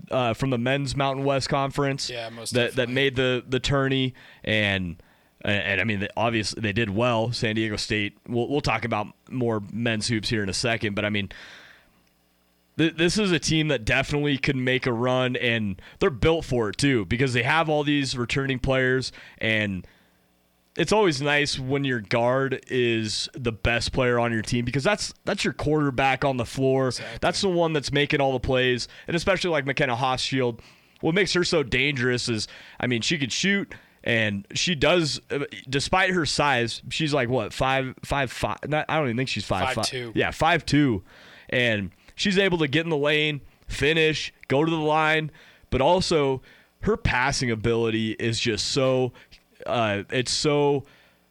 uh, 0.10 0.34
from 0.34 0.50
the 0.50 0.58
men's 0.58 0.96
Mountain 0.96 1.24
West 1.26 1.50
Conference 1.50 2.10
Yeah, 2.10 2.30
most 2.30 2.54
that 2.54 2.76
that 2.76 2.90
made 2.90 3.16
the 3.16 3.44
the 3.48 3.60
tourney 3.60 4.14
and. 4.44 5.02
And, 5.44 5.64
and 5.64 5.82
I 5.82 5.86
mean, 5.86 6.02
they- 6.02 6.10
obviously, 6.16 6.62
they 6.62 6.72
did 6.72 6.92
well. 6.92 7.32
San 7.32 7.56
Diego 7.56 7.76
State. 7.76 8.16
We'll, 8.28 8.48
we'll 8.48 8.62
talk 8.62 8.86
about 8.86 9.08
more 9.28 9.60
men's 9.74 10.08
hoops 10.08 10.30
here 10.30 10.44
in 10.44 10.50
a 10.50 10.54
second. 10.54 10.94
But 10.94 11.04
I 11.04 11.10
mean, 11.10 11.32
th- 12.78 12.96
this 12.96 13.18
is 13.18 13.32
a 13.32 13.40
team 13.40 13.68
that 13.70 13.86
definitely 13.86 14.38
could 14.38 14.56
make 14.56 14.86
a 14.86 14.94
run, 14.94 15.36
and 15.36 15.82
they're 16.00 16.10
built 16.10 16.46
for 16.46 16.70
it 16.70 16.78
too 16.78 17.06
because 17.06 17.34
they 17.34 17.44
have 17.44 17.70
all 17.70 17.84
these 17.84 18.18
returning 18.18 18.60
players, 18.60 19.12
and 19.38 19.86
it's 20.78 20.92
always 20.94 21.22
nice 21.22 21.60
when 21.60 21.84
your 21.84 22.00
guard 22.00 22.64
is 22.68 23.28
the 23.34 23.52
best 23.52 23.92
player 23.92 24.18
on 24.20 24.32
your 24.32 24.42
team 24.42 24.64
because 24.64 24.84
that's 24.84 25.14
that's 25.26 25.44
your 25.44 25.54
quarterback 25.54 26.24
on 26.24 26.38
the 26.38 26.46
floor. 26.46 26.92
That's 27.20 27.42
the 27.42 27.50
one 27.50 27.74
that's 27.74 27.92
making 27.92 28.22
all 28.22 28.32
the 28.32 28.40
plays, 28.40 28.88
and 29.08 29.16
especially 29.16 29.50
like 29.52 29.66
McKenna 29.66 29.96
Hofschild. 29.96 30.60
What 31.02 31.16
makes 31.16 31.34
her 31.34 31.44
so 31.44 31.64
dangerous 31.64 32.30
is, 32.30 32.48
I 32.80 32.86
mean, 32.88 33.02
she 33.02 33.18
could 33.18 33.32
shoot. 33.32 33.74
And 34.04 34.48
she 34.56 34.74
does, 34.74 35.22
uh, 35.30 35.46
despite 35.70 36.10
her 36.10 36.26
size, 36.26 36.82
she's 36.90 37.14
like 37.14 37.30
what 37.30 37.54
five, 37.54 37.94
five, 38.04 38.32
five. 38.32 38.58
Not, 38.68 38.86
I 38.90 38.96
don't 38.98 39.06
even 39.06 39.18
think 39.18 39.30
she's 39.30 39.46
five, 39.46 39.66
Five 39.66 39.76
five. 39.76 39.86
two. 39.86 40.12
Yeah, 40.16 40.32
five 40.32 40.66
two, 40.66 41.04
and 41.50 41.92
she's 42.22 42.38
able 42.38 42.60
to 42.60 42.68
get 42.68 42.86
in 42.86 42.90
the 42.90 42.98
lane, 42.98 43.42
finish, 43.68 44.32
go 44.48 44.64
to 44.64 44.70
the 44.70 44.78
line, 44.78 45.32
but 45.72 45.82
also 45.82 46.42
her 46.82 46.96
passing 46.96 47.50
ability 47.50 48.12
is 48.12 48.40
just 48.40 48.68
so 48.68 49.12
uh, 49.66 50.04
it's 50.12 50.32
so 50.32 50.84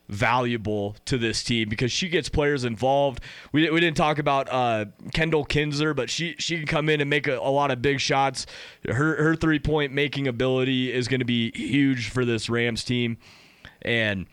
valuable 0.08 0.96
to 1.04 1.16
this 1.16 1.44
team 1.44 1.68
because 1.68 1.92
she 1.92 2.08
gets 2.08 2.28
players 2.28 2.64
involved. 2.64 3.22
We, 3.52 3.70
we 3.70 3.78
didn't 3.78 3.96
talk 3.96 4.18
about 4.18 4.48
uh, 4.50 4.86
Kendall 5.14 5.44
Kinzer, 5.44 5.94
but 5.94 6.10
she 6.10 6.34
she 6.38 6.56
can 6.58 6.66
come 6.66 6.88
in 6.88 7.00
and 7.00 7.08
make 7.08 7.28
a, 7.28 7.38
a 7.38 7.50
lot 7.50 7.70
of 7.70 7.80
big 7.80 8.00
shots. 8.00 8.46
Her 8.84 9.22
her 9.22 9.36
three 9.36 9.60
point 9.60 9.92
making 9.92 10.26
ability 10.26 10.92
is 10.92 11.06
going 11.06 11.20
to 11.20 11.24
be 11.24 11.52
huge 11.54 12.10
for 12.10 12.24
this 12.24 12.50
Rams 12.50 12.82
team, 12.82 13.18
and 13.82 14.26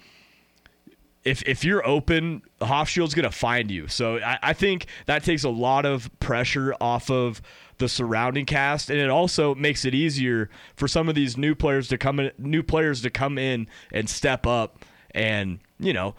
if 1.28 1.44
if 1.44 1.66
you're 1.66 1.86
open, 1.86 2.42
Hofschild's 2.62 3.13
going 3.13 3.30
to 3.30 3.36
find 3.36 3.70
you. 3.70 3.88
So 3.90 4.18
I, 4.20 4.40
I 4.42 4.54
think 4.54 4.88
that 5.08 5.24
takes 5.24 5.44
a 5.44 5.50
lot 5.50 5.86
of 5.86 6.10
pressure 6.20 6.74
off 6.80 7.12
of 7.12 7.42
the 7.80 7.90
surrounding 7.90 8.46
cast, 8.46 8.90
and 8.90 9.00
it 9.00 9.10
also 9.10 9.54
makes 9.54 9.84
it 9.84 9.94
easier 9.94 10.50
for 10.75 10.88
some 10.88 11.10
of 11.10 11.15
these 11.15 11.38
new 11.38 11.54
players 11.54 11.90
to 11.90 11.98
come 11.98 12.19
in, 12.19 12.32
new 12.38 12.63
players 12.63 13.02
to 13.02 13.10
come 13.10 13.38
in 13.38 13.67
and 13.92 14.10
step 14.10 14.48
up, 14.48 14.86
and 15.12 15.60
you 15.80 15.92
know 15.94 16.15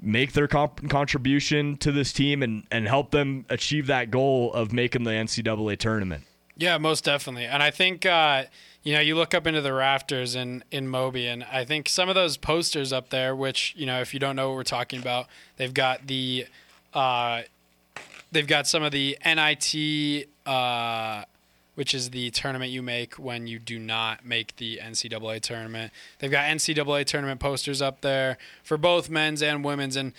make 0.00 0.32
their 0.32 0.48
comp- 0.48 0.88
contribution 0.88 1.76
to 1.76 1.92
this 1.92 2.12
team 2.12 2.42
and 2.42 2.64
and 2.70 2.88
help 2.88 3.10
them 3.10 3.44
achieve 3.50 3.86
that 3.88 4.10
goal 4.10 4.52
of 4.54 4.72
making 4.72 5.04
the 5.04 5.10
NCAA 5.10 5.78
tournament. 5.78 6.24
Yeah, 6.56 6.78
most 6.78 7.04
definitely. 7.04 7.46
And 7.46 7.62
I 7.62 7.70
think 7.70 8.06
uh, 8.06 8.44
you 8.82 8.92
know, 8.94 9.00
you 9.00 9.16
look 9.16 9.34
up 9.34 9.46
into 9.46 9.60
the 9.60 9.72
rafters 9.72 10.36
in 10.36 10.62
in 10.70 10.86
Moby, 10.88 11.26
and 11.26 11.44
I 11.44 11.64
think 11.64 11.88
some 11.88 12.08
of 12.08 12.14
those 12.14 12.36
posters 12.36 12.92
up 12.92 13.10
there, 13.10 13.34
which 13.34 13.74
you 13.76 13.86
know, 13.86 14.00
if 14.00 14.12
you 14.12 14.20
don't 14.20 14.36
know 14.36 14.50
what 14.50 14.56
we're 14.56 14.64
talking 14.64 15.00
about, 15.00 15.26
they've 15.56 15.74
got 15.74 16.06
the 16.06 16.46
uh, 16.92 17.42
they've 18.30 18.46
got 18.46 18.66
some 18.66 18.82
of 18.82 18.92
the 18.92 19.16
NIT 19.24 20.28
uh, 20.46 21.24
which 21.74 21.94
is 21.94 22.10
the 22.10 22.30
tournament 22.30 22.70
you 22.70 22.82
make 22.82 23.14
when 23.14 23.46
you 23.46 23.58
do 23.58 23.78
not 23.78 24.24
make 24.24 24.54
the 24.56 24.78
NCAA 24.82 25.40
tournament. 25.40 25.92
They've 26.18 26.30
got 26.30 26.44
NCAA 26.44 27.04
tournament 27.04 27.40
posters 27.40 27.82
up 27.82 28.00
there 28.00 28.38
for 28.62 28.76
both 28.76 29.10
men's 29.10 29.42
and 29.42 29.64
women's, 29.64 29.96
and 29.96 30.12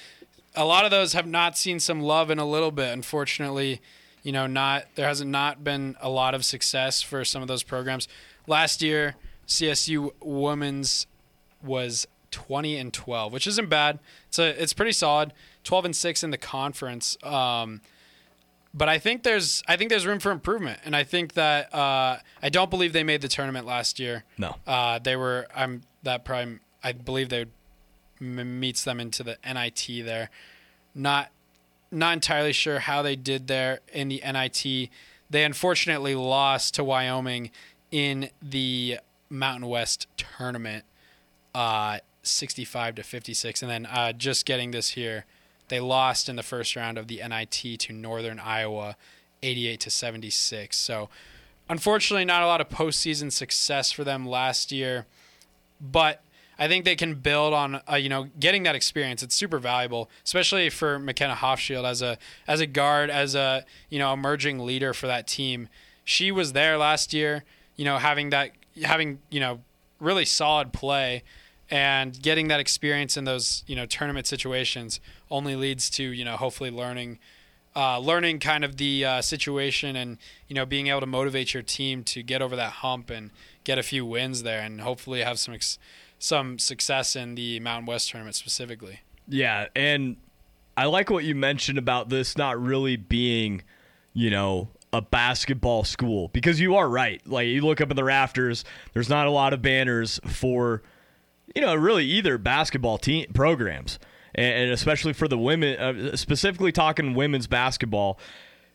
a 0.55 0.65
lot 0.65 0.85
of 0.85 0.91
those 0.91 1.13
have 1.13 1.27
not 1.27 1.57
seen 1.57 1.79
some 1.79 2.01
love 2.01 2.29
in 2.29 2.39
a 2.39 2.45
little 2.45 2.71
bit. 2.71 2.91
Unfortunately, 2.91 3.79
you 4.25 4.31
know, 4.31 4.47
not 4.47 4.85
there 4.95 5.07
hasn't 5.07 5.29
not 5.29 5.63
been 5.63 5.95
a 6.01 6.09
lot 6.09 6.33
of 6.33 6.43
success 6.43 7.03
for 7.03 7.23
some 7.23 7.43
of 7.43 7.47
those 7.47 7.61
programs. 7.61 8.07
Last 8.47 8.81
year, 8.81 9.15
CSU 9.47 10.09
women's 10.19 11.05
was 11.63 12.07
20 12.31 12.75
and 12.75 12.91
12, 12.91 13.31
which 13.31 13.45
isn't 13.45 13.69
bad. 13.69 13.99
It's 14.27 14.39
a 14.39 14.61
it's 14.61 14.73
pretty 14.73 14.93
solid. 14.93 15.31
12 15.63 15.85
and 15.85 15.95
6 15.95 16.23
in 16.23 16.31
the 16.31 16.39
conference. 16.39 17.17
Um, 17.23 17.81
but 18.73 18.89
I 18.89 18.97
think 18.97 19.21
there's 19.21 19.61
I 19.67 19.77
think 19.77 19.91
there's 19.91 20.07
room 20.07 20.19
for 20.19 20.31
improvement, 20.31 20.79
and 20.83 20.95
I 20.95 21.03
think 21.03 21.33
that 21.33 21.71
uh, 21.73 22.17
I 22.41 22.49
don't 22.49 22.71
believe 22.71 22.93
they 22.93 23.03
made 23.03 23.21
the 23.21 23.27
tournament 23.27 23.67
last 23.67 23.99
year. 23.99 24.23
No. 24.39 24.55
Uh, 24.65 24.97
they 24.97 25.15
were 25.15 25.45
I'm 25.55 25.83
that 26.01 26.25
prime. 26.25 26.61
I 26.83 26.93
believe 26.93 27.29
they 27.29 27.45
m- 28.19 28.59
meets 28.59 28.83
them 28.83 28.99
into 28.99 29.21
the 29.21 29.37
NIT 29.45 30.03
there. 30.03 30.31
Not 30.95 31.29
not 31.95 32.13
entirely 32.13 32.53
sure 32.53 32.79
how 32.79 33.01
they 33.01 33.15
did 33.15 33.47
there 33.47 33.79
in 33.93 34.09
the 34.09 34.21
NIT. 34.25 34.89
They 35.29 35.43
unfortunately 35.43 36.13
lost 36.13 36.75
to 36.75 36.83
Wyoming 36.83 37.51
in 37.91 38.29
the 38.41 38.99
Mountain 39.29 39.69
West 39.69 40.07
tournament, 40.17 40.83
uh, 41.53 41.99
65 42.21 42.95
to 42.95 43.03
56, 43.03 43.61
and 43.61 43.71
then 43.71 43.85
uh, 43.85 44.11
just 44.11 44.45
getting 44.45 44.71
this 44.71 44.89
here, 44.89 45.25
they 45.69 45.79
lost 45.79 46.29
in 46.29 46.35
the 46.35 46.43
first 46.43 46.75
round 46.75 46.97
of 46.97 47.07
the 47.07 47.21
NIT 47.27 47.79
to 47.79 47.93
Northern 47.93 48.39
Iowa, 48.39 48.97
88 49.41 49.79
to 49.79 49.89
76. 49.89 50.77
So, 50.77 51.09
unfortunately, 51.69 52.25
not 52.25 52.43
a 52.43 52.47
lot 52.47 52.61
of 52.61 52.69
postseason 52.69 53.31
success 53.31 53.91
for 53.91 54.03
them 54.03 54.27
last 54.27 54.71
year, 54.71 55.05
but 55.79 56.21
I 56.57 56.67
think 56.67 56.85
they 56.85 56.95
can 56.95 57.15
build 57.15 57.53
on 57.53 57.81
uh, 57.91 57.95
you 57.95 58.09
know 58.09 58.27
getting 58.39 58.63
that 58.63 58.75
experience. 58.75 59.23
It's 59.23 59.35
super 59.35 59.59
valuable, 59.59 60.09
especially 60.23 60.69
for 60.69 60.99
McKenna 60.99 61.35
Hofschild 61.35 61.85
as 61.85 62.01
a 62.01 62.17
as 62.47 62.59
a 62.59 62.65
guard, 62.65 63.09
as 63.09 63.35
a 63.35 63.65
you 63.89 63.99
know 63.99 64.13
emerging 64.13 64.59
leader 64.59 64.93
for 64.93 65.07
that 65.07 65.27
team. 65.27 65.69
She 66.03 66.31
was 66.31 66.53
there 66.53 66.77
last 66.77 67.13
year, 67.13 67.43
you 67.75 67.85
know, 67.85 67.97
having 67.97 68.29
that 68.29 68.51
having 68.83 69.19
you 69.29 69.39
know 69.39 69.61
really 69.99 70.25
solid 70.25 70.73
play 70.73 71.23
and 71.69 72.21
getting 72.21 72.47
that 72.49 72.59
experience 72.59 73.17
in 73.17 73.25
those 73.25 73.63
you 73.67 73.75
know 73.75 73.85
tournament 73.85 74.27
situations 74.27 74.99
only 75.31 75.55
leads 75.55 75.89
to 75.89 76.03
you 76.03 76.23
know 76.23 76.37
hopefully 76.37 76.69
learning 76.69 77.19
uh, 77.75 77.99
learning 77.99 78.39
kind 78.39 78.63
of 78.63 78.77
the 78.77 79.03
uh, 79.03 79.21
situation 79.21 79.95
and 79.95 80.17
you 80.47 80.55
know 80.55 80.65
being 80.65 80.87
able 80.87 81.01
to 81.01 81.05
motivate 81.05 81.53
your 81.53 81.63
team 81.63 82.03
to 82.03 82.23
get 82.23 82.41
over 82.41 82.55
that 82.55 82.71
hump 82.71 83.09
and 83.09 83.31
get 83.63 83.77
a 83.77 83.83
few 83.83 84.05
wins 84.05 84.43
there 84.43 84.61
and 84.61 84.81
hopefully 84.81 85.21
have 85.21 85.39
some 85.39 85.53
ex- 85.53 85.79
some 86.25 86.57
success 86.57 87.15
in 87.15 87.35
the 87.35 87.59
Mountain 87.59 87.85
West 87.85 88.09
tournament 88.09 88.35
specifically. 88.35 89.01
Yeah, 89.27 89.67
and 89.75 90.17
I 90.75 90.85
like 90.85 91.09
what 91.09 91.23
you 91.23 91.35
mentioned 91.35 91.77
about 91.77 92.09
this 92.09 92.37
not 92.37 92.61
really 92.61 92.95
being, 92.95 93.61
you 94.13 94.29
know, 94.29 94.69
a 94.91 95.01
basketball 95.01 95.83
school 95.83 96.29
because 96.29 96.59
you 96.59 96.75
are 96.75 96.89
right. 96.89 97.25
Like 97.27 97.47
you 97.47 97.61
look 97.61 97.81
up 97.81 97.91
in 97.91 97.95
the 97.95 98.03
rafters, 98.03 98.65
there's 98.93 99.09
not 99.09 99.27
a 99.27 99.31
lot 99.31 99.53
of 99.53 99.61
banners 99.61 100.19
for, 100.25 100.81
you 101.53 101.61
know, 101.61 101.75
really 101.75 102.05
either 102.05 102.37
basketball 102.37 102.97
team 102.97 103.31
programs, 103.33 103.99
and 104.33 104.71
especially 104.71 105.13
for 105.13 105.27
the 105.27 105.37
women, 105.37 105.77
uh, 105.77 106.15
specifically 106.15 106.71
talking 106.71 107.13
women's 107.13 107.47
basketball. 107.47 108.19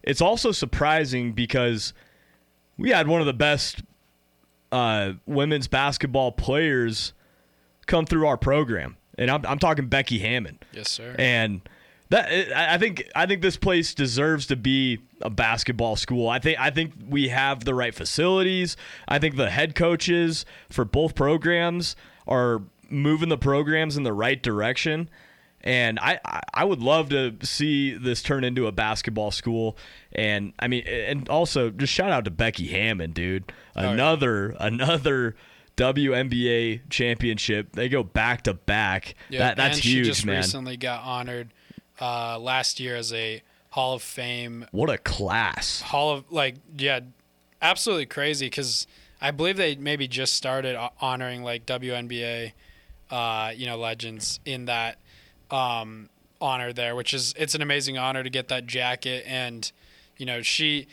It's 0.03 0.21
also 0.21 0.53
surprising 0.53 1.33
because 1.33 1.93
we 2.79 2.91
had 2.91 3.09
one 3.09 3.21
of 3.21 3.27
the 3.27 3.35
best 3.35 3.83
uh, 4.73 5.15
women's 5.27 5.69
basketball 5.69 6.33
players 6.33 7.13
come 7.91 8.07
through 8.07 8.27
our 8.27 8.37
program, 8.37 8.97
and 9.19 9.31
I'm, 9.31 9.45
I'm 9.45 9.59
talking 9.59 9.89
Becky 9.89 10.21
Hammon. 10.21 10.59
Yes, 10.73 10.89
sir. 10.89 11.15
And 11.19 11.61
that 12.11 12.29
I 12.57 12.79
think 12.79 13.09
I 13.15 13.27
think 13.27 13.43
this 13.43 13.57
place 13.57 13.95
deserves 13.95 14.47
to 14.47 14.57
be 14.57 14.99
a 15.21 15.31
basketball 15.31 15.97
school. 15.97 16.29
I 16.29 16.39
think 16.39 16.59
I 16.59 16.71
think 16.71 16.93
we 17.09 17.29
have 17.29 17.65
the 17.65 17.75
right 17.75 17.95
facilities. 17.95 18.77
I 19.07 19.19
think 19.19 19.37
the 19.37 19.51
head 19.51 19.75
coaches 19.75 20.45
for 20.69 20.85
both 20.85 21.15
programs 21.15 21.97
are 22.27 22.63
moving 22.89 23.29
the 23.29 23.39
programs 23.39 23.97
in 23.97 24.03
the 24.03 24.13
right 24.13 24.43
direction. 24.43 25.09
And 25.63 25.99
I, 25.99 26.19
I 26.55 26.65
would 26.65 26.81
love 26.81 27.11
to 27.11 27.37
see 27.43 27.93
this 27.93 28.23
turn 28.23 28.45
into 28.45 28.67
a 28.67 28.73
basketball 28.73 29.31
school. 29.31 29.77
And 30.13 30.55
I 30.59 30.69
mean, 30.69 30.85
and 30.87 31.29
also 31.29 31.69
just 31.69 31.93
shout 31.93 32.11
out 32.11 32.25
to 32.25 32.31
Becky 32.31 32.69
Hammon, 32.69 33.13
dude. 33.13 33.53
Another, 33.75 34.53
oh, 34.53 34.57
yeah. 34.59 34.67
another 34.67 35.37
WNBA 35.81 36.83
championship. 36.91 37.73
They 37.73 37.89
go 37.89 38.03
back 38.03 38.43
to 38.43 38.53
back. 38.53 39.15
That, 39.31 39.57
that's 39.57 39.79
and 39.79 39.85
huge, 39.85 40.07
she 40.07 40.11
just 40.11 40.27
man. 40.27 40.37
recently 40.37 40.77
got 40.77 41.03
honored 41.03 41.55
uh, 42.01 42.39
last 42.39 42.81
year 42.81 42.97
as 42.97 43.13
a 43.15 43.43
Hall 43.71 43.95
of 43.95 44.03
Fame. 44.03 44.67
What 44.73 44.91
a 44.91 44.99
class! 44.99 45.81
Hall 45.81 46.11
of 46.13 46.31
like 46.31 46.57
yeah, 46.77 47.01
absolutely 47.63 48.07
crazy 48.07 48.47
because 48.47 48.87
I 49.23 49.31
believe 49.31 49.57
they 49.57 49.75
maybe 49.75 50.07
just 50.07 50.35
started 50.35 50.77
honoring 51.01 51.43
like 51.43 51.65
WNBA, 51.65 52.53
uh, 53.11 53.53
you 53.57 53.65
know, 53.65 53.79
legends 53.79 54.39
in 54.45 54.67
that 54.67 54.99
um, 55.51 56.11
honor 56.43 56.75
there, 56.75 56.95
which 56.95 57.15
is 57.15 57.33
it's 57.39 57.55
an 57.55 57.63
amazing 57.63 57.97
honor 57.97 58.23
to 58.23 58.31
get 58.31 58.49
that 58.49 58.67
jacket 58.67 59.25
and 59.27 59.73
you 60.19 60.27
know 60.27 60.43
she 60.43 60.89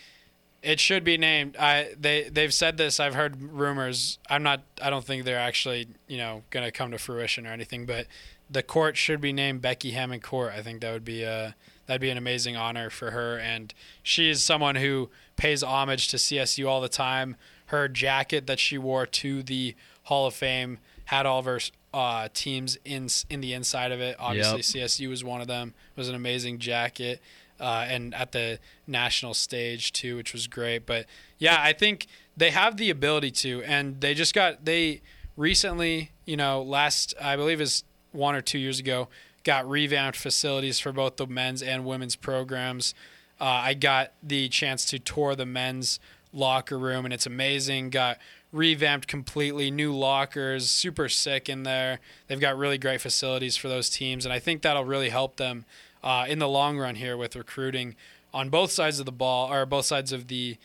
it 0.68 0.82
should 0.82 1.05
be 1.05 1.18
named. 1.18 1.55
I 1.55 1.93
they 1.97 2.28
they've 2.28 2.53
said 2.53 2.76
this. 2.76 2.99
I've 2.99 3.15
heard 3.15 3.41
rumors. 3.41 4.20
I'm 4.30 4.43
not. 4.43 4.63
I 4.82 4.89
don't 4.89 5.05
think 5.05 5.24
they're 5.24 5.39
actually 5.39 5.88
you 6.09 6.18
know 6.18 6.43
gonna 6.49 6.72
come 6.74 6.91
to 6.91 6.97
fruition 6.97 7.47
or 7.47 7.51
anything. 7.51 7.86
But 7.86 8.07
the 8.49 8.61
court 8.61 8.97
should 8.97 9.22
be 9.22 9.32
named 9.32 9.61
Becky 9.61 9.91
Hammon 9.91 10.20
Court. 10.20 10.51
I 10.53 10.61
think 10.61 10.82
that 10.82 10.91
would 10.91 11.05
be 11.05 11.24
a 11.24 11.55
that'd 11.86 12.01
be 12.01 12.09
an 12.09 12.18
amazing 12.18 12.57
honor 12.57 12.89
for 12.89 13.11
her. 13.11 13.39
And 13.39 13.74
she 14.03 14.30
is 14.30 14.43
someone 14.43 14.76
who 14.76 15.09
pays 15.38 15.63
homage 15.63 16.09
to 16.09 16.18
CSU 16.18 16.68
all 16.68 16.82
the 16.82 16.89
time. 16.89 17.38
Her 17.68 17.88
jacket 17.88 18.45
that 18.47 18.59
she 18.59 18.78
wore 18.78 19.05
to 19.05 19.43
the 19.43 19.74
Hall 20.03 20.28
of 20.28 20.34
Fame 20.34 20.80
had 21.05 21.26
all 21.26 21.39
of 21.39 21.45
her 21.45 21.61
uh, 21.93 22.28
teams 22.34 22.78
in 22.84 23.07
in 23.30 23.39
the 23.39 23.53
inside 23.53 23.93
of 23.93 24.01
it. 24.01 24.18
Obviously, 24.20 24.82
yep. 24.82 24.89
CSU 24.89 25.07
was 25.07 25.24
one 25.24 25.39
of 25.39 25.47
them. 25.47 25.74
It 25.95 25.97
was 25.97 26.09
an 26.09 26.15
amazing 26.15 26.59
jacket. 26.59 27.22
Uh, 27.60 27.86
and 27.88 28.14
at 28.14 28.34
the 28.34 28.60
national 28.86 29.34
stage 29.34 29.91
too, 29.91 30.16
which 30.16 30.32
was 30.32 30.47
great. 30.47 30.86
But 30.86 31.05
yeah, 31.39 31.58
I 31.60 31.74
think 31.74 32.08
they 32.36 32.51
have 32.51 32.78
the 32.78 32.89
ability 32.89 33.32
to, 33.32 33.64
and 33.64 33.99
they 33.99 34.14
just 34.14 34.34
got 34.34 34.66
they 34.66 35.01
recently, 35.36 36.12
you 36.26 36.38
know, 36.38 36.62
last 36.62 37.14
I 37.22 37.36
believe 37.36 37.60
is 37.60 37.84
one 38.12 38.36
or 38.36 38.41
two 38.41 38.60
years 38.60 38.80
ago, 38.80 39.08
got 39.43 39.68
revamped 39.68 40.18
facilities 40.18 40.80
for 40.80 40.91
both 40.91 41.18
the 41.18 41.26
men's 41.26 41.64
and 41.64 41.86
women's 41.86 42.16
programs. 42.16 42.93
Uh, 43.39 43.45
I 43.45 43.74
got 43.76 44.14
the 44.22 44.49
chance 44.49 44.86
to 44.86 44.99
tour 44.99 45.36
the 45.36 45.45
men's 45.45 45.99
locker 46.34 46.78
room, 46.78 47.05
and 47.05 47.14
it's 47.14 47.26
amazing. 47.26 47.89
Got 47.89 48.18
revamped 48.51 49.08
completely, 49.08 49.72
new 49.72 49.95
lockers, 49.95 50.70
super 50.70 51.10
sick 51.10 51.49
in 51.49 51.64
there. 51.64 51.99
They've 52.28 52.39
got 52.39 52.58
really 52.58 52.78
great 52.78 53.01
facilities 53.01 53.58
for 53.58 53.68
those 53.68 53.89
teams, 53.89 54.26
and 54.26 54.34
I 54.34 54.39
think 54.39 54.62
that'll 54.62 54.86
really 54.86 55.10
help 55.10 55.38
them 55.38 55.66
uh, 56.04 56.26
in 56.28 56.39
the 56.39 56.48
long 56.48 56.78
run 56.78 56.95
here 56.95 57.18
with 57.18 57.36
recruiting 57.36 57.95
on 58.34 58.50
both 58.50 58.72
sides 58.72 59.00
of 59.00 59.06
the 59.06 59.12
ball 59.12 59.52
or 59.52 59.66
both 59.66 59.86
sides 59.86 60.12
of 60.12 60.28
the 60.28 60.58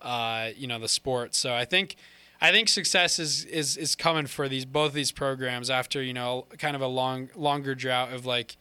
uh, 0.00 0.50
you 0.56 0.66
know 0.66 0.78
the 0.78 0.88
sport. 0.88 1.34
So 1.34 1.54
I 1.54 1.64
think 1.64 1.96
I 2.40 2.52
think 2.52 2.68
success 2.68 3.18
is, 3.18 3.44
is 3.46 3.76
is 3.76 3.94
coming 3.94 4.26
for 4.26 4.48
these 4.48 4.64
both 4.64 4.92
these 4.92 5.12
programs 5.12 5.70
after 5.70 6.02
you 6.02 6.12
know 6.12 6.46
kind 6.58 6.76
of 6.76 6.82
a 6.82 6.86
long 6.86 7.30
longer 7.34 7.74
drought 7.74 8.12
of 8.12 8.24
like 8.26 8.56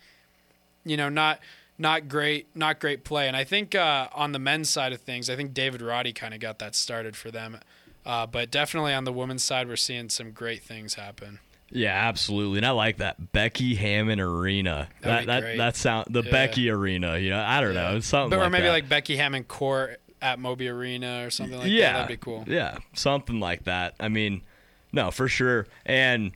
you 0.84 0.98
know 0.98 1.10
not 1.10 1.40
not 1.78 2.08
great 2.10 2.48
not 2.56 2.80
great 2.80 3.04
play 3.04 3.28
and 3.28 3.38
I 3.38 3.44
think 3.44 3.76
uh, 3.76 4.08
on 4.14 4.32
the 4.32 4.40
men's 4.40 4.70
side 4.70 4.94
of 4.94 5.02
things 5.02 5.30
I 5.30 5.36
think 5.36 5.54
David 5.54 5.82
Roddy 5.82 6.12
kind 6.12 6.34
of 6.34 6.40
got 6.40 6.58
that 6.60 6.74
started 6.76 7.16
for 7.16 7.30
them 7.30 7.60
uh, 8.06 8.26
but 8.26 8.50
definitely 8.50 8.94
on 8.94 9.04
the 9.04 9.14
women's 9.14 9.44
side 9.44 9.68
we're 9.68 9.76
seeing 9.76 10.10
some 10.10 10.32
great 10.32 10.64
things 10.64 10.96
happen. 10.96 11.40
Yeah, 11.70 11.94
absolutely, 12.08 12.60
and 12.60 12.66
I 12.66 12.72
like 12.72 12.98
that 12.98 13.34
Becky 13.34 13.76
Hammon 13.76 14.20
Arena. 14.20 14.88
That'd 15.02 15.28
that 15.28 15.42
that 15.42 15.58
that 15.58 15.76
sound 15.76 16.08
the 16.10 16.24
yeah. 16.24 16.32
Becky 16.32 16.70
Arena. 16.70 17.18
You 17.18 17.32
know, 17.32 17.44
I 17.46 17.60
don't 17.60 17.76
yeah. 17.76 17.92
know, 17.92 18.00
something. 18.00 18.30
But, 18.30 18.40
like 18.40 18.48
or 18.48 18.50
maybe 18.50 18.64
that. 18.64 18.72
like 18.72 18.90
Becky 18.90 19.18
Hammon 19.18 19.44
Court 19.44 20.00
at 20.22 20.40
Moby 20.40 20.70
Arena 20.70 21.26
or 21.26 21.30
something 21.30 21.58
like 21.58 21.68
that. 21.68 21.72
yeah, 21.72 21.94
that. 21.94 22.00
That'd 22.00 22.20
be 22.20 22.24
cool. 22.24 22.46
Yeah, 22.48 22.78
something 22.94 23.40
like 23.40 23.66
that. 23.66 23.96
I 24.00 24.08
mean, 24.08 24.42
no, 24.94 25.12
for 25.12 25.28
sure. 25.28 25.68
And 25.86 26.32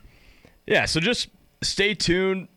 yeah, 0.68 0.86
so 0.86 1.00
just 1.00 1.30
stay 1.62 1.94
tuned 1.94 2.48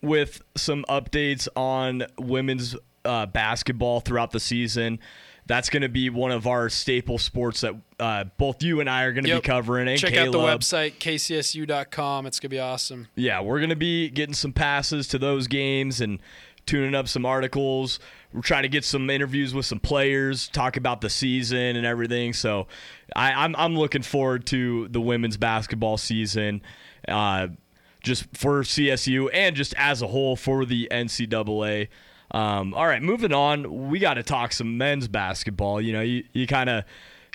with 0.00 0.42
some 0.56 0.84
updates 0.88 1.48
on 1.56 2.04
women's 2.18 2.76
uh, 3.04 3.26
basketball 3.26 4.00
throughout 4.00 4.30
the 4.30 4.40
season. 4.40 4.98
That's 5.48 5.70
going 5.70 5.82
to 5.82 5.88
be 5.88 6.10
one 6.10 6.30
of 6.30 6.46
our 6.46 6.68
staple 6.68 7.18
sports 7.18 7.62
that 7.62 7.74
uh, 7.98 8.24
both 8.36 8.62
you 8.62 8.80
and 8.80 8.88
I 8.88 9.02
are 9.04 9.12
going 9.12 9.24
to 9.24 9.30
yep. 9.30 9.42
be 9.42 9.46
covering. 9.46 9.88
And 9.88 9.98
Check 9.98 10.12
Caleb. 10.12 10.36
out 10.36 10.38
the 10.38 10.58
website, 10.58 10.98
kcsu.com. 10.98 12.26
It's 12.26 12.38
going 12.38 12.50
to 12.50 12.54
be 12.54 12.60
awesome. 12.60 13.08
Yeah, 13.16 13.40
we're 13.40 13.58
going 13.58 13.70
to 13.70 13.76
be 13.76 14.10
getting 14.10 14.34
some 14.34 14.52
passes 14.52 15.08
to 15.08 15.18
those 15.18 15.48
games 15.48 16.00
and 16.00 16.20
tuning 16.66 16.94
up 16.94 17.08
some 17.08 17.26
articles. 17.26 17.98
We're 18.32 18.42
trying 18.42 18.62
to 18.62 18.68
get 18.68 18.84
some 18.84 19.08
interviews 19.10 19.54
with 19.54 19.66
some 19.66 19.80
players, 19.80 20.48
talk 20.48 20.76
about 20.76 21.00
the 21.00 21.10
season 21.10 21.76
and 21.76 21.86
everything. 21.86 22.34
So 22.34 22.68
I, 23.16 23.32
I'm 23.32 23.56
I'm 23.56 23.76
looking 23.76 24.02
forward 24.02 24.46
to 24.46 24.86
the 24.88 25.00
women's 25.00 25.38
basketball 25.38 25.96
season. 25.96 26.62
Uh, 27.08 27.48
just 28.02 28.24
for 28.36 28.62
CSU 28.62 29.28
and 29.32 29.56
just 29.56 29.74
as 29.76 30.02
a 30.02 30.06
whole 30.06 30.36
for 30.36 30.64
the 30.64 30.88
NCAA. 30.90 31.88
Um, 32.30 32.74
all 32.74 32.86
right, 32.86 33.02
moving 33.02 33.32
on. 33.32 33.88
We 33.88 33.98
got 33.98 34.14
to 34.14 34.22
talk 34.22 34.52
some 34.52 34.76
men's 34.78 35.08
basketball. 35.08 35.80
You 35.80 35.92
know, 35.94 36.00
you, 36.02 36.24
you 36.32 36.46
kind 36.46 36.68
of 36.68 36.84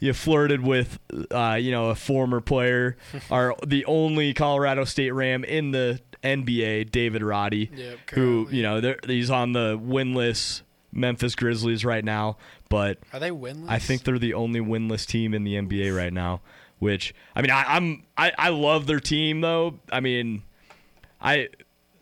you 0.02 0.14
flirted 0.14 0.62
with, 0.62 1.00
uh, 1.32 1.58
you 1.60 1.72
know, 1.72 1.90
a 1.90 1.96
former 1.96 2.42
player, 2.42 2.98
or 3.32 3.56
the 3.66 3.86
only 3.86 4.34
Colorado 4.34 4.84
State 4.84 5.12
Ram 5.12 5.44
in 5.44 5.72
the 5.72 6.00
NBA, 6.24 6.92
David 6.92 7.24
Roddy, 7.24 7.70
Yep, 7.76 7.98
who 8.12 8.48
you 8.52 8.64
know 8.64 8.96
he's 9.06 9.30
on 9.30 9.54
the 9.54 9.78
winless 9.78 10.62
Memphis 10.92 11.36
Grizzlies 11.36 11.84
right 11.84 12.04
now, 12.06 12.38
but 12.70 13.00
Are 13.12 13.20
they 13.20 13.32
winless? 13.32 13.70
I 13.70 13.80
think 13.80 14.04
they're 14.04 14.20
the 14.20 14.34
only 14.36 14.60
winless 14.60 15.06
team 15.06 15.34
in 15.34 15.44
the 15.44 15.56
NBA 15.56 15.96
right 15.96 16.14
now. 16.14 16.42
Which 16.80 17.16
I 17.36 17.42
mean, 17.42 17.52
I, 17.52 17.64
I'm 17.76 18.04
I, 18.18 18.32
I 18.38 18.50
love 18.50 18.88
their 18.88 19.00
team 19.00 19.42
though. 19.42 19.80
I 19.92 20.02
mean, 20.02 20.44
I 21.22 21.48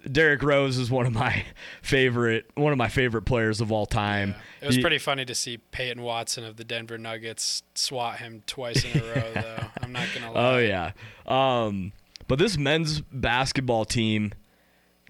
Derrick 0.09 0.41
Rose 0.43 0.77
is 0.77 0.89
one 0.89 1.05
of 1.05 1.13
my 1.13 1.43
favorite 1.81 2.49
one 2.55 2.71
of 2.71 2.77
my 2.77 2.87
favorite 2.87 3.23
players 3.23 3.61
of 3.61 3.71
all 3.71 3.85
time. 3.85 4.35
It 4.61 4.67
was 4.67 4.75
He- 4.75 4.81
pretty 4.81 4.97
funny 4.97 5.25
to 5.25 5.35
see 5.35 5.57
Peyton 5.57 6.01
Watson 6.01 6.43
of 6.43 6.57
the 6.57 6.63
Denver 6.63 6.97
Nuggets 6.97 7.63
swat 7.75 8.19
him 8.19 8.43
twice 8.47 8.83
in 8.83 8.99
a 8.99 9.03
row, 9.03 9.31
though. 9.33 9.65
I'm 9.81 9.91
not 9.91 10.07
gonna 10.13 10.31
lie. 10.31 10.53
Oh 10.53 10.57
yeah. 10.59 10.91
Um, 11.27 11.91
but 12.27 12.39
this 12.39 12.57
men's 12.57 13.01
basketball 13.01 13.85
team, 13.85 14.31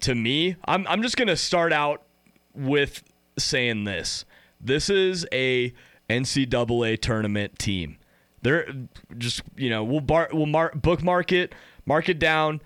to 0.00 0.14
me, 0.14 0.56
I'm 0.64 0.86
I'm 0.88 1.02
just 1.02 1.16
gonna 1.16 1.36
start 1.36 1.72
out 1.72 2.02
with 2.54 3.02
saying 3.38 3.84
this. 3.84 4.24
This 4.60 4.90
is 4.90 5.26
a 5.32 5.72
NCAA 6.10 7.00
tournament 7.00 7.58
team. 7.58 7.96
They're 8.42 8.66
just 9.18 9.42
you 9.56 9.70
know 9.70 9.84
we'll 9.84 10.00
bar 10.00 10.28
we'll 10.32 10.46
mar- 10.46 10.72
bookmark 10.74 11.32
it, 11.32 11.54
mark 11.86 12.08
it 12.08 12.18
down, 12.18 12.60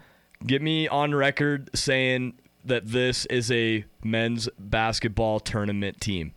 get 0.45 0.63
me 0.63 0.89
on 0.89 1.15
record 1.15 1.71
saying 1.75 2.35
that 2.65 2.89
this 2.89 3.27
is 3.27 3.51
a 3.51 3.85
men's 4.03 4.49
basketball 4.59 5.41
tournament 5.41 6.01
team. 6.01 6.33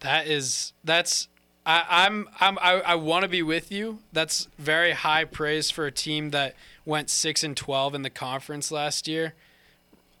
That 0.00 0.26
is 0.26 0.72
that's 0.84 1.28
I, 1.66 1.84
I'm 1.88 2.28
I'm 2.40 2.58
I, 2.60 2.80
I 2.80 2.94
want 2.94 3.24
to 3.24 3.28
be 3.28 3.42
with 3.42 3.70
you. 3.70 3.98
That's 4.12 4.48
very 4.58 4.92
high 4.92 5.24
praise 5.24 5.70
for 5.70 5.86
a 5.86 5.92
team 5.92 6.30
that 6.30 6.54
went 6.84 7.10
six 7.10 7.44
and 7.44 7.56
twelve 7.56 7.94
in 7.94 8.02
the 8.02 8.10
conference 8.10 8.70
last 8.70 9.06
year. 9.06 9.34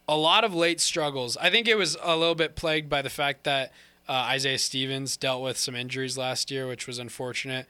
A 0.06 0.16
lot 0.16 0.44
of 0.44 0.54
late 0.54 0.80
struggles. 0.80 1.36
I 1.36 1.50
think 1.50 1.68
it 1.68 1.76
was 1.76 1.96
a 2.02 2.16
little 2.16 2.34
bit 2.34 2.56
plagued 2.56 2.88
by 2.88 3.02
the 3.02 3.10
fact 3.10 3.44
that 3.44 3.72
uh, 4.08 4.12
Isaiah 4.12 4.58
Stevens 4.58 5.16
dealt 5.16 5.42
with 5.42 5.58
some 5.58 5.74
injuries 5.74 6.16
last 6.16 6.50
year, 6.50 6.66
which 6.66 6.86
was 6.86 6.98
unfortunate. 6.98 7.66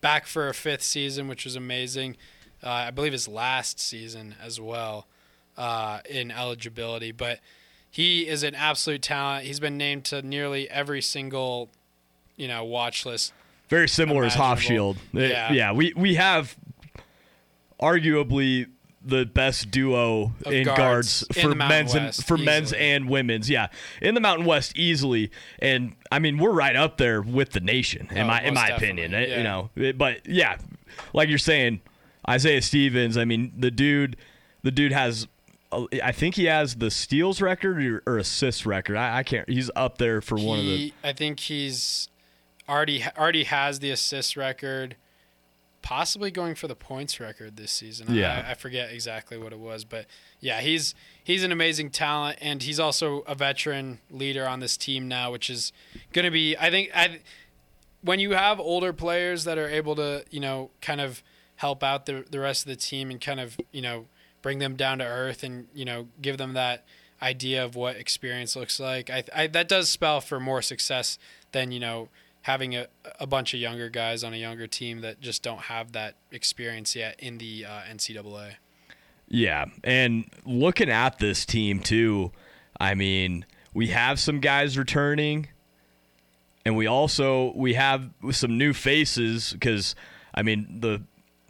Back 0.00 0.26
for 0.26 0.48
a 0.48 0.54
fifth 0.54 0.82
season, 0.82 1.28
which 1.28 1.44
was 1.44 1.56
amazing. 1.56 2.16
Uh, 2.62 2.68
I 2.70 2.90
believe 2.90 3.12
his 3.12 3.26
last 3.28 3.80
season 3.80 4.34
as 4.42 4.60
well 4.60 5.06
uh, 5.56 6.00
in 6.08 6.30
eligibility, 6.30 7.12
but 7.12 7.40
he 7.90 8.28
is 8.28 8.42
an 8.42 8.54
absolute 8.54 9.02
talent. 9.02 9.46
He's 9.46 9.60
been 9.60 9.76
named 9.78 10.04
to 10.06 10.22
nearly 10.22 10.68
every 10.70 11.00
single, 11.02 11.70
you 12.36 12.48
know, 12.48 12.64
watch 12.64 13.04
list. 13.06 13.32
Very 13.68 13.88
similar 13.88 14.24
as 14.24 14.34
Imaginable. 14.36 14.96
It- 15.14 15.30
Yeah. 15.30 15.52
yeah. 15.52 15.72
We 15.72 15.92
we 15.96 16.14
have 16.16 16.56
arguably 17.80 18.66
the 19.02 19.24
best 19.24 19.70
duo 19.70 20.32
Of 20.44 20.52
in 20.52 20.64
guards 20.66 21.24
guards, 21.24 21.40
for 21.40 21.54
Mountain 21.54 21.68
men's 21.68 21.94
and 21.94 22.04
West, 22.04 22.26
for 22.26 22.36
men's 22.36 22.72
and 22.74 23.08
women's. 23.08 23.48
Yeah, 23.48 23.68
in 24.02 24.14
the 24.14 24.20
Mountain 24.20 24.44
West 24.46 24.76
easily, 24.76 25.30
and 25.58 25.94
I 26.12 26.18
mean 26.18 26.36
we're 26.38 26.50
right 26.52 26.76
up 26.76 26.98
there 26.98 27.22
with 27.22 27.50
the 27.50 27.60
nation 27.60 28.08
in 28.10 28.18
Oh, 28.18 28.26
my 28.26 28.42
in 28.42 28.54
my 28.54 28.68
opinion. 28.68 29.14
eh, 29.14 29.38
You 29.38 29.42
know, 29.42 29.70
but 29.96 30.26
yeah, 30.28 30.58
like 31.14 31.28
you're 31.30 31.38
saying, 31.38 31.80
Isaiah 32.30 32.62
Stevens. 32.62 33.16
I 33.16 33.24
mean 33.24 33.52
the 33.56 33.70
dude, 33.70 34.16
the 34.62 34.70
dude 34.70 34.92
has. 34.92 35.26
uh, 35.72 35.86
I 36.02 36.12
think 36.12 36.34
he 36.36 36.44
has 36.46 36.76
the 36.76 36.90
steals 36.90 37.40
record 37.40 37.82
or, 37.84 38.02
or 38.06 38.18
assists 38.18 38.64
record. 38.66 38.96
I, 38.96 39.18
I 39.18 39.22
can't. 39.22 39.48
He's 39.48 39.70
up 39.76 39.98
there 39.98 40.20
for 40.20 40.36
one 40.36 40.58
of 40.58 40.64
the. 40.64 40.92
I 41.02 41.12
think 41.12 41.40
he's 41.40 42.08
already 42.68 43.04
already 43.18 43.44
has 43.44 43.80
the 43.80 43.90
assist 43.90 44.36
record, 44.36 44.96
possibly 45.82 46.30
going 46.30 46.54
for 46.54 46.68
the 46.68 46.76
points 46.76 47.18
record 47.18 47.56
this 47.56 47.72
season. 47.72 48.14
Yeah. 48.14 48.44
I, 48.46 48.52
I 48.52 48.54
forget 48.54 48.92
exactly 48.92 49.36
what 49.36 49.52
it 49.52 49.58
was, 49.58 49.84
but 49.84 50.06
yeah, 50.40 50.60
he's 50.60 50.94
he's 51.22 51.42
an 51.42 51.52
amazing 51.52 51.90
talent, 51.90 52.38
and 52.40 52.62
he's 52.62 52.78
also 52.78 53.20
a 53.26 53.34
veteran 53.34 53.98
leader 54.10 54.46
on 54.46 54.60
this 54.60 54.76
team 54.76 55.08
now, 55.08 55.32
which 55.32 55.50
is 55.50 55.72
going 56.12 56.24
to 56.24 56.30
be. 56.30 56.56
I 56.56 56.70
think 56.70 56.90
I 56.94 57.20
when 58.02 58.20
you 58.20 58.32
have 58.32 58.58
older 58.60 58.92
players 58.92 59.44
that 59.44 59.58
are 59.58 59.68
able 59.68 59.96
to 59.96 60.24
you 60.30 60.40
know 60.40 60.70
kind 60.80 61.00
of 61.00 61.22
help 61.60 61.84
out 61.84 62.06
the 62.06 62.24
the 62.30 62.40
rest 62.40 62.64
of 62.64 62.70
the 62.70 62.76
team 62.76 63.10
and 63.10 63.20
kind 63.20 63.38
of 63.38 63.58
you 63.70 63.82
know 63.82 64.06
bring 64.40 64.58
them 64.58 64.76
down 64.76 64.98
to 64.98 65.04
earth 65.04 65.42
and 65.42 65.66
you 65.74 65.84
know 65.84 66.08
give 66.22 66.38
them 66.38 66.54
that 66.54 66.84
idea 67.20 67.62
of 67.62 67.76
what 67.76 67.96
experience 67.96 68.56
looks 68.56 68.80
like. 68.80 69.10
I, 69.10 69.24
I 69.34 69.46
that 69.48 69.68
does 69.68 69.90
spell 69.90 70.22
for 70.22 70.40
more 70.40 70.62
success 70.62 71.18
than 71.52 71.70
you 71.70 71.78
know 71.78 72.08
having 72.42 72.74
a, 72.74 72.86
a 73.18 73.26
bunch 73.26 73.52
of 73.52 73.60
younger 73.60 73.90
guys 73.90 74.24
on 74.24 74.32
a 74.32 74.38
younger 74.38 74.66
team 74.66 75.02
that 75.02 75.20
just 75.20 75.42
don't 75.42 75.62
have 75.62 75.92
that 75.92 76.14
experience 76.32 76.96
yet 76.96 77.14
in 77.18 77.36
the 77.36 77.66
uh, 77.66 77.80
NCAA. 77.92 78.54
Yeah, 79.28 79.66
and 79.84 80.24
looking 80.46 80.88
at 80.88 81.18
this 81.18 81.44
team 81.44 81.80
too, 81.80 82.32
I 82.80 82.94
mean, 82.94 83.44
we 83.74 83.88
have 83.88 84.18
some 84.18 84.40
guys 84.40 84.78
returning, 84.78 85.48
and 86.64 86.74
we 86.74 86.86
also 86.86 87.52
we 87.54 87.74
have 87.74 88.08
some 88.30 88.56
new 88.56 88.72
faces 88.72 89.52
because 89.52 89.94
I 90.34 90.42
mean 90.42 90.80
the 90.80 91.02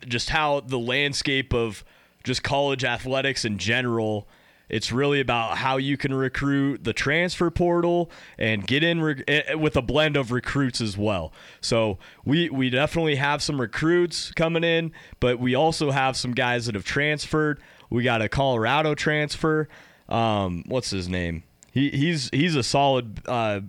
just 0.06 0.30
how 0.30 0.60
the 0.60 0.78
landscape 0.78 1.52
of 1.52 1.84
just 2.24 2.42
college 2.42 2.84
athletics 2.84 3.44
in 3.44 3.58
general. 3.58 4.28
It's 4.68 4.92
really 4.92 5.20
about 5.20 5.58
how 5.58 5.78
you 5.78 5.96
can 5.96 6.14
recruit 6.14 6.84
the 6.84 6.92
transfer 6.92 7.50
portal 7.50 8.08
and 8.38 8.64
get 8.64 8.84
in 8.84 9.02
rec- 9.02 9.24
eh, 9.26 9.54
with 9.54 9.76
a 9.76 9.82
blend 9.82 10.16
of 10.16 10.30
recruits 10.30 10.80
as 10.80 10.96
well. 10.96 11.32
So 11.60 11.98
we 12.24 12.48
we 12.50 12.70
definitely 12.70 13.16
have 13.16 13.42
some 13.42 13.60
recruits 13.60 14.30
coming 14.32 14.62
in, 14.62 14.92
but 15.18 15.40
we 15.40 15.56
also 15.56 15.90
have 15.90 16.16
some 16.16 16.32
guys 16.32 16.66
that 16.66 16.76
have 16.76 16.84
transferred. 16.84 17.60
We 17.90 18.04
got 18.04 18.22
a 18.22 18.28
Colorado 18.28 18.94
transfer. 18.94 19.68
Um, 20.08 20.62
what's 20.66 20.90
his 20.90 21.08
name? 21.08 21.42
He 21.72 21.90
he's 21.90 22.30
he's 22.30 22.54
a 22.54 22.62
solid 22.62 23.22
uh, 23.26 23.60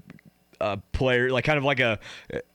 uh, 0.62 0.78
player, 0.92 1.32
like 1.32 1.44
kind 1.46 1.58
of 1.58 1.64
like 1.64 1.80
a 1.80 2.00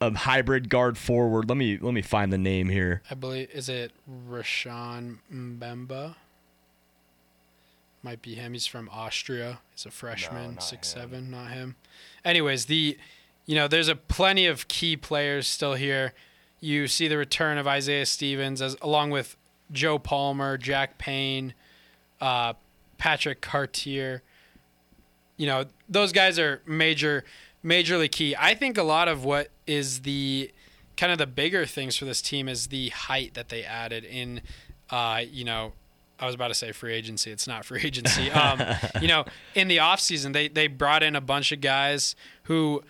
a 0.01 0.15
hybrid 0.15 0.69
guard 0.69 0.97
forward. 0.97 1.49
Let 1.49 1.59
me 1.59 1.79
let 1.79 1.93
me 1.95 2.03
find 2.03 2.33
the 2.33 2.39
name 2.39 2.69
here. 2.69 3.03
I 3.11 3.15
believe 3.15 3.51
is 3.51 3.69
it 3.69 3.93
Rashawn 4.31 5.19
Mbemba. 5.33 6.15
Might 8.03 8.23
be 8.23 8.35
him. 8.35 8.53
He's 8.53 8.67
from 8.67 8.89
Austria. 8.93 9.59
He's 9.73 9.85
a 9.85 9.91
freshman, 9.91 10.55
not 10.55 10.63
six 10.63 10.95
him. 10.95 11.01
seven, 11.01 11.31
not 11.31 11.51
him. 11.51 11.77
Anyways, 12.25 12.67
the 12.67 12.97
you 13.47 13.55
know 13.55 13.67
there's 13.69 13.89
a 13.89 13.97
plenty 13.97 14.47
of 14.47 14.69
key 14.69 14.97
players 14.97 15.47
still 15.47 15.75
here. 15.75 16.13
You 16.61 16.87
see 16.87 17.09
the 17.09 17.19
return 17.19 17.59
of 17.59 17.67
Isaiah 17.67 18.07
Stevens 18.07 18.63
as 18.63 18.77
along 18.81 19.11
with 19.11 19.37
Joe 19.73 19.99
Palmer, 19.99 20.57
Jack 20.57 20.99
Payne, 20.99 21.55
uh, 22.21 22.55
Patrick 22.99 23.41
Cartier. 23.41 24.23
You 25.37 25.47
know 25.47 25.65
those 25.89 26.13
guys 26.13 26.39
are 26.39 26.63
major, 26.67 27.25
majorly 27.67 28.11
key. 28.11 28.37
I 28.39 28.55
think 28.55 28.79
a 28.79 28.83
lot 28.83 29.09
of 29.09 29.25
what 29.25 29.49
is 29.67 30.03
the 30.03 30.51
kind 30.97 31.13
of 31.13 31.19
the 31.19 31.27
bigger 31.27 31.67
things 31.67 31.97
for 31.97 32.05
this 32.05 32.23
team 32.23 32.49
is 32.49 32.69
the 32.69 32.91
height 32.91 33.35
that 33.35 33.49
they 33.49 33.65
added 33.65 34.05
in. 34.05 34.41
Uh, 34.89 35.23
you 35.29 35.45
know, 35.45 35.73
I 36.19 36.27
was 36.27 36.35
about 36.35 36.49
to 36.49 36.55
say 36.55 36.73
free 36.73 36.95
agency. 36.95 37.31
It's 37.31 37.47
not 37.47 37.65
free 37.65 37.81
agency. 37.85 38.31
Um, 38.31 38.63
you 39.01 39.09
know, 39.09 39.25
in 39.55 39.69
the 39.69 39.79
offseason, 39.79 40.33
they 40.33 40.49
they 40.49 40.69
brought 40.69 41.03
in 41.03 41.17
a 41.17 41.21
bunch 41.21 41.53
of 41.53 41.61
guys 41.61 42.15
who 42.45 42.83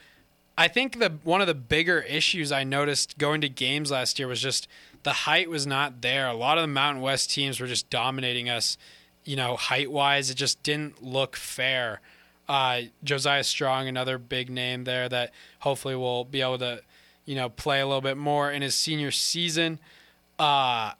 I 0.58 0.68
think 0.68 0.98
the 0.98 1.14
one 1.24 1.40
of 1.40 1.46
the 1.46 1.54
bigger 1.54 2.00
issues 2.00 2.52
I 2.52 2.64
noticed 2.64 3.18
going 3.18 3.40
to 3.40 3.48
games 3.48 3.90
last 3.90 4.18
year 4.18 4.28
was 4.28 4.40
just 4.40 4.68
the 5.02 5.12
height 5.12 5.48
was 5.48 5.66
not 5.66 6.02
there. 6.02 6.28
A 6.28 6.34
lot 6.34 6.58
of 6.58 6.62
the 6.62 6.68
Mountain 6.68 7.02
West 7.02 7.30
teams 7.30 7.60
were 7.60 7.66
just 7.66 7.90
dominating 7.90 8.48
us, 8.48 8.76
you 9.24 9.36
know, 9.36 9.56
height 9.56 9.90
wise. 9.90 10.30
It 10.30 10.34
just 10.34 10.62
didn't 10.62 11.02
look 11.02 11.36
fair. 11.36 12.00
Uh, 12.48 12.82
Josiah 13.02 13.44
Strong, 13.44 13.88
another 13.88 14.18
big 14.18 14.50
name 14.50 14.84
there 14.84 15.08
that 15.08 15.32
hopefully 15.60 15.96
will 15.96 16.24
be 16.24 16.40
able 16.40 16.58
to, 16.58 16.80
you 17.24 17.34
know, 17.34 17.48
play 17.48 17.80
a 17.80 17.86
little 17.86 18.00
bit 18.00 18.16
more 18.16 18.50
in 18.50 18.62
his 18.62 18.74
senior 18.74 19.10
season. 19.10 19.78
Uh, 20.38 20.92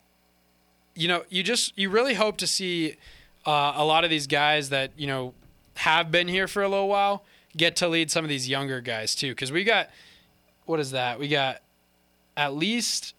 you 0.95 1.09
know, 1.09 1.25
you 1.29 1.43
just 1.43 1.77
you 1.79 1.91
really 1.91 2.15
hope 2.15 2.37
to 2.39 2.47
see 2.47 2.97
uh, 3.45 3.75
a 3.77 3.85
lot 3.85 4.05
of 4.05 4.11
these 4.11 4.27
guys 4.27 4.71
that 4.71 4.91
you 4.97 5.07
know 5.07 5.35
have 5.75 6.11
been 6.11 6.27
here 6.27 6.49
for 6.49 6.63
a 6.63 6.69
little 6.69 6.89
while 6.89 7.25
get 7.57 7.77
to 7.77 7.89
lead 7.89 8.11
some 8.11 8.25
of 8.25 8.29
these 8.29 8.49
younger 8.49 8.81
guys 8.81 9.15
too. 9.15 9.31
Because 9.31 9.53
we 9.53 9.63
got 9.63 9.91
what 10.65 10.81
is 10.81 10.91
that? 10.91 11.19
We 11.19 11.29
got 11.29 11.63
at 12.37 12.55
least 12.55 13.15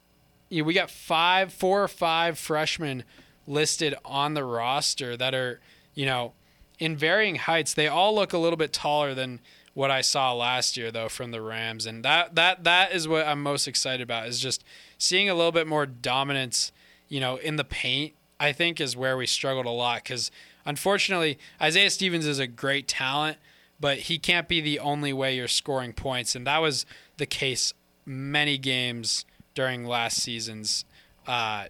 you 0.50 0.62
know, 0.62 0.68
we 0.68 0.74
got 0.74 0.90
five, 0.90 1.54
four 1.54 1.84
or 1.84 1.88
five 1.88 2.40
freshmen 2.40 3.04
listed 3.48 3.96
on 4.04 4.34
the 4.34 4.44
roster 4.44 5.16
that 5.16 5.34
are 5.34 5.60
you 5.94 6.06
know 6.06 6.34
in 6.80 6.96
varying 6.96 7.36
heights. 7.36 7.74
They 7.74 7.88
all 7.88 8.14
look 8.14 8.34
a 8.34 8.38
little 8.38 8.58
bit 8.58 8.74
taller 8.74 9.14
than 9.14 9.40
what 9.74 9.92
I 9.92 10.02
saw 10.02 10.34
last 10.34 10.76
year 10.76 10.92
though 10.92 11.10
from 11.10 11.32
the 11.32 11.42
Rams, 11.42 11.86
and 11.86 12.04
that 12.04 12.36
that 12.36 12.64
that 12.64 12.94
is 12.94 13.08
what 13.08 13.28
I'm 13.28 13.44
most 13.44 13.68
excited 13.68 14.02
about 14.02 14.28
is 14.28 14.40
just 14.40 14.64
seeing 14.98 15.30
a 15.30 15.36
little 15.36 15.52
bit 15.52 15.68
more 15.68 15.86
dominance, 15.86 16.72
you 17.08 17.20
know, 17.20 17.36
in 17.38 17.56
the 17.56 17.64
paint. 17.64 18.14
I 18.40 18.52
think 18.52 18.80
is 18.80 18.96
where 18.96 19.18
we 19.18 19.26
struggled 19.26 19.66
a 19.66 19.72
lot 19.72 20.04
because 20.04 20.30
unfortunately 20.66 21.40
Isaiah 21.62 21.90
Stevens 21.90 22.28
is 22.28 22.38
a 22.38 22.46
great 22.48 22.88
talent, 22.88 23.38
but 23.80 23.98
he 23.98 24.20
can't 24.20 24.48
be 24.48 24.62
the 24.62 24.80
only 24.80 25.12
way 25.12 25.36
you're 25.36 25.48
scoring 25.48 25.94
points, 25.94 26.36
and 26.36 26.46
that 26.46 26.60
was 26.60 26.86
the 27.18 27.26
case 27.26 27.74
many 28.06 28.58
games 28.58 29.26
during 29.54 29.86
last 29.86 30.22
season's 30.22 30.86
uh, 31.28 31.66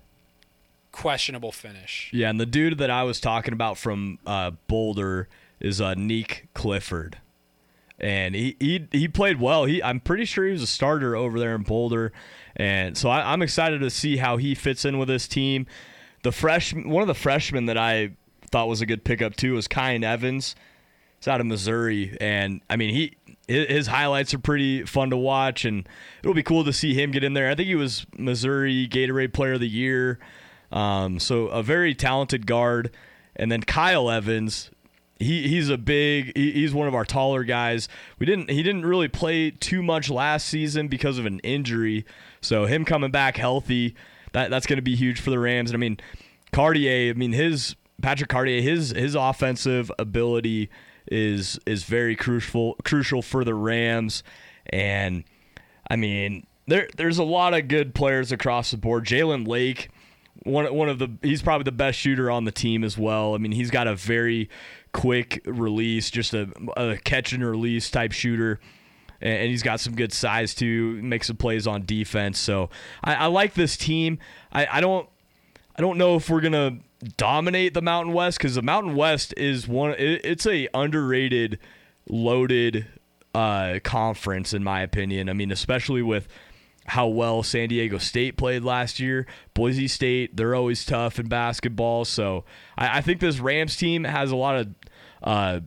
questionable 0.98 1.52
finish. 1.52 2.10
Yeah, 2.12 2.30
and 2.30 2.40
the 2.40 2.46
dude 2.46 2.80
that 2.80 2.90
I 2.90 3.04
was 3.04 3.20
talking 3.20 3.54
about 3.54 3.78
from 3.78 4.18
uh, 4.26 4.52
Boulder 4.68 5.30
is 5.60 5.80
uh, 5.80 5.94
Nique 5.94 6.48
Clifford, 6.56 7.20
and 8.00 8.34
he, 8.34 8.56
he 8.60 8.88
he 8.92 9.08
played 9.08 9.40
well. 9.40 9.66
He 9.66 9.82
I'm 9.84 10.00
pretty 10.00 10.26
sure 10.26 10.46
he 10.46 10.52
was 10.52 10.64
a 10.64 10.68
starter 10.68 11.16
over 11.16 11.40
there 11.40 11.54
in 11.54 11.62
Boulder, 11.62 12.12
and 12.56 12.98
so 12.98 13.10
I, 13.10 13.32
I'm 13.32 13.44
excited 13.44 13.80
to 13.82 13.92
see 13.92 14.18
how 14.18 14.38
he 14.38 14.56
fits 14.56 14.86
in 14.86 14.98
with 14.98 15.08
this 15.08 15.28
team. 15.28 15.68
The 16.24 16.32
fresh 16.32 16.74
one 16.74 17.04
of 17.04 17.08
the 17.08 17.14
freshmen 17.14 17.68
that 17.68 17.78
I 17.78 18.14
thought 18.50 18.68
was 18.68 18.82
a 18.82 18.88
good 18.88 19.04
pickup 19.04 19.36
too 19.36 19.54
was 19.54 19.68
Kyan 19.68 20.04
Evans. 20.04 20.56
He's 21.20 21.28
out 21.28 21.42
of 21.42 21.46
Missouri, 21.46 22.18
and 22.20 22.62
I 22.72 22.76
mean 22.76 22.94
he 22.96 23.16
his 23.48 23.86
highlights 23.86 24.34
are 24.34 24.40
pretty 24.40 24.84
fun 24.84 25.12
to 25.12 25.18
watch, 25.18 25.64
and 25.64 25.88
it'll 26.24 26.34
be 26.34 26.42
cool 26.42 26.66
to 26.66 26.74
see 26.74 26.96
him 26.96 27.12
get 27.12 27.24
in 27.24 27.34
there. 27.34 27.52
I 27.52 27.56
think 27.56 27.68
he 27.68 27.76
was 27.76 28.08
Missouri 28.18 28.88
Gatorade 28.88 29.32
Player 29.32 29.54
of 29.54 29.60
the 29.60 29.70
Year. 29.70 30.18
Um, 30.72 31.20
so 31.20 31.48
a 31.48 31.64
very 31.64 31.96
talented 31.96 32.46
guard, 32.46 32.92
and 33.36 33.52
then 33.52 33.62
Kyle 33.62 34.10
Evans. 34.10 34.72
He, 35.20 35.48
he's 35.48 35.70
a 35.70 35.80
big. 35.80 36.38
He, 36.38 36.52
he's 36.52 36.74
one 36.74 36.88
of 36.88 36.94
our 36.94 37.06
taller 37.06 37.44
guys. 37.44 37.90
We 38.20 38.26
didn't. 38.26 38.52
He 38.52 38.62
didn't 38.62 38.86
really 38.86 39.08
play 39.08 39.50
too 39.50 39.82
much 39.82 40.10
last 40.10 40.48
season 40.48 40.88
because 40.88 41.18
of 41.18 41.26
an 41.26 41.40
injury. 41.40 42.06
So 42.42 42.66
him 42.66 42.86
coming 42.86 43.10
back 43.10 43.38
healthy, 43.38 43.96
that 44.34 44.52
that's 44.52 44.68
going 44.68 44.78
to 44.78 44.84
be 44.84 44.96
huge 44.96 45.20
for 45.20 45.32
the 45.32 45.40
Rams. 45.40 45.72
And 45.72 45.78
I 45.78 45.80
mean, 45.80 45.98
Cartier. 46.52 47.10
I 47.10 47.14
mean 47.14 47.34
his 47.34 47.76
Patrick 48.02 48.30
Cartier. 48.30 48.62
His 48.62 48.92
his 48.92 49.16
offensive 49.16 49.92
ability 49.98 50.70
is 51.08 51.60
is 51.66 51.84
very 51.84 52.16
crucial 52.16 52.76
crucial 52.84 53.22
for 53.22 53.44
the 53.44 53.56
Rams. 53.56 54.24
And 54.68 55.24
I 55.90 55.96
mean, 55.96 56.46
there 56.68 56.88
there's 56.96 57.18
a 57.18 57.24
lot 57.24 57.54
of 57.54 57.68
good 57.68 57.96
players 57.96 58.32
across 58.32 58.72
the 58.72 58.78
board. 58.78 59.06
Jalen 59.06 59.48
Lake 59.48 59.90
one 60.44 60.74
one 60.74 60.90
of 60.90 61.00
the 61.00 61.10
he's 61.22 61.42
probably 61.42 61.64
the 61.64 61.72
best 61.72 62.00
shooter 62.00 62.30
on 62.32 62.46
the 62.46 62.52
team 62.52 62.84
as 62.84 62.98
well. 62.98 63.36
I 63.36 63.38
mean, 63.38 63.52
he's 63.52 63.72
got 63.72 63.88
a 63.88 63.96
very 63.96 64.50
quick 64.94 65.42
release, 65.46 66.10
just 66.10 66.34
a, 66.34 66.50
a 66.76 66.98
catch 66.98 67.34
and 67.34 67.46
release 67.46 67.90
type 67.90 68.12
shooter. 68.12 68.60
And 69.20 69.50
he's 69.50 69.64
got 69.64 69.80
some 69.80 69.96
good 69.96 70.14
size 70.14 70.54
too. 70.54 71.02
Makes 71.02 71.28
some 71.28 71.38
plays 71.38 71.66
on 71.66 71.86
defense. 71.86 72.38
So 72.38 72.70
I, 73.04 73.16
I 73.16 73.26
like 73.26 73.56
this 73.56 73.76
team. 73.76 74.20
I, 74.52 74.68
I 74.74 74.82
don't 74.82 75.10
I 75.76 75.82
don't 75.82 75.98
know 75.98 76.16
if 76.16 76.30
we're 76.30 76.42
gonna 76.42 76.80
dominate 77.18 77.74
the 77.74 77.82
Mountain 77.82 78.14
West 78.14 78.38
because 78.38 78.56
the 78.56 78.62
Mountain 78.62 78.96
West 78.96 79.34
is 79.38 79.68
one. 79.68 79.92
It, 79.92 80.22
it's 80.24 80.46
a 80.46 80.68
underrated, 80.74 81.60
loaded 82.08 82.88
uh, 83.34 83.80
conference 83.84 84.54
in 84.54 84.64
my 84.64 84.82
opinion. 84.82 85.30
I 85.30 85.34
mean, 85.34 85.52
especially 85.52 86.02
with 86.02 86.28
how 86.88 87.08
well 87.08 87.44
San 87.44 87.70
Diego 87.70 87.98
State 87.98 88.38
played 88.38 88.64
last 88.64 89.00
year. 89.00 89.26
Boise 89.54 89.88
State, 89.88 90.38
they're 90.38 90.56
always 90.56 90.86
tough 90.86 91.20
in 91.20 91.28
basketball. 91.28 92.06
So 92.06 92.46
I, 92.78 93.00
I 93.00 93.02
think 93.02 93.20
this 93.20 93.40
Rams 93.40 93.76
team 93.76 94.04
has 94.06 94.32
a 94.32 94.36
lot 94.36 94.56
of. 94.56 94.68
Uh, 95.22 95.60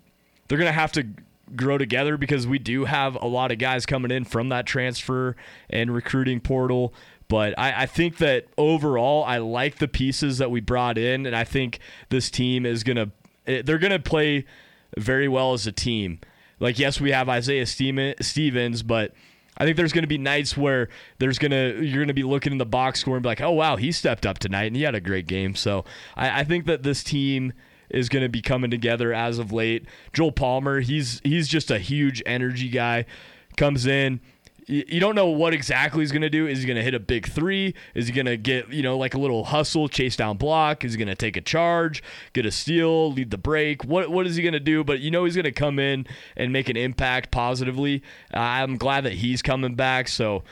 they're 0.48 0.58
going 0.58 0.68
to 0.68 0.72
have 0.72 0.92
to 0.92 1.06
grow 1.54 1.78
together 1.78 2.16
because 2.16 2.46
we 2.46 2.58
do 2.58 2.84
have 2.84 3.16
a 3.16 3.26
lot 3.26 3.52
of 3.52 3.58
guys 3.58 3.86
coming 3.86 4.10
in 4.10 4.24
from 4.24 4.48
that 4.48 4.66
transfer 4.66 5.36
and 5.68 5.92
recruiting 5.92 6.40
portal. 6.40 6.94
But 7.28 7.56
I, 7.58 7.82
I 7.82 7.86
think 7.86 8.16
that 8.18 8.46
overall, 8.58 9.22
I 9.24 9.38
like 9.38 9.78
the 9.78 9.88
pieces 9.88 10.38
that 10.38 10.50
we 10.50 10.60
brought 10.60 10.98
in, 10.98 11.26
and 11.26 11.36
I 11.36 11.44
think 11.44 11.78
this 12.08 12.30
team 12.30 12.66
is 12.66 12.82
to. 12.82 13.10
Eh, 13.46 13.62
they're 13.64 13.78
going 13.78 13.92
to 13.92 13.98
play 13.98 14.46
very 14.96 15.28
well 15.28 15.52
as 15.52 15.66
a 15.66 15.72
team. 15.72 16.20
Like, 16.58 16.78
yes, 16.78 17.00
we 17.00 17.12
have 17.12 17.28
Isaiah 17.28 17.66
Stevens, 17.66 18.82
but 18.82 19.12
I 19.60 19.64
think 19.64 19.76
there's 19.76 19.92
going 19.92 20.04
to 20.04 20.08
be 20.08 20.18
nights 20.18 20.56
where 20.56 20.88
there's 21.18 21.38
going 21.38 21.50
to 21.50 21.84
you're 21.84 21.98
going 21.98 22.08
to 22.08 22.14
be 22.14 22.22
looking 22.22 22.50
in 22.50 22.58
the 22.58 22.64
box 22.64 23.00
score 23.00 23.14
and 23.14 23.22
be 23.22 23.28
like, 23.28 23.42
oh 23.42 23.52
wow, 23.52 23.76
he 23.76 23.92
stepped 23.92 24.24
up 24.24 24.38
tonight 24.38 24.64
and 24.64 24.74
he 24.74 24.82
had 24.82 24.94
a 24.94 25.00
great 25.00 25.26
game. 25.26 25.54
So 25.54 25.84
I, 26.16 26.40
I 26.40 26.44
think 26.44 26.64
that 26.64 26.82
this 26.82 27.04
team 27.04 27.52
is 27.90 28.08
going 28.08 28.22
to 28.22 28.30
be 28.30 28.40
coming 28.40 28.70
together 28.70 29.12
as 29.12 29.38
of 29.38 29.52
late. 29.52 29.84
Joe 30.14 30.30
Palmer, 30.30 30.80
he's 30.80 31.20
he's 31.24 31.46
just 31.46 31.70
a 31.70 31.78
huge 31.78 32.22
energy 32.24 32.70
guy. 32.70 33.04
Comes 33.58 33.84
in, 33.84 34.20
you 34.70 35.00
don't 35.00 35.16
know 35.16 35.26
what 35.26 35.52
exactly 35.52 36.00
he's 36.00 36.12
going 36.12 36.22
to 36.22 36.30
do. 36.30 36.46
Is 36.46 36.60
he 36.60 36.66
going 36.66 36.76
to 36.76 36.82
hit 36.82 36.94
a 36.94 37.00
big 37.00 37.28
three? 37.28 37.74
Is 37.94 38.06
he 38.06 38.12
going 38.12 38.26
to 38.26 38.36
get, 38.36 38.72
you 38.72 38.82
know, 38.82 38.96
like 38.96 39.14
a 39.14 39.18
little 39.18 39.44
hustle, 39.44 39.88
chase 39.88 40.14
down 40.14 40.36
block? 40.36 40.84
Is 40.84 40.92
he 40.92 40.98
going 40.98 41.08
to 41.08 41.16
take 41.16 41.36
a 41.36 41.40
charge, 41.40 42.02
get 42.34 42.46
a 42.46 42.52
steal, 42.52 43.10
lead 43.12 43.32
the 43.32 43.38
break? 43.38 43.84
What 43.84 44.10
What 44.10 44.26
is 44.28 44.36
he 44.36 44.42
going 44.42 44.52
to 44.52 44.60
do? 44.60 44.84
But 44.84 45.00
you 45.00 45.10
know 45.10 45.24
he's 45.24 45.34
going 45.34 45.44
to 45.44 45.52
come 45.52 45.80
in 45.80 46.06
and 46.36 46.52
make 46.52 46.68
an 46.68 46.76
impact 46.76 47.32
positively. 47.32 48.02
Uh, 48.32 48.38
I'm 48.38 48.76
glad 48.76 49.02
that 49.04 49.14
he's 49.14 49.42
coming 49.42 49.74
back. 49.74 50.06
So 50.06 50.44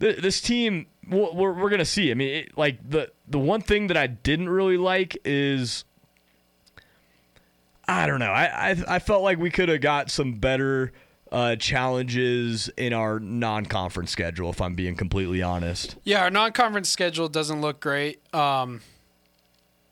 th- 0.00 0.18
this 0.18 0.40
team, 0.40 0.86
we're, 1.08 1.52
we're 1.52 1.70
going 1.70 1.78
to 1.78 1.84
see. 1.84 2.10
I 2.10 2.14
mean, 2.14 2.34
it, 2.34 2.58
like 2.58 2.78
the 2.88 3.12
the 3.28 3.38
one 3.38 3.60
thing 3.60 3.86
that 3.86 3.96
I 3.96 4.08
didn't 4.08 4.48
really 4.48 4.76
like 4.76 5.16
is. 5.24 5.84
I 7.88 8.08
don't 8.08 8.18
know. 8.18 8.32
I, 8.32 8.70
I, 8.70 8.96
I 8.96 8.98
felt 8.98 9.22
like 9.22 9.38
we 9.38 9.48
could 9.48 9.68
have 9.68 9.80
got 9.80 10.10
some 10.10 10.32
better 10.40 10.92
uh, 11.32 11.56
challenges 11.56 12.68
in 12.76 12.92
our 12.92 13.18
non-conference 13.18 14.10
schedule. 14.10 14.50
If 14.50 14.60
I'm 14.60 14.74
being 14.74 14.96
completely 14.96 15.42
honest. 15.42 15.96
Yeah, 16.04 16.22
our 16.22 16.30
non-conference 16.30 16.88
schedule 16.88 17.28
doesn't 17.28 17.60
look 17.60 17.80
great. 17.80 18.20
Um, 18.34 18.80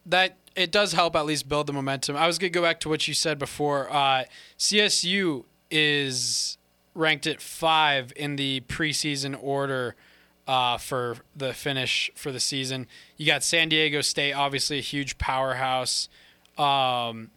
that 0.07 0.37
it 0.55 0.71
does 0.71 0.93
help 0.93 1.17
at 1.17 1.27
least 1.27 1.49
build 1.49 1.67
the 1.67 1.73
momentum. 1.73 2.17
I 2.17 2.27
was 2.27 2.39
gonna 2.39 2.51
go 2.51 2.63
back 2.63 2.81
to 2.81 2.89
what 2.89 3.09
you 3.09 3.15
said 3.15 3.39
before. 3.39 3.93
Uh, 3.93 4.25
CSU 4.59 5.45
is 5.71 6.59
ranked 6.95 7.27
at 7.27 7.41
five 7.41 8.13
in 8.15 8.37
the 8.37 8.61
preseason 8.69 9.37
order 9.41 9.97
uh, 10.47 10.79
for 10.79 11.17
the 11.35 11.53
finish 11.53 12.11
for 12.15 12.31
the 12.31 12.41
season. 12.41 12.87
You 13.17 13.27
got 13.27 13.43
San 13.43 13.69
Diego 13.69 14.01
State, 14.01 14.33
obviously 14.33 14.79
a 14.79 14.83
huge 14.83 15.19
powerhouse. 15.19 16.09
Um, 16.59 17.31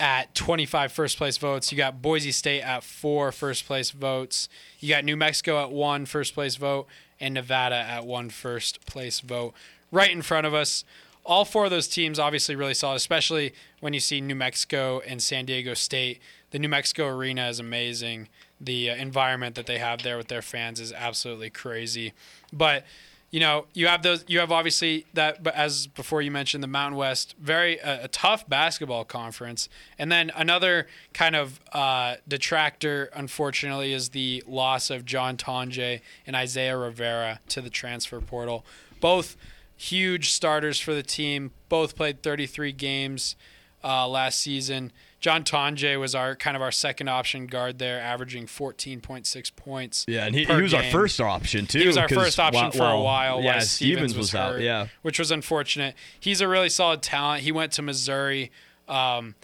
at 0.00 0.34
25 0.34 0.90
first 0.90 1.18
place 1.18 1.36
votes. 1.36 1.70
You 1.70 1.78
got 1.78 2.00
Boise 2.00 2.32
State 2.32 2.62
at 2.62 2.82
four 2.82 3.30
first 3.30 3.66
place 3.66 3.90
votes. 3.90 4.48
You 4.80 4.88
got 4.88 5.04
New 5.04 5.16
Mexico 5.16 5.62
at 5.62 5.70
one 5.70 6.06
first 6.06 6.34
place 6.34 6.56
vote 6.56 6.86
and 7.20 7.34
Nevada 7.34 7.76
at 7.76 8.06
one 8.06 8.30
first 8.30 8.84
place 8.86 9.20
vote. 9.20 9.52
Right 9.92 10.10
in 10.10 10.22
front 10.22 10.46
of 10.46 10.54
us. 10.54 10.84
All 11.26 11.44
four 11.44 11.66
of 11.66 11.70
those 11.70 11.86
teams 11.86 12.18
obviously 12.18 12.56
really 12.56 12.72
solid, 12.72 12.96
especially 12.96 13.52
when 13.80 13.92
you 13.92 14.00
see 14.00 14.22
New 14.22 14.34
Mexico 14.34 15.00
and 15.06 15.22
San 15.22 15.44
Diego 15.44 15.74
State. 15.74 16.18
The 16.50 16.58
New 16.58 16.70
Mexico 16.70 17.06
arena 17.06 17.48
is 17.48 17.60
amazing. 17.60 18.28
The 18.58 18.90
uh, 18.90 18.96
environment 18.96 19.54
that 19.56 19.66
they 19.66 19.78
have 19.78 20.02
there 20.02 20.16
with 20.16 20.28
their 20.28 20.42
fans 20.42 20.80
is 20.80 20.92
absolutely 20.94 21.50
crazy. 21.50 22.14
But 22.52 22.84
you 23.30 23.38
know, 23.38 23.66
you 23.74 23.86
have 23.86 24.02
those. 24.02 24.24
You 24.26 24.40
have 24.40 24.50
obviously 24.50 25.06
that, 25.14 25.42
but 25.42 25.54
as 25.54 25.86
before 25.86 26.20
you 26.20 26.32
mentioned, 26.32 26.64
the 26.64 26.68
Mountain 26.68 26.98
West, 26.98 27.36
very 27.38 27.80
uh, 27.80 28.04
a 28.04 28.08
tough 28.08 28.48
basketball 28.48 29.04
conference, 29.04 29.68
and 29.98 30.10
then 30.10 30.32
another 30.34 30.88
kind 31.14 31.36
of 31.36 31.60
uh, 31.72 32.16
detractor, 32.26 33.08
unfortunately, 33.14 33.92
is 33.92 34.08
the 34.08 34.42
loss 34.48 34.90
of 34.90 35.04
John 35.04 35.36
Tonje 35.36 36.00
and 36.26 36.34
Isaiah 36.34 36.76
Rivera 36.76 37.40
to 37.50 37.60
the 37.60 37.70
transfer 37.70 38.20
portal. 38.20 38.66
Both 39.00 39.36
huge 39.76 40.30
starters 40.30 40.80
for 40.80 40.92
the 40.92 41.02
team. 41.02 41.52
Both 41.68 41.94
played 41.96 42.22
33 42.22 42.72
games 42.72 43.36
uh, 43.84 44.08
last 44.08 44.40
season. 44.40 44.92
John 45.20 45.44
Tonje 45.44 46.00
was 46.00 46.14
our 46.14 46.34
kind 46.34 46.56
of 46.56 46.62
our 46.62 46.72
second 46.72 47.08
option 47.08 47.46
guard 47.46 47.78
there, 47.78 48.00
averaging 48.00 48.46
14.6 48.46 49.54
points. 49.54 50.06
Yeah, 50.08 50.24
and 50.24 50.34
he, 50.34 50.44
he 50.44 50.62
was 50.62 50.72
game. 50.72 50.84
our 50.84 50.90
first 50.90 51.20
option 51.20 51.66
too. 51.66 51.78
He 51.78 51.86
was 51.86 51.98
our 51.98 52.08
first 52.08 52.40
option 52.40 52.62
while, 52.62 52.70
for 52.72 52.90
a 52.90 53.00
while. 53.00 53.42
Yeah, 53.42 53.58
Stevens, 53.58 53.70
Stevens 53.70 54.16
was, 54.16 54.32
was 54.32 54.34
out. 54.34 54.52
hurt, 54.54 54.62
Yeah, 54.62 54.86
which 55.02 55.18
was 55.18 55.30
unfortunate. 55.30 55.94
He's 56.18 56.40
a 56.40 56.48
really 56.48 56.70
solid 56.70 57.02
talent. 57.02 57.42
He 57.42 57.52
went 57.52 57.72
to 57.72 57.82
Missouri. 57.82 58.50
Um, 58.88 59.34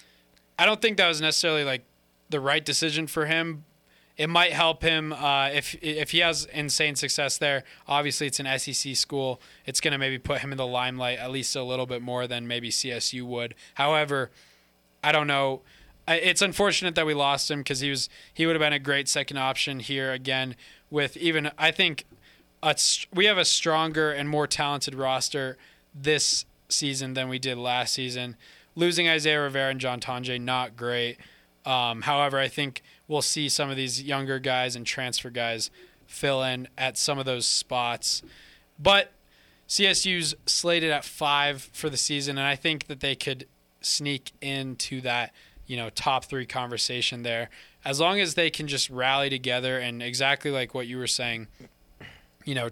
I 0.58 0.64
don't 0.64 0.80
think 0.80 0.96
that 0.96 1.08
was 1.08 1.20
necessarily 1.20 1.62
like 1.62 1.84
the 2.30 2.40
right 2.40 2.64
decision 2.64 3.06
for 3.06 3.26
him. 3.26 3.64
It 4.16 4.30
might 4.30 4.52
help 4.54 4.82
him 4.82 5.12
uh, 5.12 5.50
if 5.52 5.76
if 5.82 6.12
he 6.12 6.20
has 6.20 6.46
insane 6.46 6.96
success 6.96 7.36
there. 7.36 7.64
Obviously, 7.86 8.26
it's 8.26 8.40
an 8.40 8.58
SEC 8.58 8.96
school. 8.96 9.42
It's 9.66 9.82
going 9.82 9.92
to 9.92 9.98
maybe 9.98 10.18
put 10.18 10.40
him 10.40 10.52
in 10.52 10.56
the 10.56 10.66
limelight 10.66 11.18
at 11.18 11.30
least 11.30 11.54
a 11.54 11.62
little 11.62 11.84
bit 11.84 12.00
more 12.00 12.26
than 12.26 12.46
maybe 12.46 12.70
CSU 12.70 13.24
would. 13.24 13.54
However, 13.74 14.30
I 15.06 15.12
don't 15.12 15.28
know. 15.28 15.62
It's 16.08 16.42
unfortunate 16.42 16.96
that 16.96 17.06
we 17.06 17.14
lost 17.14 17.48
him 17.48 17.60
because 17.60 17.78
he 17.78 17.90
was 17.90 18.08
he 18.34 18.44
would 18.44 18.56
have 18.56 18.60
been 18.60 18.72
a 18.72 18.80
great 18.80 19.08
second 19.08 19.36
option 19.36 19.78
here 19.78 20.12
again. 20.12 20.56
With 20.90 21.16
even 21.16 21.52
I 21.56 21.70
think 21.70 22.06
a, 22.60 22.76
we 23.14 23.26
have 23.26 23.38
a 23.38 23.44
stronger 23.44 24.10
and 24.10 24.28
more 24.28 24.48
talented 24.48 24.96
roster 24.96 25.58
this 25.94 26.44
season 26.68 27.14
than 27.14 27.28
we 27.28 27.38
did 27.38 27.56
last 27.56 27.94
season. 27.94 28.36
losing 28.74 29.08
Isaiah 29.08 29.42
Rivera 29.42 29.70
and 29.70 29.80
John 29.80 30.00
Tonje, 30.00 30.40
not 30.40 30.76
great. 30.76 31.18
Um, 31.64 32.02
however, 32.02 32.38
I 32.38 32.48
think 32.48 32.82
we'll 33.06 33.22
see 33.22 33.48
some 33.48 33.70
of 33.70 33.76
these 33.76 34.02
younger 34.02 34.40
guys 34.40 34.74
and 34.74 34.84
transfer 34.84 35.30
guys 35.30 35.70
fill 36.08 36.42
in 36.42 36.66
at 36.76 36.98
some 36.98 37.20
of 37.20 37.26
those 37.26 37.46
spots. 37.46 38.22
But 38.76 39.12
CSU's 39.68 40.34
slated 40.46 40.90
at 40.90 41.04
five 41.04 41.62
for 41.72 41.88
the 41.88 41.96
season, 41.96 42.38
and 42.38 42.46
I 42.46 42.56
think 42.56 42.88
that 42.88 42.98
they 42.98 43.14
could 43.14 43.46
sneak 43.86 44.32
into 44.40 45.00
that, 45.02 45.32
you 45.66 45.76
know, 45.76 45.90
top 45.90 46.24
three 46.24 46.46
conversation 46.46 47.22
there. 47.22 47.48
As 47.84 48.00
long 48.00 48.20
as 48.20 48.34
they 48.34 48.50
can 48.50 48.66
just 48.66 48.90
rally 48.90 49.30
together 49.30 49.78
and 49.78 50.02
exactly 50.02 50.50
like 50.50 50.74
what 50.74 50.86
you 50.86 50.98
were 50.98 51.06
saying, 51.06 51.48
you 52.44 52.54
know, 52.54 52.70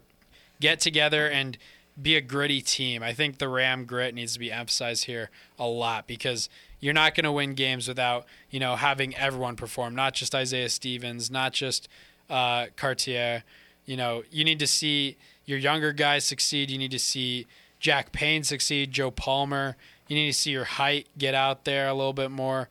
get 0.61 0.81
together 0.81 1.29
and 1.29 1.57
be 2.01 2.17
a 2.17 2.21
gritty 2.21 2.61
team. 2.61 3.03
I 3.03 3.13
think 3.13 3.39
the 3.39 3.49
Ram 3.49 3.85
grit 3.85 4.15
needs 4.15 4.33
to 4.33 4.39
be 4.39 4.51
emphasized 4.51 5.05
here 5.05 5.31
a 5.59 5.67
lot 5.67 6.07
because 6.07 6.49
you're 6.81 6.93
not 6.93 7.15
going 7.15 7.25
to 7.25 7.33
win 7.33 7.55
games 7.55 7.87
without, 7.87 8.27
you 8.51 8.59
know, 8.61 8.77
having 8.77 9.15
everyone 9.17 9.57
perform, 9.57 9.95
not 9.95 10.15
just 10.15 10.35
Isaiah 10.35 10.69
Stevens, 10.69 11.31
not 11.31 11.53
just 11.53 11.89
uh, 12.29 12.67
Cartier. 12.77 13.45
You 13.87 13.97
know, 13.97 14.23
you 14.31 14.45
need 14.45 14.59
to 14.59 14.67
see 14.67 15.17
your 15.45 15.59
younger 15.59 15.93
guys 15.93 16.25
succeed. 16.25 16.71
You 16.71 16.79
need 16.79 16.91
to 16.91 16.99
see 16.99 17.47
Jack 17.79 18.13
Payne 18.13 18.43
succeed, 18.43 18.93
Joe 18.93 19.11
Palmer. 19.11 19.77
You 20.09 20.17
need 20.17 20.27
to 20.27 20.39
see 20.39 20.51
your 20.51 20.65
height 20.65 21.09
get 21.17 21.35
out 21.35 21.65
there 21.65 21.89
a 21.89 21.95
little 21.95 22.13
bit 22.13 22.31
more. 22.31 22.69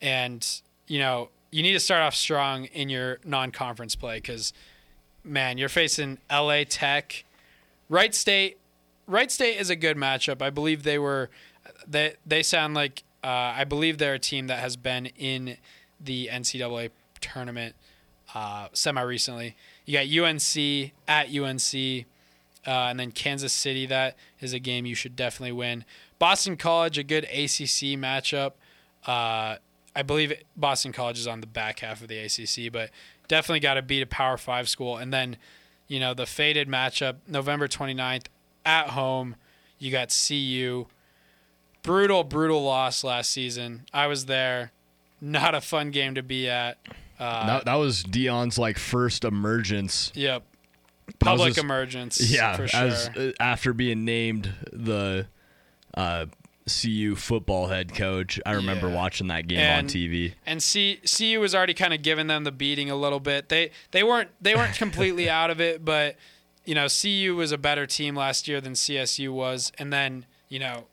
And, 0.00 0.46
you 0.86 0.98
know, 0.98 1.30
you 1.50 1.62
need 1.62 1.72
to 1.72 1.80
start 1.80 2.02
off 2.02 2.14
strong 2.14 2.66
in 2.66 2.88
your 2.88 3.18
non 3.24 3.50
conference 3.50 3.94
play 3.94 4.18
because, 4.18 4.52
man, 5.24 5.58
you're 5.58 5.68
facing 5.68 6.18
LA 6.30 6.64
Tech. 6.68 7.24
Wright 7.88 8.14
State. 8.14 8.58
Wright 9.06 9.30
State 9.30 9.58
is 9.58 9.70
a 9.70 9.76
good 9.76 9.96
matchup. 9.96 10.42
I 10.42 10.50
believe 10.50 10.82
they 10.82 10.98
were, 10.98 11.30
they, 11.86 12.14
they 12.26 12.42
sound 12.42 12.74
like, 12.74 13.02
uh, 13.24 13.54
I 13.56 13.64
believe 13.64 13.98
they're 13.98 14.14
a 14.14 14.18
team 14.18 14.46
that 14.48 14.58
has 14.58 14.76
been 14.76 15.06
in 15.06 15.56
the 16.00 16.28
NCAA 16.30 16.90
tournament 17.20 17.74
uh, 18.34 18.68
semi 18.72 19.00
recently. 19.00 19.56
You 19.86 19.94
got 19.94 20.28
UNC 20.28 20.92
at 21.06 21.34
UNC, 21.34 22.04
uh, 22.66 22.70
and 22.70 23.00
then 23.00 23.10
Kansas 23.10 23.52
City. 23.52 23.86
That 23.86 24.16
is 24.40 24.52
a 24.52 24.58
game 24.58 24.86
you 24.86 24.94
should 24.94 25.16
definitely 25.16 25.52
win. 25.52 25.84
Boston 26.18 26.56
College, 26.56 26.98
a 26.98 27.02
good 27.02 27.24
ACC 27.24 27.96
matchup. 27.96 28.52
Uh, 29.06 29.56
I 29.94 30.02
believe 30.02 30.32
Boston 30.56 30.92
College 30.92 31.18
is 31.18 31.26
on 31.26 31.40
the 31.40 31.46
back 31.46 31.80
half 31.80 32.02
of 32.02 32.08
the 32.08 32.18
ACC, 32.18 32.72
but 32.72 32.90
definitely 33.26 33.60
got 33.60 33.74
to 33.74 33.82
beat 33.82 34.02
a 34.02 34.06
Power 34.06 34.36
Five 34.36 34.68
school. 34.68 34.96
And 34.96 35.12
then, 35.12 35.36
you 35.86 36.00
know, 36.00 36.14
the 36.14 36.26
faded 36.26 36.68
matchup, 36.68 37.16
November 37.26 37.68
29th 37.68 38.26
at 38.64 38.90
home. 38.90 39.36
You 39.78 39.90
got 39.90 40.14
CU. 40.26 40.86
Brutal, 41.82 42.24
brutal 42.24 42.62
loss 42.62 43.04
last 43.04 43.30
season. 43.30 43.86
I 43.92 44.08
was 44.08 44.26
there. 44.26 44.72
Not 45.20 45.54
a 45.54 45.60
fun 45.60 45.90
game 45.90 46.14
to 46.16 46.22
be 46.22 46.48
at. 46.48 46.78
Uh, 47.18 47.46
that, 47.46 47.64
that 47.64 47.74
was 47.74 48.04
Deion's 48.04 48.58
like 48.58 48.78
first 48.78 49.24
emergence. 49.24 50.12
Yep. 50.14 50.42
Public 51.18 51.48
his, 51.48 51.58
emergence. 51.58 52.20
Yeah. 52.20 52.56
For 52.56 52.68
sure. 52.68 52.80
As, 52.80 53.08
uh, 53.08 53.32
after 53.40 53.72
being 53.72 54.04
named 54.04 54.52
the 54.72 55.26
uh, 55.98 56.26
CU 56.68 57.16
football 57.16 57.66
head 57.66 57.94
coach, 57.94 58.38
I 58.46 58.52
remember 58.52 58.88
yeah. 58.88 58.94
watching 58.94 59.26
that 59.28 59.48
game 59.48 59.58
and, 59.58 59.86
on 59.86 59.92
TV. 59.92 60.34
And 60.46 60.62
C, 60.62 61.00
CU 61.04 61.40
was 61.40 61.54
already 61.54 61.74
kind 61.74 61.92
of 61.92 62.02
giving 62.02 62.28
them 62.28 62.44
the 62.44 62.52
beating 62.52 62.88
a 62.88 62.96
little 62.96 63.20
bit. 63.20 63.48
They 63.48 63.72
they 63.90 64.04
weren't 64.04 64.30
they 64.40 64.54
weren't 64.54 64.74
completely 64.78 65.28
out 65.28 65.50
of 65.50 65.60
it, 65.60 65.84
but 65.84 66.16
you 66.64 66.74
know 66.74 66.86
CU 66.88 67.34
was 67.36 67.50
a 67.50 67.58
better 67.58 67.86
team 67.86 68.14
last 68.14 68.46
year 68.46 68.60
than 68.60 68.74
CSU 68.74 69.32
was, 69.32 69.72
and 69.78 69.92
then 69.92 70.24
you 70.48 70.60
know 70.60 70.86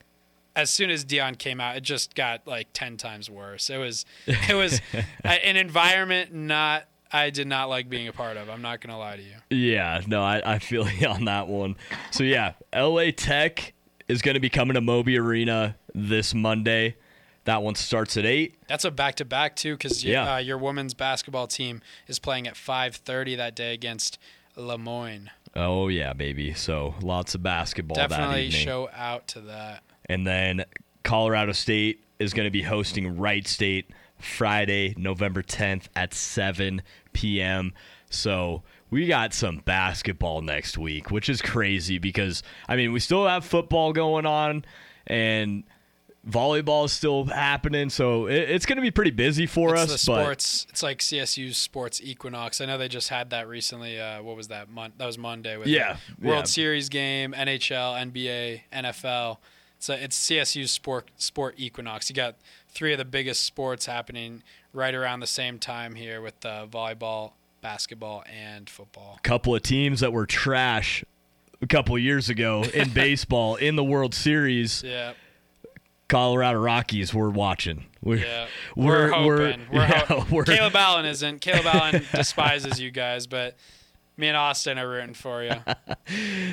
as 0.56 0.72
soon 0.72 0.89
as 0.89 1.06
Deion 1.06 1.38
came 1.38 1.60
out, 1.60 1.76
it 1.76 1.84
just 1.84 2.16
got 2.16 2.47
like 2.47 2.70
ten 2.74 2.97
times 2.97 3.30
worse. 3.30 3.70
It 3.70 3.78
was 3.78 4.06
it 4.26 4.56
was 4.56 4.82
an 5.24 5.56
environment 5.56 6.34
not 6.34 6.86
I 7.12 7.30
did 7.30 7.47
not 7.47 7.70
like 7.70 7.89
being 7.89 8.08
a 8.08 8.14
part 8.14 8.38
of. 8.38 8.49
I'm 8.49 8.64
not 8.64 8.82
gonna 8.82 8.97
lie 8.97 9.18
to 9.18 9.22
you. 9.22 9.36
Yeah, 9.51 10.01
no, 10.08 10.24
I, 10.24 10.56
I 10.56 10.60
feel 10.60 10.89
you 10.99 11.08
on 11.08 11.26
that 11.26 11.47
one. 11.47 11.76
So 12.10 12.24
yeah, 12.24 12.53
LA 12.74 13.12
Tech 13.16 13.74
is 14.08 14.22
gonna 14.22 14.39
be 14.39 14.49
coming 14.49 14.76
to 14.76 14.82
Moby 14.82 15.18
Arena 15.18 15.76
this 15.93 16.34
Monday. 16.34 16.95
That 17.45 17.62
one 17.62 17.76
starts 17.76 18.18
at 18.18 18.26
eight. 18.26 18.56
That's 18.68 18.86
a 18.86 18.91
back 18.91 19.16
to 19.16 19.26
back 19.26 19.56
too, 19.56 19.74
because 19.74 20.03
yeah. 20.03 20.36
Uh, 20.36 20.38
your 20.38 20.58
women's 20.58 20.93
basketball 20.93 21.47
team 21.47 21.82
is 22.08 22.18
playing 22.20 22.47
at 22.47 22.56
5:30 22.56 23.38
that 23.38 23.56
day 23.56 23.74
against 23.74 24.18
Le 24.56 24.78
Moyne. 24.78 25.30
Oh 25.56 25.88
yeah, 25.88 26.14
baby. 26.14 26.53
So 26.53 26.95
lots 27.01 27.36
of 27.36 27.43
basketball. 27.43 27.95
Definitely 27.95 28.49
show 28.49 28.89
out 28.93 29.28
to 29.30 29.41
that. 29.41 29.84
And 30.08 30.26
then 30.26 30.66
Colorado 31.03 31.51
State 31.51 32.03
is 32.20 32.34
going 32.34 32.45
to 32.45 32.51
be 32.51 32.64
hosting 32.64 33.18
Wright 33.18 33.47
State 33.47 33.89
Friday, 34.18 34.93
November 34.97 35.41
10th 35.41 35.88
at 35.95 36.14
7 36.14 36.82
p.m. 37.14 37.74
So 38.10 38.64
we 38.90 39.08
got 39.08 39.34
some 39.34 39.58
basketball 39.66 40.42
next 40.42 40.78
week, 40.78 41.12
which 41.12 41.30
is 41.30 41.42
crazy 41.42 41.98
because, 41.98 42.44
I 42.68 42.76
mean, 42.76 42.92
we 42.92 43.00
still 43.00 43.28
have 43.28 43.44
football 43.44 43.94
going 43.94 44.26
on 44.26 44.66
and 45.08 45.64
volleyball 46.28 46.86
is 46.86 46.92
still 46.92 47.26
happening. 47.26 47.90
So 47.90 48.28
it, 48.28 48.50
it's 48.50 48.66
going 48.66 48.78
to 48.78 48.82
be 48.82 48.92
pretty 48.92 49.12
busy 49.12 49.46
for 49.46 49.74
it's 49.74 49.84
us. 49.84 49.92
The 49.92 49.98
sports, 49.98 50.68
it's 50.70 50.84
like 50.84 51.00
CSU's 51.00 51.58
sports 51.58 52.02
equinox. 52.04 52.62
I 52.62 52.66
know 52.66 52.78
they 52.78 52.88
just 52.88 53.10
had 53.10 53.30
that 53.32 53.48
recently. 53.48 54.00
Uh, 54.00 54.22
what 54.24 54.36
was 54.36 54.48
that? 54.50 54.70
Mon- 54.70 54.94
that 54.98 55.06
was 55.06 55.18
Monday 55.18 55.58
with 55.58 55.68
yeah, 55.68 55.98
World 56.22 56.40
yeah. 56.40 56.44
Series 56.44 56.90
game, 56.90 57.34
NHL, 57.34 58.12
NBA, 58.12 58.62
NFL. 58.74 59.38
So 59.80 59.94
it's 59.94 60.18
CSU's 60.30 60.72
sport 60.72 61.12
sport 61.18 61.56
equinox. 61.58 62.10
You 62.10 62.16
got 62.16 62.36
three 62.70 62.92
of 62.92 62.98
the 62.98 63.06
biggest 63.06 63.46
sports 63.46 63.86
happening 63.86 64.42
right 64.74 64.96
around 64.96 65.20
the 65.20 65.28
same 65.28 65.60
time 65.60 65.96
here 65.96 66.22
with 66.22 66.44
uh, 66.46 66.66
volleyball, 66.68 67.34
basketball, 67.66 68.24
and 68.32 68.70
football. 68.70 69.16
A 69.18 69.22
couple 69.22 69.55
of 69.55 69.63
teams 69.63 70.01
that 70.01 70.13
were 70.13 70.28
trash 70.28 71.03
a 71.63 71.66
couple 71.66 71.97
years 71.97 72.30
ago 72.30 72.63
in 72.76 72.89
baseball 72.93 73.55
in 73.55 73.76
the 73.76 73.84
World 73.84 74.13
Series. 74.13 74.84
Yeah. 74.84 75.13
Colorado 76.07 76.59
Rockies, 76.59 77.11
we're 77.11 77.32
watching. 77.32 77.88
We're, 78.03 78.18
yeah, 78.18 78.45
we're, 78.76 78.86
we're 78.86 79.11
hoping. 79.11 79.61
We're, 79.72 79.80
we're, 79.80 79.88
yeah, 79.88 80.05
ho- 80.05 80.26
we're 80.32 80.43
Caleb 80.43 80.76
Allen 80.76 81.05
isn't. 81.13 81.41
Caleb 81.41 81.66
Allen 81.66 82.05
despises 82.13 82.80
you 82.80 82.91
guys, 82.91 83.26
but 83.26 83.55
me 84.16 84.28
and 84.28 84.38
Austin 84.38 84.78
are 84.78 84.88
rooting 84.88 85.16
for 85.16 85.43
you. 85.43 85.55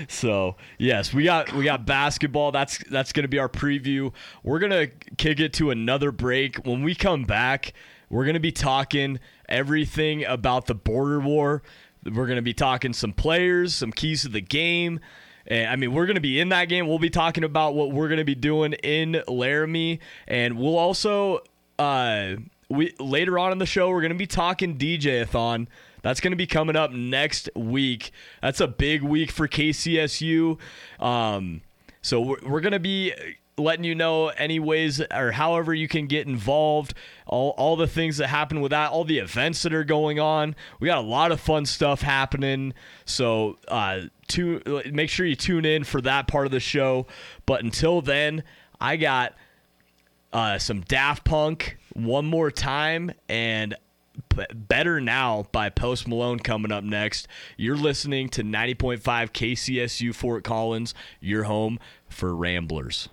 so 0.08 0.56
yes, 0.78 1.12
we 1.12 1.24
got 1.24 1.52
we 1.52 1.64
got 1.64 1.84
basketball. 1.84 2.52
That's 2.52 2.78
that's 2.90 3.12
gonna 3.12 3.28
be 3.28 3.38
our 3.38 3.50
preview. 3.50 4.14
We're 4.42 4.60
gonna 4.60 4.86
kick 5.18 5.40
it 5.40 5.52
to 5.54 5.72
another 5.72 6.10
break. 6.10 6.56
When 6.64 6.82
we 6.82 6.94
come 6.94 7.24
back, 7.24 7.74
we're 8.08 8.24
gonna 8.24 8.40
be 8.40 8.52
talking 8.52 9.20
everything 9.53 10.24
about 10.24 10.66
the 10.66 10.74
border 10.74 11.20
war. 11.20 11.62
We're 12.05 12.26
gonna 12.26 12.42
be 12.42 12.55
talking 12.55 12.92
some 12.92 13.12
players, 13.12 13.74
some 13.74 13.92
keys 13.92 14.22
to 14.22 14.28
the 14.28 14.40
game. 14.40 15.00
And, 15.46 15.68
I 15.68 15.76
mean, 15.76 15.92
we're 15.92 16.07
going 16.07 16.14
to 16.14 16.20
be 16.20 16.38
in 16.38 16.50
that 16.50 16.66
game. 16.66 16.86
We'll 16.86 17.00
be 17.00 17.11
talking 17.11 17.42
about 17.42 17.74
what 17.74 17.90
we're 17.90 18.07
going 18.07 18.18
to 18.18 18.24
be 18.24 18.36
doing 18.36 18.74
in 18.74 19.22
Laramie, 19.26 19.98
and 20.28 20.57
we'll 20.57 20.78
also 20.78 21.40
uh, 21.78 22.36
we 22.68 22.94
later 22.98 23.38
on 23.38 23.53
in 23.53 23.59
the 23.59 23.66
show 23.66 23.90
we're 23.90 24.00
going 24.00 24.12
to 24.12 24.18
be 24.18 24.26
talking 24.26 24.78
DJ-a-thon. 24.78 25.68
That's 26.03 26.20
going 26.20 26.32
to 26.32 26.36
be 26.36 26.46
coming 26.46 26.74
up 26.74 26.90
next 26.90 27.48
week. 27.55 28.11
That's 28.40 28.61
a 28.61 28.66
big 28.66 29.03
week 29.03 29.30
for 29.30 29.46
KCSU. 29.46 30.59
Um, 30.98 31.62
so 32.00 32.20
we're, 32.20 32.36
we're 32.44 32.61
going 32.61 32.72
to 32.72 32.80
be 32.80 33.12
letting 33.59 33.84
you 33.84 33.94
know 33.94 34.28
any 34.28 34.59
ways 34.59 35.00
or 35.11 35.32
however 35.32 35.74
you 35.74 35.86
can 35.86 36.07
get 36.07 36.26
involved 36.26 36.94
all, 37.26 37.50
all 37.59 37.76
the 37.76 37.86
things 37.86 38.16
that 38.16 38.28
happen 38.28 38.61
with 38.61 38.70
that 38.70 38.90
all 38.90 39.05
the 39.05 39.18
events 39.18 39.62
that 39.62 39.74
are 39.74 39.84
going 39.84 40.18
on 40.18 40.57
we 40.80 40.86
got 40.86 40.98
a 40.98 41.07
lot 41.07 41.30
of 41.30 41.40
fun 41.40 41.66
stuff 41.66 42.00
happening 42.00 42.72
so 43.05 43.59
uh 43.68 44.00
to 44.28 44.61
make 44.90 45.11
sure 45.11 45.26
you 45.26 45.36
tune 45.36 45.64
in 45.66 45.84
for 45.84 46.00
that 46.00 46.26
part 46.26 46.46
of 46.46 46.53
the 46.53 46.61
show 46.61 47.07
but 47.44 47.62
until 47.62 48.00
then 48.00 48.42
i 48.80 48.96
got 48.96 49.34
uh 50.32 50.57
some 50.57 50.80
daft 50.82 51.24
punk 51.24 51.76
one 51.92 52.24
more 52.24 52.50
time 52.50 53.12
and 53.28 53.76
Better 54.55 55.00
Now 55.00 55.46
by 55.53 55.70
Post 55.70 56.07
Malone 56.07 56.38
coming 56.38 56.72
up 56.72 56.84
next. 56.84 57.28
You're 57.57 57.76
listening 57.76 58.28
to 58.30 58.42
90.5 58.42 59.00
KCSU 59.00 60.14
Fort 60.14 60.44
Collins, 60.44 60.94
your 61.20 61.44
home 61.44 61.78
for 62.09 62.34
Ramblers. 62.34 63.09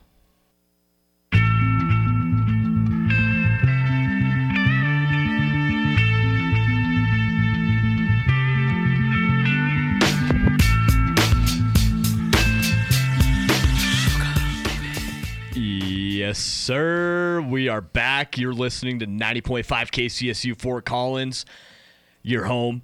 Yes, 16.10 16.40
sir. 16.40 17.40
We 17.48 17.70
are 17.70 17.82
back. 17.82 18.36
You're 18.40 18.52
listening 18.52 18.98
to 18.98 19.06
90.5 19.06 19.64
KCSU 19.64 20.60
Fort 20.60 20.84
Collins, 20.84 21.46
your 22.24 22.46
home 22.46 22.82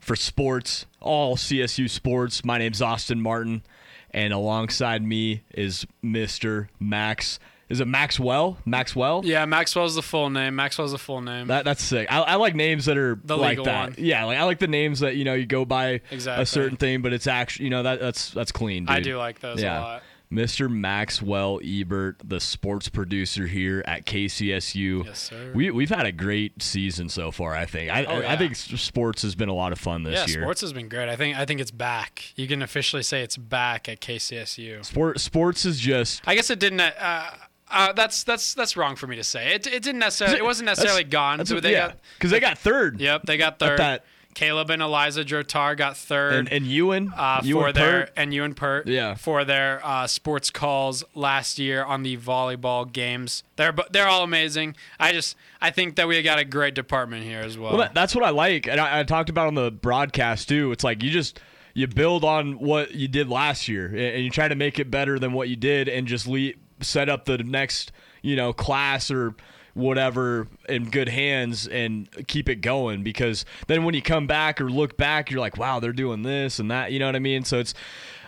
for 0.00 0.16
sports, 0.16 0.84
all 1.00 1.36
CSU 1.36 1.88
sports. 1.88 2.44
My 2.44 2.58
name's 2.58 2.82
Austin 2.82 3.20
Martin, 3.20 3.62
and 4.10 4.32
alongside 4.32 5.04
me 5.06 5.44
is 5.54 5.86
Mr. 6.02 6.66
Max 6.80 7.38
Is 7.68 7.78
it 7.78 7.86
Maxwell? 7.86 8.58
Maxwell? 8.64 9.22
Yeah, 9.24 9.44
Maxwell's 9.44 9.94
the 9.94 10.02
full 10.02 10.28
name. 10.28 10.56
Maxwell's 10.56 10.90
the 10.90 10.98
full 10.98 11.20
name. 11.20 11.46
That 11.46 11.64
that's 11.64 11.84
sick. 11.84 12.10
I, 12.10 12.18
I 12.20 12.34
like 12.34 12.56
names 12.56 12.86
that 12.86 12.98
are 12.98 13.16
The 13.22 13.38
like 13.38 13.50
legal 13.50 13.66
that. 13.66 13.90
one. 13.90 13.94
Yeah, 13.96 14.24
like 14.24 14.38
I 14.38 14.42
like 14.42 14.58
the 14.58 14.66
names 14.66 14.98
that 15.00 15.14
you 15.14 15.22
know 15.22 15.34
you 15.34 15.46
go 15.46 15.64
by 15.64 16.00
Exactly. 16.10 16.42
a 16.42 16.46
certain 16.46 16.76
thing, 16.76 17.00
but 17.00 17.12
it's 17.12 17.28
actually 17.28 17.66
you 17.66 17.70
know 17.70 17.84
that 17.84 18.00
that's 18.00 18.30
that's 18.32 18.50
clean. 18.50 18.86
Dude. 18.86 18.96
I 18.96 18.98
do 19.00 19.16
like 19.18 19.38
those 19.38 19.62
Yeah. 19.62 19.78
a 19.78 19.80
lot. 19.82 20.02
Mr. 20.32 20.70
Maxwell 20.70 21.58
Ebert, 21.64 22.16
the 22.24 22.38
sports 22.38 22.88
producer 22.88 23.48
here 23.48 23.82
at 23.86 24.06
KCSU. 24.06 25.04
Yes, 25.04 25.18
sir. 25.18 25.50
We 25.54 25.70
we've 25.72 25.88
had 25.88 26.06
a 26.06 26.12
great 26.12 26.62
season 26.62 27.08
so 27.08 27.32
far. 27.32 27.54
I 27.54 27.66
think. 27.66 27.90
I 27.90 28.04
Oh, 28.04 28.22
I 28.26 28.36
think 28.36 28.54
sports 28.54 29.22
has 29.22 29.34
been 29.34 29.48
a 29.48 29.54
lot 29.54 29.72
of 29.72 29.78
fun 29.80 30.04
this 30.04 30.14
Yeah, 30.14 30.26
year. 30.32 30.42
sports 30.42 30.60
has 30.60 30.72
been 30.72 30.88
great. 30.88 31.08
I 31.08 31.16
think 31.16 31.36
I 31.36 31.44
think 31.46 31.60
it's 31.60 31.72
back. 31.72 32.32
You 32.36 32.46
can 32.46 32.62
officially 32.62 33.02
say 33.02 33.22
it's 33.22 33.36
back 33.36 33.88
at 33.88 34.00
KCSU. 34.00 34.84
Sport 34.84 35.18
sports 35.18 35.64
is 35.64 35.80
just 35.80 36.22
I 36.26 36.36
guess 36.36 36.48
it 36.50 36.60
didn't. 36.60 36.80
Uh, 36.80 37.24
uh, 37.72 37.92
that's 37.92 38.22
that's 38.24 38.54
that's 38.54 38.76
wrong 38.76 38.94
for 38.96 39.06
me 39.08 39.16
to 39.16 39.24
say. 39.24 39.54
It, 39.54 39.66
it 39.66 39.82
didn't 39.82 39.98
necessarily. 40.00 40.38
It 40.38 40.44
wasn't 40.44 40.66
necessarily 40.66 41.02
That's- 41.04 41.12
gone. 41.12 41.38
That's 41.38 41.50
So 41.50 41.60
they 41.60 41.72
yeah, 41.72 41.92
because 42.18 42.30
they 42.30 42.40
got 42.40 42.58
third. 42.58 43.00
Yep, 43.00 43.22
they 43.26 43.36
got 43.36 43.54
At 43.54 43.58
third. 43.58 43.78
that- 43.80 44.04
Caleb 44.34 44.70
and 44.70 44.80
Eliza 44.80 45.24
Drotar 45.24 45.76
got 45.76 45.96
third. 45.96 46.34
And 46.34 46.52
and 46.52 46.66
Ewan, 46.66 47.12
uh, 47.16 47.40
Ewan 47.44 47.66
for 47.66 47.72
their 47.72 48.00
Pert. 48.06 48.12
and 48.16 48.32
Ewan 48.32 48.54
Pert 48.54 48.86
Yeah. 48.86 49.14
for 49.14 49.44
their 49.44 49.80
uh, 49.84 50.06
sports 50.06 50.50
calls 50.50 51.02
last 51.14 51.58
year 51.58 51.84
on 51.84 52.02
the 52.02 52.16
volleyball 52.16 52.90
games. 52.90 53.42
They're 53.56 53.74
they're 53.90 54.06
all 54.08 54.22
amazing. 54.22 54.76
I 54.98 55.12
just 55.12 55.36
I 55.60 55.70
think 55.70 55.96
that 55.96 56.08
we 56.08 56.20
got 56.22 56.38
a 56.38 56.44
great 56.44 56.74
department 56.74 57.24
here 57.24 57.40
as 57.40 57.58
well. 57.58 57.76
Well, 57.76 57.88
that's 57.92 58.14
what 58.14 58.24
I 58.24 58.30
like, 58.30 58.66
and 58.66 58.80
I, 58.80 59.00
I 59.00 59.02
talked 59.02 59.30
about 59.30 59.48
on 59.48 59.54
the 59.54 59.70
broadcast 59.70 60.48
too. 60.48 60.72
It's 60.72 60.84
like 60.84 61.02
you 61.02 61.10
just 61.10 61.40
you 61.74 61.86
build 61.86 62.24
on 62.24 62.58
what 62.58 62.94
you 62.94 63.08
did 63.08 63.28
last 63.28 63.68
year, 63.68 63.86
and 63.86 63.96
and 63.98 64.24
you 64.24 64.30
try 64.30 64.48
to 64.48 64.54
make 64.56 64.78
it 64.78 64.90
better 64.90 65.18
than 65.18 65.32
what 65.32 65.48
you 65.48 65.56
did, 65.56 65.88
and 65.88 66.06
just 66.06 66.26
le- 66.26 66.52
set 66.80 67.08
up 67.08 67.24
the 67.26 67.38
next 67.38 67.92
you 68.22 68.36
know 68.36 68.52
class 68.52 69.10
or 69.10 69.34
whatever 69.74 70.48
in 70.68 70.90
good 70.90 71.08
hands 71.08 71.66
and 71.66 72.08
keep 72.26 72.48
it 72.48 72.56
going. 72.56 73.02
Because 73.02 73.44
then 73.66 73.84
when 73.84 73.94
you 73.94 74.02
come 74.02 74.26
back 74.26 74.60
or 74.60 74.68
look 74.70 74.96
back 74.96 75.30
you're 75.30 75.40
like 75.40 75.56
wow 75.56 75.80
they're 75.80 75.92
doing 75.92 76.22
this 76.22 76.58
and 76.58 76.70
that. 76.70 76.92
You 76.92 76.98
know 76.98 77.06
what 77.06 77.16
i 77.16 77.20
mean? 77.20 77.44
So 77.44 77.58
it's 77.58 77.74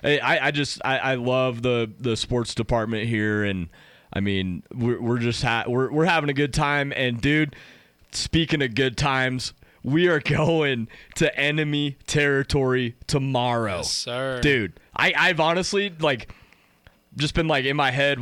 i 0.05 0.39
i 0.43 0.51
just 0.51 0.81
i, 0.85 0.99
I 0.99 1.15
love 1.15 1.63
the 1.63 1.91
the 1.99 2.17
sports 2.17 2.55
department 2.55 3.09
here. 3.09 3.45
And 3.45 3.69
i 4.13 4.21
mean 4.21 4.63
we're, 4.75 5.01
we're 5.01 5.19
just 5.19 5.43
ha- 5.43 5.65
we're, 5.67 5.91
we're 5.91 6.05
having 6.07 6.31
a 6.31 6.35
good 6.35 6.53
time. 6.53 6.93
And 6.95 7.21
dude 7.21 7.57
speaking 8.13 8.63
of 8.63 8.75
good 8.75 8.97
times 8.97 9.53
we 9.85 10.07
are 10.09 10.21
going 10.25 10.87
to 11.17 11.37
enemy 11.39 11.97
territory 12.07 12.95
tomorrow. 13.07 13.79
Yes, 13.79 13.91
sir. 13.91 14.41
dude 14.41 14.79
i 14.95 15.13
i've 15.17 15.41
honestly 15.41 15.93
like 16.01 16.33
just 17.17 17.35
been 17.35 17.49
like 17.49 17.65
in 17.65 17.77
my 17.77 17.91
head 17.91 18.19